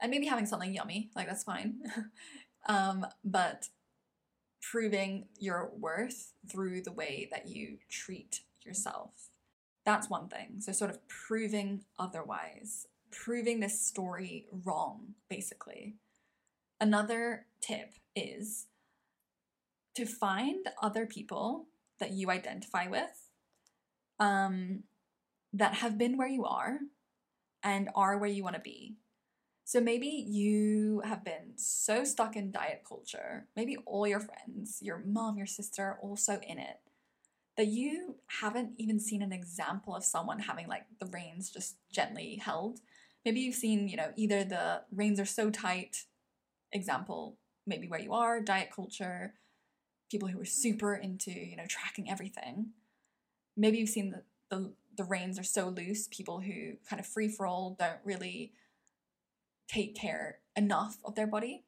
and 0.00 0.10
maybe 0.10 0.26
having 0.26 0.46
something 0.46 0.72
yummy, 0.72 1.10
like 1.14 1.26
that's 1.26 1.44
fine. 1.44 1.80
um, 2.68 3.06
but 3.22 3.68
proving 4.62 5.26
your 5.38 5.70
worth 5.78 6.32
through 6.50 6.80
the 6.82 6.92
way 6.92 7.28
that 7.30 7.48
you 7.48 7.76
treat 7.90 8.40
yourself. 8.62 9.28
That's 9.84 10.08
one 10.08 10.28
thing. 10.28 10.56
So, 10.60 10.72
sort 10.72 10.90
of 10.90 11.06
proving 11.06 11.84
otherwise, 11.98 12.86
proving 13.12 13.60
this 13.60 13.78
story 13.78 14.46
wrong, 14.50 15.14
basically. 15.28 15.96
Another 16.80 17.46
tip 17.66 17.94
is 18.14 18.66
to 19.94 20.06
find 20.06 20.66
other 20.82 21.06
people 21.06 21.66
that 21.98 22.12
you 22.12 22.30
identify 22.30 22.86
with 22.86 23.30
um, 24.20 24.84
that 25.52 25.74
have 25.74 25.98
been 25.98 26.16
where 26.16 26.28
you 26.28 26.44
are 26.44 26.78
and 27.62 27.88
are 27.94 28.18
where 28.18 28.30
you 28.30 28.44
want 28.44 28.56
to 28.56 28.60
be. 28.60 28.96
So 29.64 29.80
maybe 29.80 30.06
you 30.06 31.02
have 31.04 31.24
been 31.24 31.54
so 31.56 32.04
stuck 32.04 32.36
in 32.36 32.52
diet 32.52 32.82
culture, 32.88 33.46
maybe 33.56 33.76
all 33.84 34.06
your 34.06 34.20
friends, 34.20 34.78
your 34.80 35.02
mom, 35.04 35.36
your 35.36 35.46
sister 35.46 35.82
are 35.82 35.98
also 36.00 36.38
in 36.46 36.58
it, 36.58 36.76
that 37.56 37.66
you 37.66 38.16
haven't 38.40 38.74
even 38.76 39.00
seen 39.00 39.22
an 39.22 39.32
example 39.32 39.96
of 39.96 40.04
someone 40.04 40.38
having 40.38 40.68
like 40.68 40.84
the 41.00 41.06
reins 41.06 41.50
just 41.50 41.76
gently 41.90 42.40
held. 42.44 42.78
Maybe 43.24 43.40
you've 43.40 43.56
seen, 43.56 43.88
you 43.88 43.96
know, 43.96 44.12
either 44.14 44.44
the 44.44 44.82
reins 44.92 45.18
are 45.18 45.24
so 45.24 45.50
tight, 45.50 46.04
example, 46.70 47.38
maybe 47.66 47.88
where 47.88 48.00
you 48.00 48.12
are, 48.12 48.40
diet 48.40 48.70
culture, 48.74 49.34
people 50.10 50.28
who 50.28 50.40
are 50.40 50.46
super 50.46 50.94
into, 50.94 51.30
you 51.30 51.56
know, 51.56 51.66
tracking 51.68 52.10
everything. 52.10 52.70
Maybe 53.56 53.78
you've 53.78 53.88
seen 53.88 54.10
the, 54.10 54.22
the, 54.56 54.72
the 54.96 55.04
reins 55.04 55.38
are 55.38 55.44
so 55.44 55.68
loose, 55.68 56.08
people 56.08 56.40
who 56.40 56.74
kind 56.88 57.00
of 57.00 57.06
free 57.06 57.28
for 57.28 57.46
all 57.46 57.76
don't 57.78 57.98
really 58.04 58.52
take 59.68 59.96
care 59.96 60.38
enough 60.54 60.98
of 61.04 61.14
their 61.14 61.26
body 61.26 61.64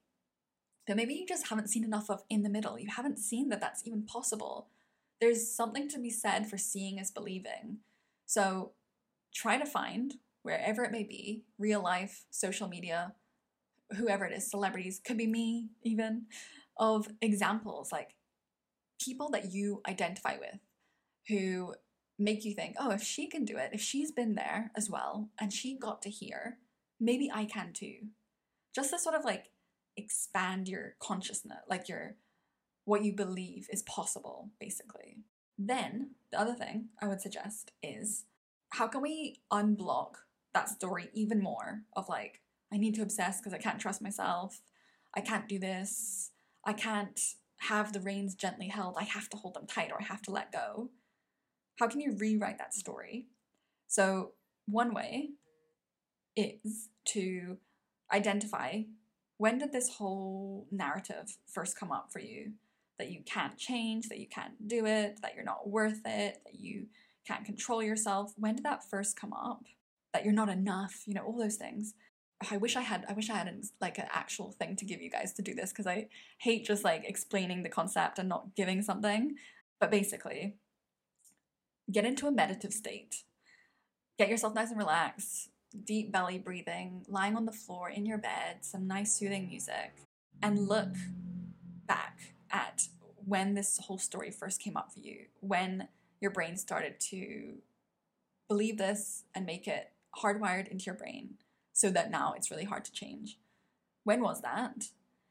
that 0.86 0.96
maybe 0.96 1.14
you 1.14 1.26
just 1.26 1.48
haven't 1.48 1.68
seen 1.68 1.84
enough 1.84 2.08
of 2.08 2.22
in 2.30 2.42
the 2.42 2.48
middle. 2.48 2.78
You 2.78 2.88
haven't 2.88 3.18
seen 3.18 3.50
that 3.50 3.60
that's 3.60 3.86
even 3.86 4.02
possible. 4.02 4.68
There's 5.20 5.52
something 5.52 5.88
to 5.88 5.98
be 5.98 6.10
said 6.10 6.48
for 6.48 6.56
seeing 6.56 6.98
is 6.98 7.10
believing. 7.10 7.78
So 8.24 8.72
try 9.34 9.58
to 9.58 9.66
find, 9.66 10.14
wherever 10.42 10.84
it 10.84 10.92
may 10.92 11.02
be, 11.02 11.44
real 11.58 11.82
life, 11.82 12.24
social 12.30 12.68
media, 12.68 13.12
whoever 13.96 14.24
it 14.24 14.32
is, 14.32 14.50
celebrities, 14.50 15.00
could 15.04 15.18
be 15.18 15.26
me 15.26 15.68
even, 15.82 16.26
of 16.76 17.08
examples 17.20 17.90
like 17.90 18.14
people 19.00 19.30
that 19.30 19.52
you 19.52 19.80
identify 19.88 20.36
with 20.38 20.60
who 21.28 21.74
make 22.18 22.44
you 22.44 22.54
think, 22.54 22.74
oh, 22.78 22.90
if 22.90 23.02
she 23.02 23.28
can 23.28 23.44
do 23.44 23.56
it, 23.56 23.70
if 23.72 23.80
she's 23.80 24.10
been 24.10 24.34
there 24.34 24.70
as 24.76 24.90
well 24.90 25.30
and 25.40 25.52
she 25.52 25.78
got 25.78 26.02
to 26.02 26.10
here, 26.10 26.58
maybe 27.00 27.30
I 27.32 27.44
can 27.44 27.72
too. 27.72 28.08
Just 28.74 28.90
to 28.90 28.98
sort 28.98 29.14
of 29.14 29.24
like 29.24 29.50
expand 29.96 30.68
your 30.68 30.94
consciousness, 31.00 31.58
like 31.68 31.88
your 31.88 32.16
what 32.84 33.04
you 33.04 33.12
believe 33.12 33.68
is 33.70 33.82
possible, 33.82 34.50
basically. 34.58 35.18
Then 35.58 36.12
the 36.32 36.40
other 36.40 36.54
thing 36.54 36.86
I 37.02 37.06
would 37.06 37.20
suggest 37.20 37.72
is 37.82 38.24
how 38.70 38.86
can 38.86 39.02
we 39.02 39.40
unblock 39.52 40.14
that 40.54 40.68
story 40.68 41.10
even 41.12 41.42
more 41.42 41.82
of 41.94 42.08
like, 42.08 42.40
I 42.72 42.76
need 42.76 42.94
to 42.96 43.02
obsess 43.02 43.40
because 43.40 43.54
I 43.54 43.58
can't 43.58 43.80
trust 43.80 44.02
myself, 44.02 44.60
I 45.14 45.20
can't 45.20 45.48
do 45.48 45.58
this, 45.58 46.30
I 46.64 46.72
can't 46.72 47.18
have 47.62 47.92
the 47.92 48.00
reins 48.00 48.34
gently 48.34 48.68
held, 48.68 48.96
I 48.98 49.04
have 49.04 49.28
to 49.30 49.36
hold 49.36 49.54
them 49.54 49.66
tight 49.66 49.90
or 49.90 50.00
I 50.00 50.04
have 50.04 50.22
to 50.22 50.30
let 50.30 50.52
go. 50.52 50.90
How 51.78 51.88
can 51.88 52.00
you 52.00 52.16
rewrite 52.16 52.58
that 52.58 52.74
story? 52.74 53.26
So, 53.86 54.32
one 54.66 54.92
way 54.92 55.30
is 56.36 56.90
to 57.06 57.56
identify 58.12 58.82
when 59.38 59.58
did 59.58 59.72
this 59.72 59.88
whole 59.88 60.66
narrative 60.70 61.38
first 61.46 61.78
come 61.78 61.92
up 61.92 62.12
for 62.12 62.18
you 62.18 62.52
that 62.98 63.10
you 63.10 63.22
can't 63.24 63.56
change, 63.56 64.08
that 64.08 64.18
you 64.18 64.26
can't 64.26 64.66
do 64.66 64.84
it, 64.84 65.20
that 65.22 65.34
you're 65.34 65.44
not 65.44 65.68
worth 65.68 66.00
it, 66.04 66.42
that 66.44 66.58
you 66.58 66.86
can't 67.26 67.44
control 67.44 67.82
yourself. 67.82 68.34
When 68.36 68.56
did 68.56 68.64
that 68.64 68.88
first 68.88 69.18
come 69.18 69.32
up? 69.32 69.62
That 70.12 70.24
you're 70.24 70.34
not 70.34 70.48
enough, 70.48 71.02
you 71.06 71.14
know, 71.14 71.22
all 71.22 71.38
those 71.38 71.56
things. 71.56 71.94
I 72.50 72.56
wish 72.56 72.76
I 72.76 72.82
had 72.82 73.04
I 73.08 73.14
wish 73.14 73.30
I 73.30 73.34
had 73.34 73.50
like 73.80 73.98
an 73.98 74.06
actual 74.12 74.52
thing 74.52 74.76
to 74.76 74.84
give 74.84 75.00
you 75.02 75.10
guys 75.10 75.32
to 75.34 75.42
do 75.42 75.54
this 75.54 75.70
because 75.70 75.86
I 75.86 76.08
hate 76.38 76.64
just 76.64 76.84
like 76.84 77.04
explaining 77.04 77.62
the 77.62 77.68
concept 77.68 78.18
and 78.18 78.28
not 78.28 78.54
giving 78.54 78.82
something. 78.82 79.34
But 79.80 79.90
basically, 79.90 80.56
get 81.90 82.04
into 82.04 82.26
a 82.26 82.32
meditative 82.32 82.72
state. 82.72 83.24
Get 84.18 84.28
yourself 84.28 84.54
nice 84.54 84.70
and 84.70 84.78
relaxed 84.78 85.50
deep 85.84 86.12
belly 86.12 86.38
breathing, 86.38 87.04
lying 87.08 87.36
on 87.36 87.44
the 87.44 87.52
floor 87.52 87.90
in 87.90 88.06
your 88.06 88.18
bed, 88.18 88.58
some 88.62 88.86
nice 88.86 89.12
soothing 89.12 89.48
music, 89.48 89.92
and 90.42 90.66
look 90.68 90.94
back 91.86 92.34
at 92.50 92.88
when 93.24 93.54
this 93.54 93.78
whole 93.78 93.98
story 93.98 94.30
first 94.30 94.60
came 94.60 94.76
up 94.76 94.92
for 94.92 95.00
you, 95.00 95.26
when 95.40 95.88
your 96.20 96.30
brain 96.30 96.56
started 96.56 96.98
to 96.98 97.58
believe 98.48 98.78
this 98.78 99.24
and 99.34 99.44
make 99.44 99.68
it 99.68 99.92
hardwired 100.22 100.68
into 100.68 100.86
your 100.86 100.94
brain 100.94 101.34
so 101.78 101.90
that 101.90 102.10
now 102.10 102.34
it's 102.36 102.50
really 102.50 102.64
hard 102.64 102.84
to 102.84 102.90
change. 102.90 103.38
When 104.02 104.20
was 104.20 104.40
that? 104.40 104.86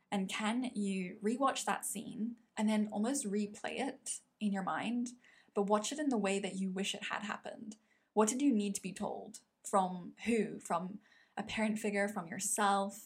And 0.10 0.30
can 0.30 0.72
you 0.74 1.18
rewatch 1.22 1.66
that 1.66 1.86
scene 1.86 2.36
and 2.56 2.70
then 2.70 2.88
almost 2.90 3.30
replay 3.30 3.82
it 3.82 4.22
in 4.40 4.54
your 4.54 4.64
mind, 4.64 5.10
but 5.54 5.68
watch 5.68 5.92
it 5.92 6.00
in 6.00 6.08
the 6.08 6.18
way 6.18 6.40
that 6.40 6.56
you 6.56 6.70
wish 6.70 6.96
it 6.96 7.08
had 7.12 7.24
happened? 7.24 7.76
What 8.14 8.30
did 8.30 8.42
you 8.42 8.54
need 8.54 8.76
to 8.76 8.82
be 8.82 8.94
told? 8.94 9.40
From 9.70 10.14
who? 10.26 10.60
From 10.62 11.00
a 11.36 11.44
parent 11.44 11.80
figure, 11.80 12.08
from 12.08 12.28
yourself, 12.28 12.98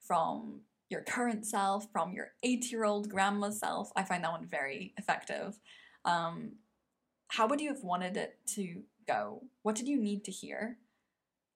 from 0.00 0.62
your 0.90 1.02
current 1.02 1.46
self, 1.46 1.86
from 1.92 2.12
your 2.12 2.32
eight 2.42 2.72
year 2.72 2.84
old 2.84 3.08
grandma 3.08 3.50
self. 3.50 3.92
I 3.94 4.02
find 4.02 4.24
that 4.24 4.32
one 4.32 4.46
very 4.46 4.92
effective. 4.98 5.60
Um, 6.04 6.54
how 7.28 7.46
would 7.46 7.60
you 7.60 7.68
have 7.68 7.84
wanted 7.84 8.16
it 8.16 8.40
to 8.56 8.82
go? 9.06 9.44
What 9.62 9.76
did 9.76 9.86
you 9.86 10.00
need 10.00 10.24
to 10.24 10.32
hear? 10.32 10.78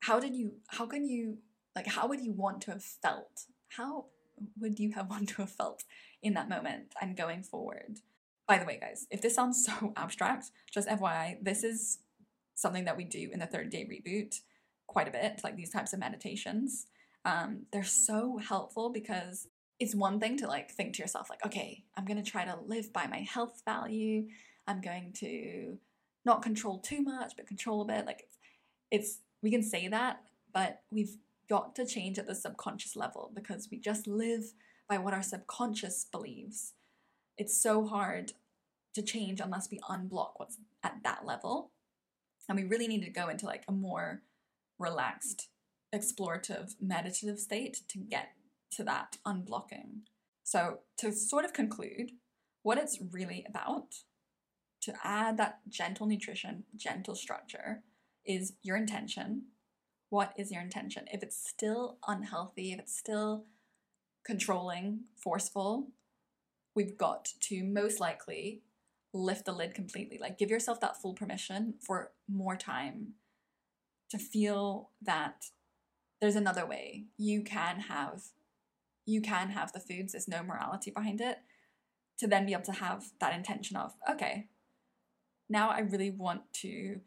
How 0.02 0.18
did 0.18 0.34
you, 0.34 0.54
how 0.66 0.86
can 0.86 1.06
you, 1.06 1.38
like, 1.76 1.86
how 1.86 2.08
would 2.08 2.20
you 2.20 2.32
want 2.32 2.60
to 2.62 2.72
have 2.72 2.82
felt? 2.82 3.46
How 3.68 4.06
would 4.60 4.80
you 4.80 4.90
have 4.92 5.08
wanted 5.10 5.28
to 5.28 5.42
have 5.42 5.50
felt 5.50 5.84
in 6.22 6.34
that 6.34 6.48
moment 6.48 6.94
and 7.00 7.16
going 7.16 7.44
forward? 7.44 8.00
By 8.48 8.58
the 8.58 8.64
way, 8.64 8.78
guys, 8.80 9.06
if 9.10 9.22
this 9.22 9.36
sounds 9.36 9.64
so 9.80 9.92
abstract, 9.96 10.50
just 10.72 10.88
FYI, 10.88 11.36
this 11.40 11.62
is 11.62 11.98
something 12.56 12.84
that 12.84 12.96
we 12.96 13.04
do 13.04 13.30
in 13.32 13.38
the 13.38 13.46
30 13.46 13.70
day 13.70 13.84
reboot 13.84 14.40
quite 14.88 15.06
a 15.06 15.12
bit, 15.12 15.40
like 15.44 15.56
these 15.56 15.70
types 15.70 15.92
of 15.92 16.00
meditations. 16.00 16.86
Um, 17.24 17.66
they're 17.72 17.84
so 17.84 18.38
helpful 18.38 18.90
because 18.90 19.46
it's 19.78 19.94
one 19.94 20.18
thing 20.18 20.36
to 20.38 20.48
like 20.48 20.72
think 20.72 20.94
to 20.94 21.02
yourself, 21.02 21.30
like, 21.30 21.46
okay, 21.46 21.84
I'm 21.96 22.04
going 22.04 22.22
to 22.22 22.28
try 22.28 22.44
to 22.44 22.58
live 22.66 22.92
by 22.92 23.06
my 23.06 23.20
health 23.20 23.62
value. 23.64 24.26
I'm 24.66 24.80
going 24.80 25.12
to 25.18 25.78
not 26.24 26.42
control 26.42 26.80
too 26.80 27.02
much, 27.02 27.34
but 27.36 27.46
control 27.46 27.82
a 27.82 27.84
bit. 27.84 28.04
Like, 28.04 28.24
it's, 28.24 28.38
it's 28.90 29.18
we 29.42 29.50
can 29.50 29.62
say 29.62 29.88
that, 29.88 30.22
but 30.52 30.82
we've 30.90 31.16
got 31.48 31.74
to 31.76 31.86
change 31.86 32.18
at 32.18 32.26
the 32.26 32.34
subconscious 32.34 32.96
level 32.96 33.30
because 33.34 33.68
we 33.70 33.78
just 33.78 34.06
live 34.06 34.52
by 34.88 34.98
what 34.98 35.14
our 35.14 35.22
subconscious 35.22 36.06
believes. 36.10 36.74
It's 37.36 37.60
so 37.60 37.86
hard 37.86 38.32
to 38.94 39.02
change 39.02 39.40
unless 39.40 39.70
we 39.70 39.78
unblock 39.90 40.32
what's 40.36 40.58
at 40.82 41.02
that 41.04 41.24
level. 41.24 41.72
And 42.48 42.58
we 42.58 42.64
really 42.64 42.88
need 42.88 43.02
to 43.04 43.10
go 43.10 43.28
into 43.28 43.46
like 43.46 43.64
a 43.66 43.72
more 43.72 44.22
relaxed, 44.78 45.48
explorative, 45.94 46.74
meditative 46.80 47.38
state 47.38 47.80
to 47.88 47.98
get 47.98 48.30
to 48.72 48.84
that 48.84 49.18
unblocking. 49.26 50.00
So, 50.44 50.80
to 50.98 51.12
sort 51.12 51.44
of 51.44 51.52
conclude, 51.52 52.12
what 52.62 52.78
it's 52.78 52.98
really 53.12 53.46
about, 53.48 53.94
to 54.82 54.94
add 55.04 55.36
that 55.36 55.60
gentle 55.68 56.06
nutrition, 56.06 56.64
gentle 56.76 57.14
structure, 57.14 57.82
is 58.26 58.54
your 58.62 58.76
intention. 58.76 59.44
What 60.10 60.32
is 60.36 60.50
your 60.50 60.62
intention? 60.62 61.06
If 61.12 61.22
it's 61.22 61.36
still 61.48 61.98
unhealthy, 62.06 62.72
if 62.72 62.78
it's 62.78 62.96
still 62.96 63.44
controlling, 64.24 65.04
forceful, 65.16 65.88
we've 66.74 66.96
got 66.96 67.28
to 67.40 67.64
most 67.64 68.00
likely 68.00 68.62
lift 69.14 69.44
the 69.44 69.52
lid 69.52 69.74
completely. 69.74 70.18
Like 70.20 70.38
give 70.38 70.50
yourself 70.50 70.80
that 70.80 71.00
full 71.00 71.14
permission 71.14 71.74
for 71.84 72.12
more 72.28 72.56
time 72.56 73.14
to 74.10 74.18
feel 74.18 74.90
that 75.00 75.46
there's 76.20 76.36
another 76.36 76.66
way. 76.66 77.06
You 77.18 77.42
can 77.42 77.80
have 77.80 78.22
you 79.04 79.20
can 79.20 79.50
have 79.50 79.72
the 79.72 79.80
foods, 79.80 80.12
there's 80.12 80.28
no 80.28 80.42
morality 80.42 80.90
behind 80.90 81.20
it. 81.20 81.38
To 82.18 82.28
then 82.28 82.46
be 82.46 82.52
able 82.52 82.62
to 82.64 82.72
have 82.72 83.06
that 83.18 83.34
intention 83.34 83.76
of, 83.76 83.94
okay, 84.08 84.46
now 85.48 85.70
I 85.70 85.80
really 85.80 86.10
want 86.10 86.42
to 86.60 87.00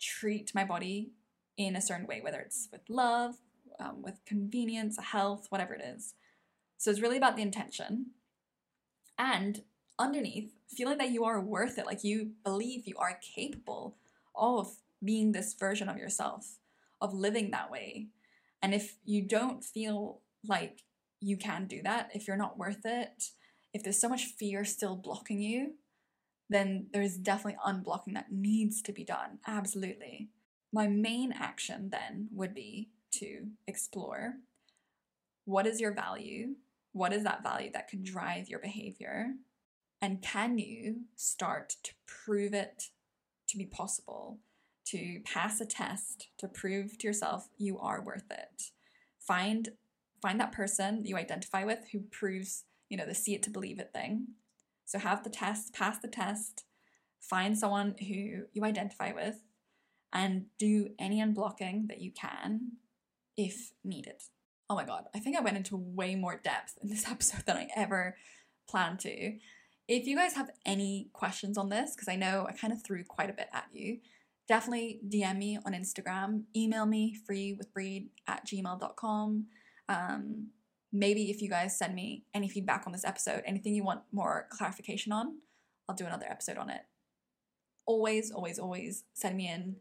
treat 0.00 0.54
my 0.54 0.64
body 0.64 1.10
in 1.56 1.76
a 1.76 1.80
certain 1.80 2.06
way, 2.06 2.20
whether 2.20 2.40
it's 2.40 2.68
with 2.70 2.82
love, 2.88 3.36
um, 3.78 4.02
with 4.02 4.20
convenience, 4.26 4.98
health, 5.00 5.46
whatever 5.50 5.74
it 5.74 5.82
is. 5.84 6.14
So 6.78 6.90
it's 6.90 7.00
really 7.00 7.16
about 7.16 7.36
the 7.36 7.42
intention. 7.42 8.06
And 9.18 9.62
underneath, 9.98 10.52
feeling 10.68 10.98
that 10.98 11.10
you 11.10 11.24
are 11.24 11.40
worth 11.40 11.78
it, 11.78 11.86
like 11.86 12.04
you 12.04 12.32
believe 12.44 12.86
you 12.86 12.96
are 12.98 13.18
capable 13.34 13.96
of 14.34 14.76
being 15.02 15.32
this 15.32 15.54
version 15.54 15.88
of 15.88 15.96
yourself, 15.96 16.58
of 17.00 17.14
living 17.14 17.50
that 17.50 17.70
way. 17.70 18.08
And 18.62 18.74
if 18.74 18.96
you 19.04 19.22
don't 19.22 19.64
feel 19.64 20.20
like 20.46 20.82
you 21.20 21.36
can 21.36 21.66
do 21.66 21.82
that, 21.82 22.10
if 22.14 22.26
you're 22.26 22.36
not 22.36 22.58
worth 22.58 22.84
it, 22.84 23.30
if 23.72 23.82
there's 23.82 24.00
so 24.00 24.08
much 24.08 24.24
fear 24.24 24.64
still 24.64 24.96
blocking 24.96 25.40
you, 25.40 25.74
then 26.48 26.86
there's 26.92 27.16
definitely 27.16 27.58
unblocking 27.66 28.14
that 28.14 28.32
needs 28.32 28.82
to 28.82 28.92
be 28.92 29.04
done. 29.04 29.38
Absolutely. 29.46 30.28
My 30.72 30.86
main 30.86 31.32
action 31.32 31.90
then 31.90 32.28
would 32.32 32.54
be 32.54 32.90
to 33.12 33.48
explore 33.66 34.34
what 35.44 35.66
is 35.66 35.80
your 35.80 35.92
value? 35.92 36.56
What 36.92 37.12
is 37.12 37.22
that 37.24 37.42
value 37.42 37.70
that 37.72 37.88
could 37.88 38.02
drive 38.02 38.48
your 38.48 38.58
behavior? 38.58 39.34
And 40.02 40.20
can 40.20 40.58
you 40.58 41.02
start 41.14 41.76
to 41.84 41.92
prove 42.06 42.52
it 42.52 42.90
to 43.48 43.56
be 43.56 43.64
possible? 43.64 44.38
To 44.86 45.20
pass 45.24 45.60
a 45.60 45.66
test 45.66 46.28
to 46.38 46.48
prove 46.48 46.98
to 46.98 47.06
yourself 47.06 47.48
you 47.58 47.78
are 47.78 48.02
worth 48.02 48.30
it. 48.30 48.70
Find 49.18 49.70
find 50.22 50.40
that 50.40 50.52
person 50.52 51.04
you 51.04 51.16
identify 51.16 51.64
with 51.64 51.80
who 51.92 52.00
proves, 52.00 52.64
you 52.88 52.96
know, 52.96 53.06
the 53.06 53.14
see 53.14 53.34
it 53.34 53.42
to 53.44 53.50
believe 53.50 53.78
it 53.78 53.92
thing. 53.92 54.28
So 54.86 54.98
have 54.98 55.22
the 55.22 55.30
test, 55.30 55.74
pass 55.74 55.98
the 55.98 56.08
test, 56.08 56.64
find 57.20 57.58
someone 57.58 57.96
who 57.98 58.44
you 58.52 58.64
identify 58.64 59.12
with, 59.12 59.42
and 60.12 60.46
do 60.58 60.88
any 60.98 61.20
unblocking 61.20 61.88
that 61.88 62.00
you 62.00 62.12
can 62.12 62.72
if 63.36 63.72
needed. 63.84 64.22
Oh 64.70 64.74
my 64.74 64.84
god, 64.84 65.04
I 65.14 65.18
think 65.18 65.36
I 65.36 65.42
went 65.42 65.56
into 65.56 65.76
way 65.76 66.14
more 66.14 66.40
depth 66.42 66.78
in 66.82 66.88
this 66.88 67.06
episode 67.10 67.44
than 67.46 67.56
I 67.56 67.68
ever 67.76 68.16
planned 68.68 69.00
to. 69.00 69.34
If 69.88 70.06
you 70.06 70.16
guys 70.16 70.34
have 70.34 70.50
any 70.64 71.10
questions 71.12 71.58
on 71.58 71.68
this, 71.68 71.94
because 71.94 72.08
I 72.08 72.16
know 72.16 72.46
I 72.48 72.52
kind 72.52 72.72
of 72.72 72.82
threw 72.82 73.04
quite 73.04 73.30
a 73.30 73.34
bit 73.34 73.48
at 73.52 73.66
you, 73.72 73.98
definitely 74.48 75.00
DM 75.08 75.38
me 75.38 75.58
on 75.64 75.72
Instagram, 75.72 76.42
email 76.56 76.86
me 76.86 77.16
freewithbreed 77.28 78.08
at 78.26 78.46
gmail.com. 78.46 79.46
Um, 79.88 80.48
maybe 80.92 81.30
if 81.30 81.42
you 81.42 81.48
guys 81.48 81.78
send 81.78 81.94
me 81.94 82.24
any 82.34 82.48
feedback 82.48 82.84
on 82.86 82.92
this 82.92 83.04
episode, 83.04 83.42
anything 83.46 83.74
you 83.74 83.84
want 83.84 84.02
more 84.12 84.46
clarification 84.50 85.12
on, 85.12 85.38
I'll 85.88 85.94
do 85.94 86.06
another 86.06 86.26
episode 86.28 86.58
on 86.58 86.70
it. 86.70 86.82
Always, 87.86 88.30
always, 88.30 88.58
always 88.58 89.04
send 89.14 89.36
me 89.36 89.48
in 89.48 89.76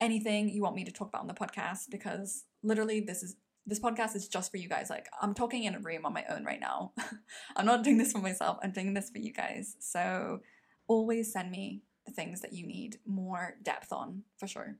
anything 0.00 0.48
you 0.48 0.62
want 0.62 0.76
me 0.76 0.84
to 0.84 0.92
talk 0.92 1.08
about 1.08 1.22
on 1.22 1.26
the 1.26 1.34
podcast 1.34 1.90
because 1.90 2.44
literally 2.62 3.00
this 3.00 3.22
is 3.22 3.36
this 3.66 3.78
podcast 3.78 4.16
is 4.16 4.28
just 4.28 4.50
for 4.50 4.56
you 4.56 4.66
guys. 4.68 4.88
Like, 4.88 5.08
I'm 5.20 5.34
talking 5.34 5.64
in 5.64 5.74
a 5.74 5.78
room 5.80 6.06
on 6.06 6.14
my 6.14 6.24
own 6.30 6.42
right 6.42 6.58
now. 6.58 6.92
I'm 7.56 7.66
not 7.66 7.84
doing 7.84 7.98
this 7.98 8.12
for 8.12 8.18
myself, 8.18 8.58
I'm 8.62 8.72
doing 8.72 8.94
this 8.94 9.10
for 9.10 9.18
you 9.18 9.32
guys. 9.32 9.76
So, 9.78 10.40
always 10.86 11.32
send 11.32 11.50
me 11.50 11.82
the 12.06 12.12
things 12.12 12.40
that 12.40 12.54
you 12.54 12.66
need 12.66 12.96
more 13.06 13.56
depth 13.62 13.92
on 13.92 14.22
for 14.38 14.46
sure. 14.46 14.76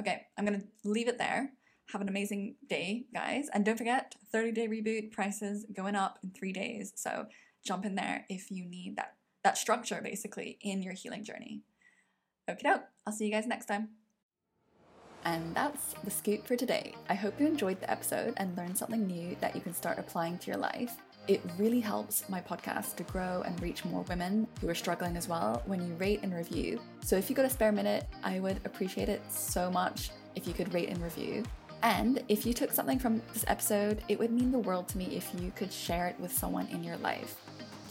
Okay, 0.00 0.22
I'm 0.36 0.44
gonna 0.44 0.64
leave 0.84 1.06
it 1.06 1.18
there. 1.18 1.52
Have 1.92 2.00
an 2.00 2.08
amazing 2.08 2.56
day, 2.68 3.06
guys. 3.12 3.48
And 3.52 3.64
don't 3.64 3.78
forget 3.78 4.14
30 4.32 4.52
day 4.52 4.68
reboot 4.68 5.12
prices 5.12 5.66
going 5.72 5.94
up 5.94 6.18
in 6.22 6.30
three 6.30 6.52
days. 6.52 6.92
So, 6.96 7.26
jump 7.64 7.84
in 7.84 7.94
there 7.94 8.26
if 8.28 8.50
you 8.50 8.64
need 8.64 8.96
that, 8.96 9.14
that 9.42 9.58
structure 9.58 10.00
basically 10.02 10.58
in 10.60 10.82
your 10.82 10.94
healing 10.94 11.24
journey. 11.24 11.62
Okay, 12.50 12.74
I'll 13.06 13.12
see 13.12 13.26
you 13.26 13.32
guys 13.32 13.46
next 13.46 13.66
time. 13.66 13.90
And 15.24 15.54
that's 15.54 15.94
the 16.04 16.10
scoop 16.10 16.46
for 16.46 16.56
today. 16.56 16.94
I 17.08 17.14
hope 17.14 17.40
you 17.40 17.46
enjoyed 17.46 17.80
the 17.80 17.90
episode 17.90 18.34
and 18.36 18.56
learned 18.56 18.76
something 18.76 19.06
new 19.06 19.36
that 19.40 19.54
you 19.54 19.62
can 19.62 19.72
start 19.72 19.98
applying 19.98 20.36
to 20.38 20.48
your 20.48 20.58
life. 20.58 20.96
It 21.26 21.40
really 21.56 21.80
helps 21.80 22.28
my 22.28 22.42
podcast 22.42 22.96
to 22.96 23.02
grow 23.04 23.42
and 23.46 23.60
reach 23.62 23.86
more 23.86 24.02
women 24.02 24.46
who 24.60 24.68
are 24.68 24.74
struggling 24.74 25.16
as 25.16 25.26
well 25.26 25.62
when 25.64 25.80
you 25.86 25.94
rate 25.94 26.20
and 26.22 26.34
review. 26.34 26.78
So 27.00 27.16
if 27.16 27.30
you 27.30 27.36
got 27.36 27.46
a 27.46 27.50
spare 27.50 27.72
minute, 27.72 28.06
I 28.22 28.40
would 28.40 28.60
appreciate 28.66 29.08
it 29.08 29.22
so 29.30 29.70
much 29.70 30.10
if 30.34 30.46
you 30.46 30.52
could 30.52 30.74
rate 30.74 30.90
and 30.90 31.02
review. 31.02 31.42
And 31.84 32.24
if 32.28 32.44
you 32.46 32.54
took 32.54 32.72
something 32.72 32.98
from 32.98 33.20
this 33.32 33.44
episode, 33.46 34.02
it 34.08 34.18
would 34.18 34.32
mean 34.32 34.50
the 34.50 34.58
world 34.58 34.88
to 34.88 34.98
me 34.98 35.04
if 35.14 35.30
you 35.38 35.52
could 35.54 35.72
share 35.72 36.08
it 36.08 36.18
with 36.18 36.32
someone 36.32 36.66
in 36.68 36.82
your 36.82 36.96
life 36.96 37.36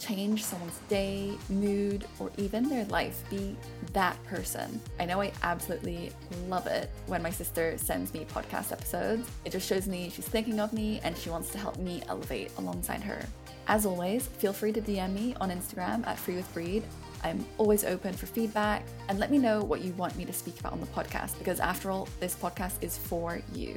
change 0.04 0.44
someone's 0.44 0.78
day, 0.88 1.32
mood, 1.48 2.06
or 2.18 2.30
even 2.36 2.68
their 2.68 2.84
life. 2.86 3.22
Be 3.30 3.56
that 3.92 4.22
person. 4.24 4.80
I 5.00 5.06
know 5.06 5.20
I 5.22 5.32
absolutely 5.42 6.12
love 6.48 6.66
it 6.66 6.90
when 7.06 7.22
my 7.22 7.30
sister 7.30 7.78
sends 7.78 8.12
me 8.12 8.26
podcast 8.26 8.72
episodes. 8.72 9.28
It 9.44 9.52
just 9.52 9.68
shows 9.68 9.86
me 9.86 10.10
she's 10.10 10.28
thinking 10.28 10.60
of 10.60 10.72
me 10.72 11.00
and 11.04 11.16
she 11.16 11.30
wants 11.30 11.50
to 11.50 11.58
help 11.58 11.78
me 11.78 12.02
elevate 12.08 12.50
alongside 12.58 13.02
her. 13.02 13.24
As 13.66 13.86
always, 13.86 14.26
feel 14.26 14.52
free 14.52 14.72
to 14.72 14.80
DM 14.80 15.14
me 15.14 15.34
on 15.40 15.50
Instagram 15.50 16.06
at 16.06 16.18
freewithbreed. 16.18 16.82
I'm 17.24 17.44
always 17.58 17.84
open 17.84 18.12
for 18.12 18.26
feedback 18.26 18.84
and 19.08 19.18
let 19.18 19.30
me 19.30 19.38
know 19.38 19.62
what 19.62 19.80
you 19.80 19.92
want 19.94 20.14
me 20.16 20.26
to 20.26 20.32
speak 20.32 20.60
about 20.60 20.72
on 20.72 20.80
the 20.80 20.86
podcast 20.86 21.38
because, 21.38 21.58
after 21.58 21.90
all, 21.90 22.06
this 22.20 22.34
podcast 22.34 22.74
is 22.82 22.98
for 22.98 23.40
you. 23.54 23.76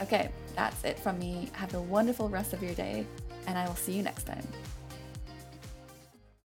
Okay, 0.00 0.30
that's 0.54 0.82
it 0.84 0.98
from 0.98 1.18
me. 1.18 1.50
Have 1.52 1.74
a 1.74 1.80
wonderful 1.80 2.28
rest 2.28 2.52
of 2.52 2.62
your 2.62 2.74
day, 2.74 3.04
and 3.46 3.58
I 3.58 3.66
will 3.66 3.74
see 3.74 3.92
you 3.92 4.02
next 4.02 4.24
time. 4.24 4.46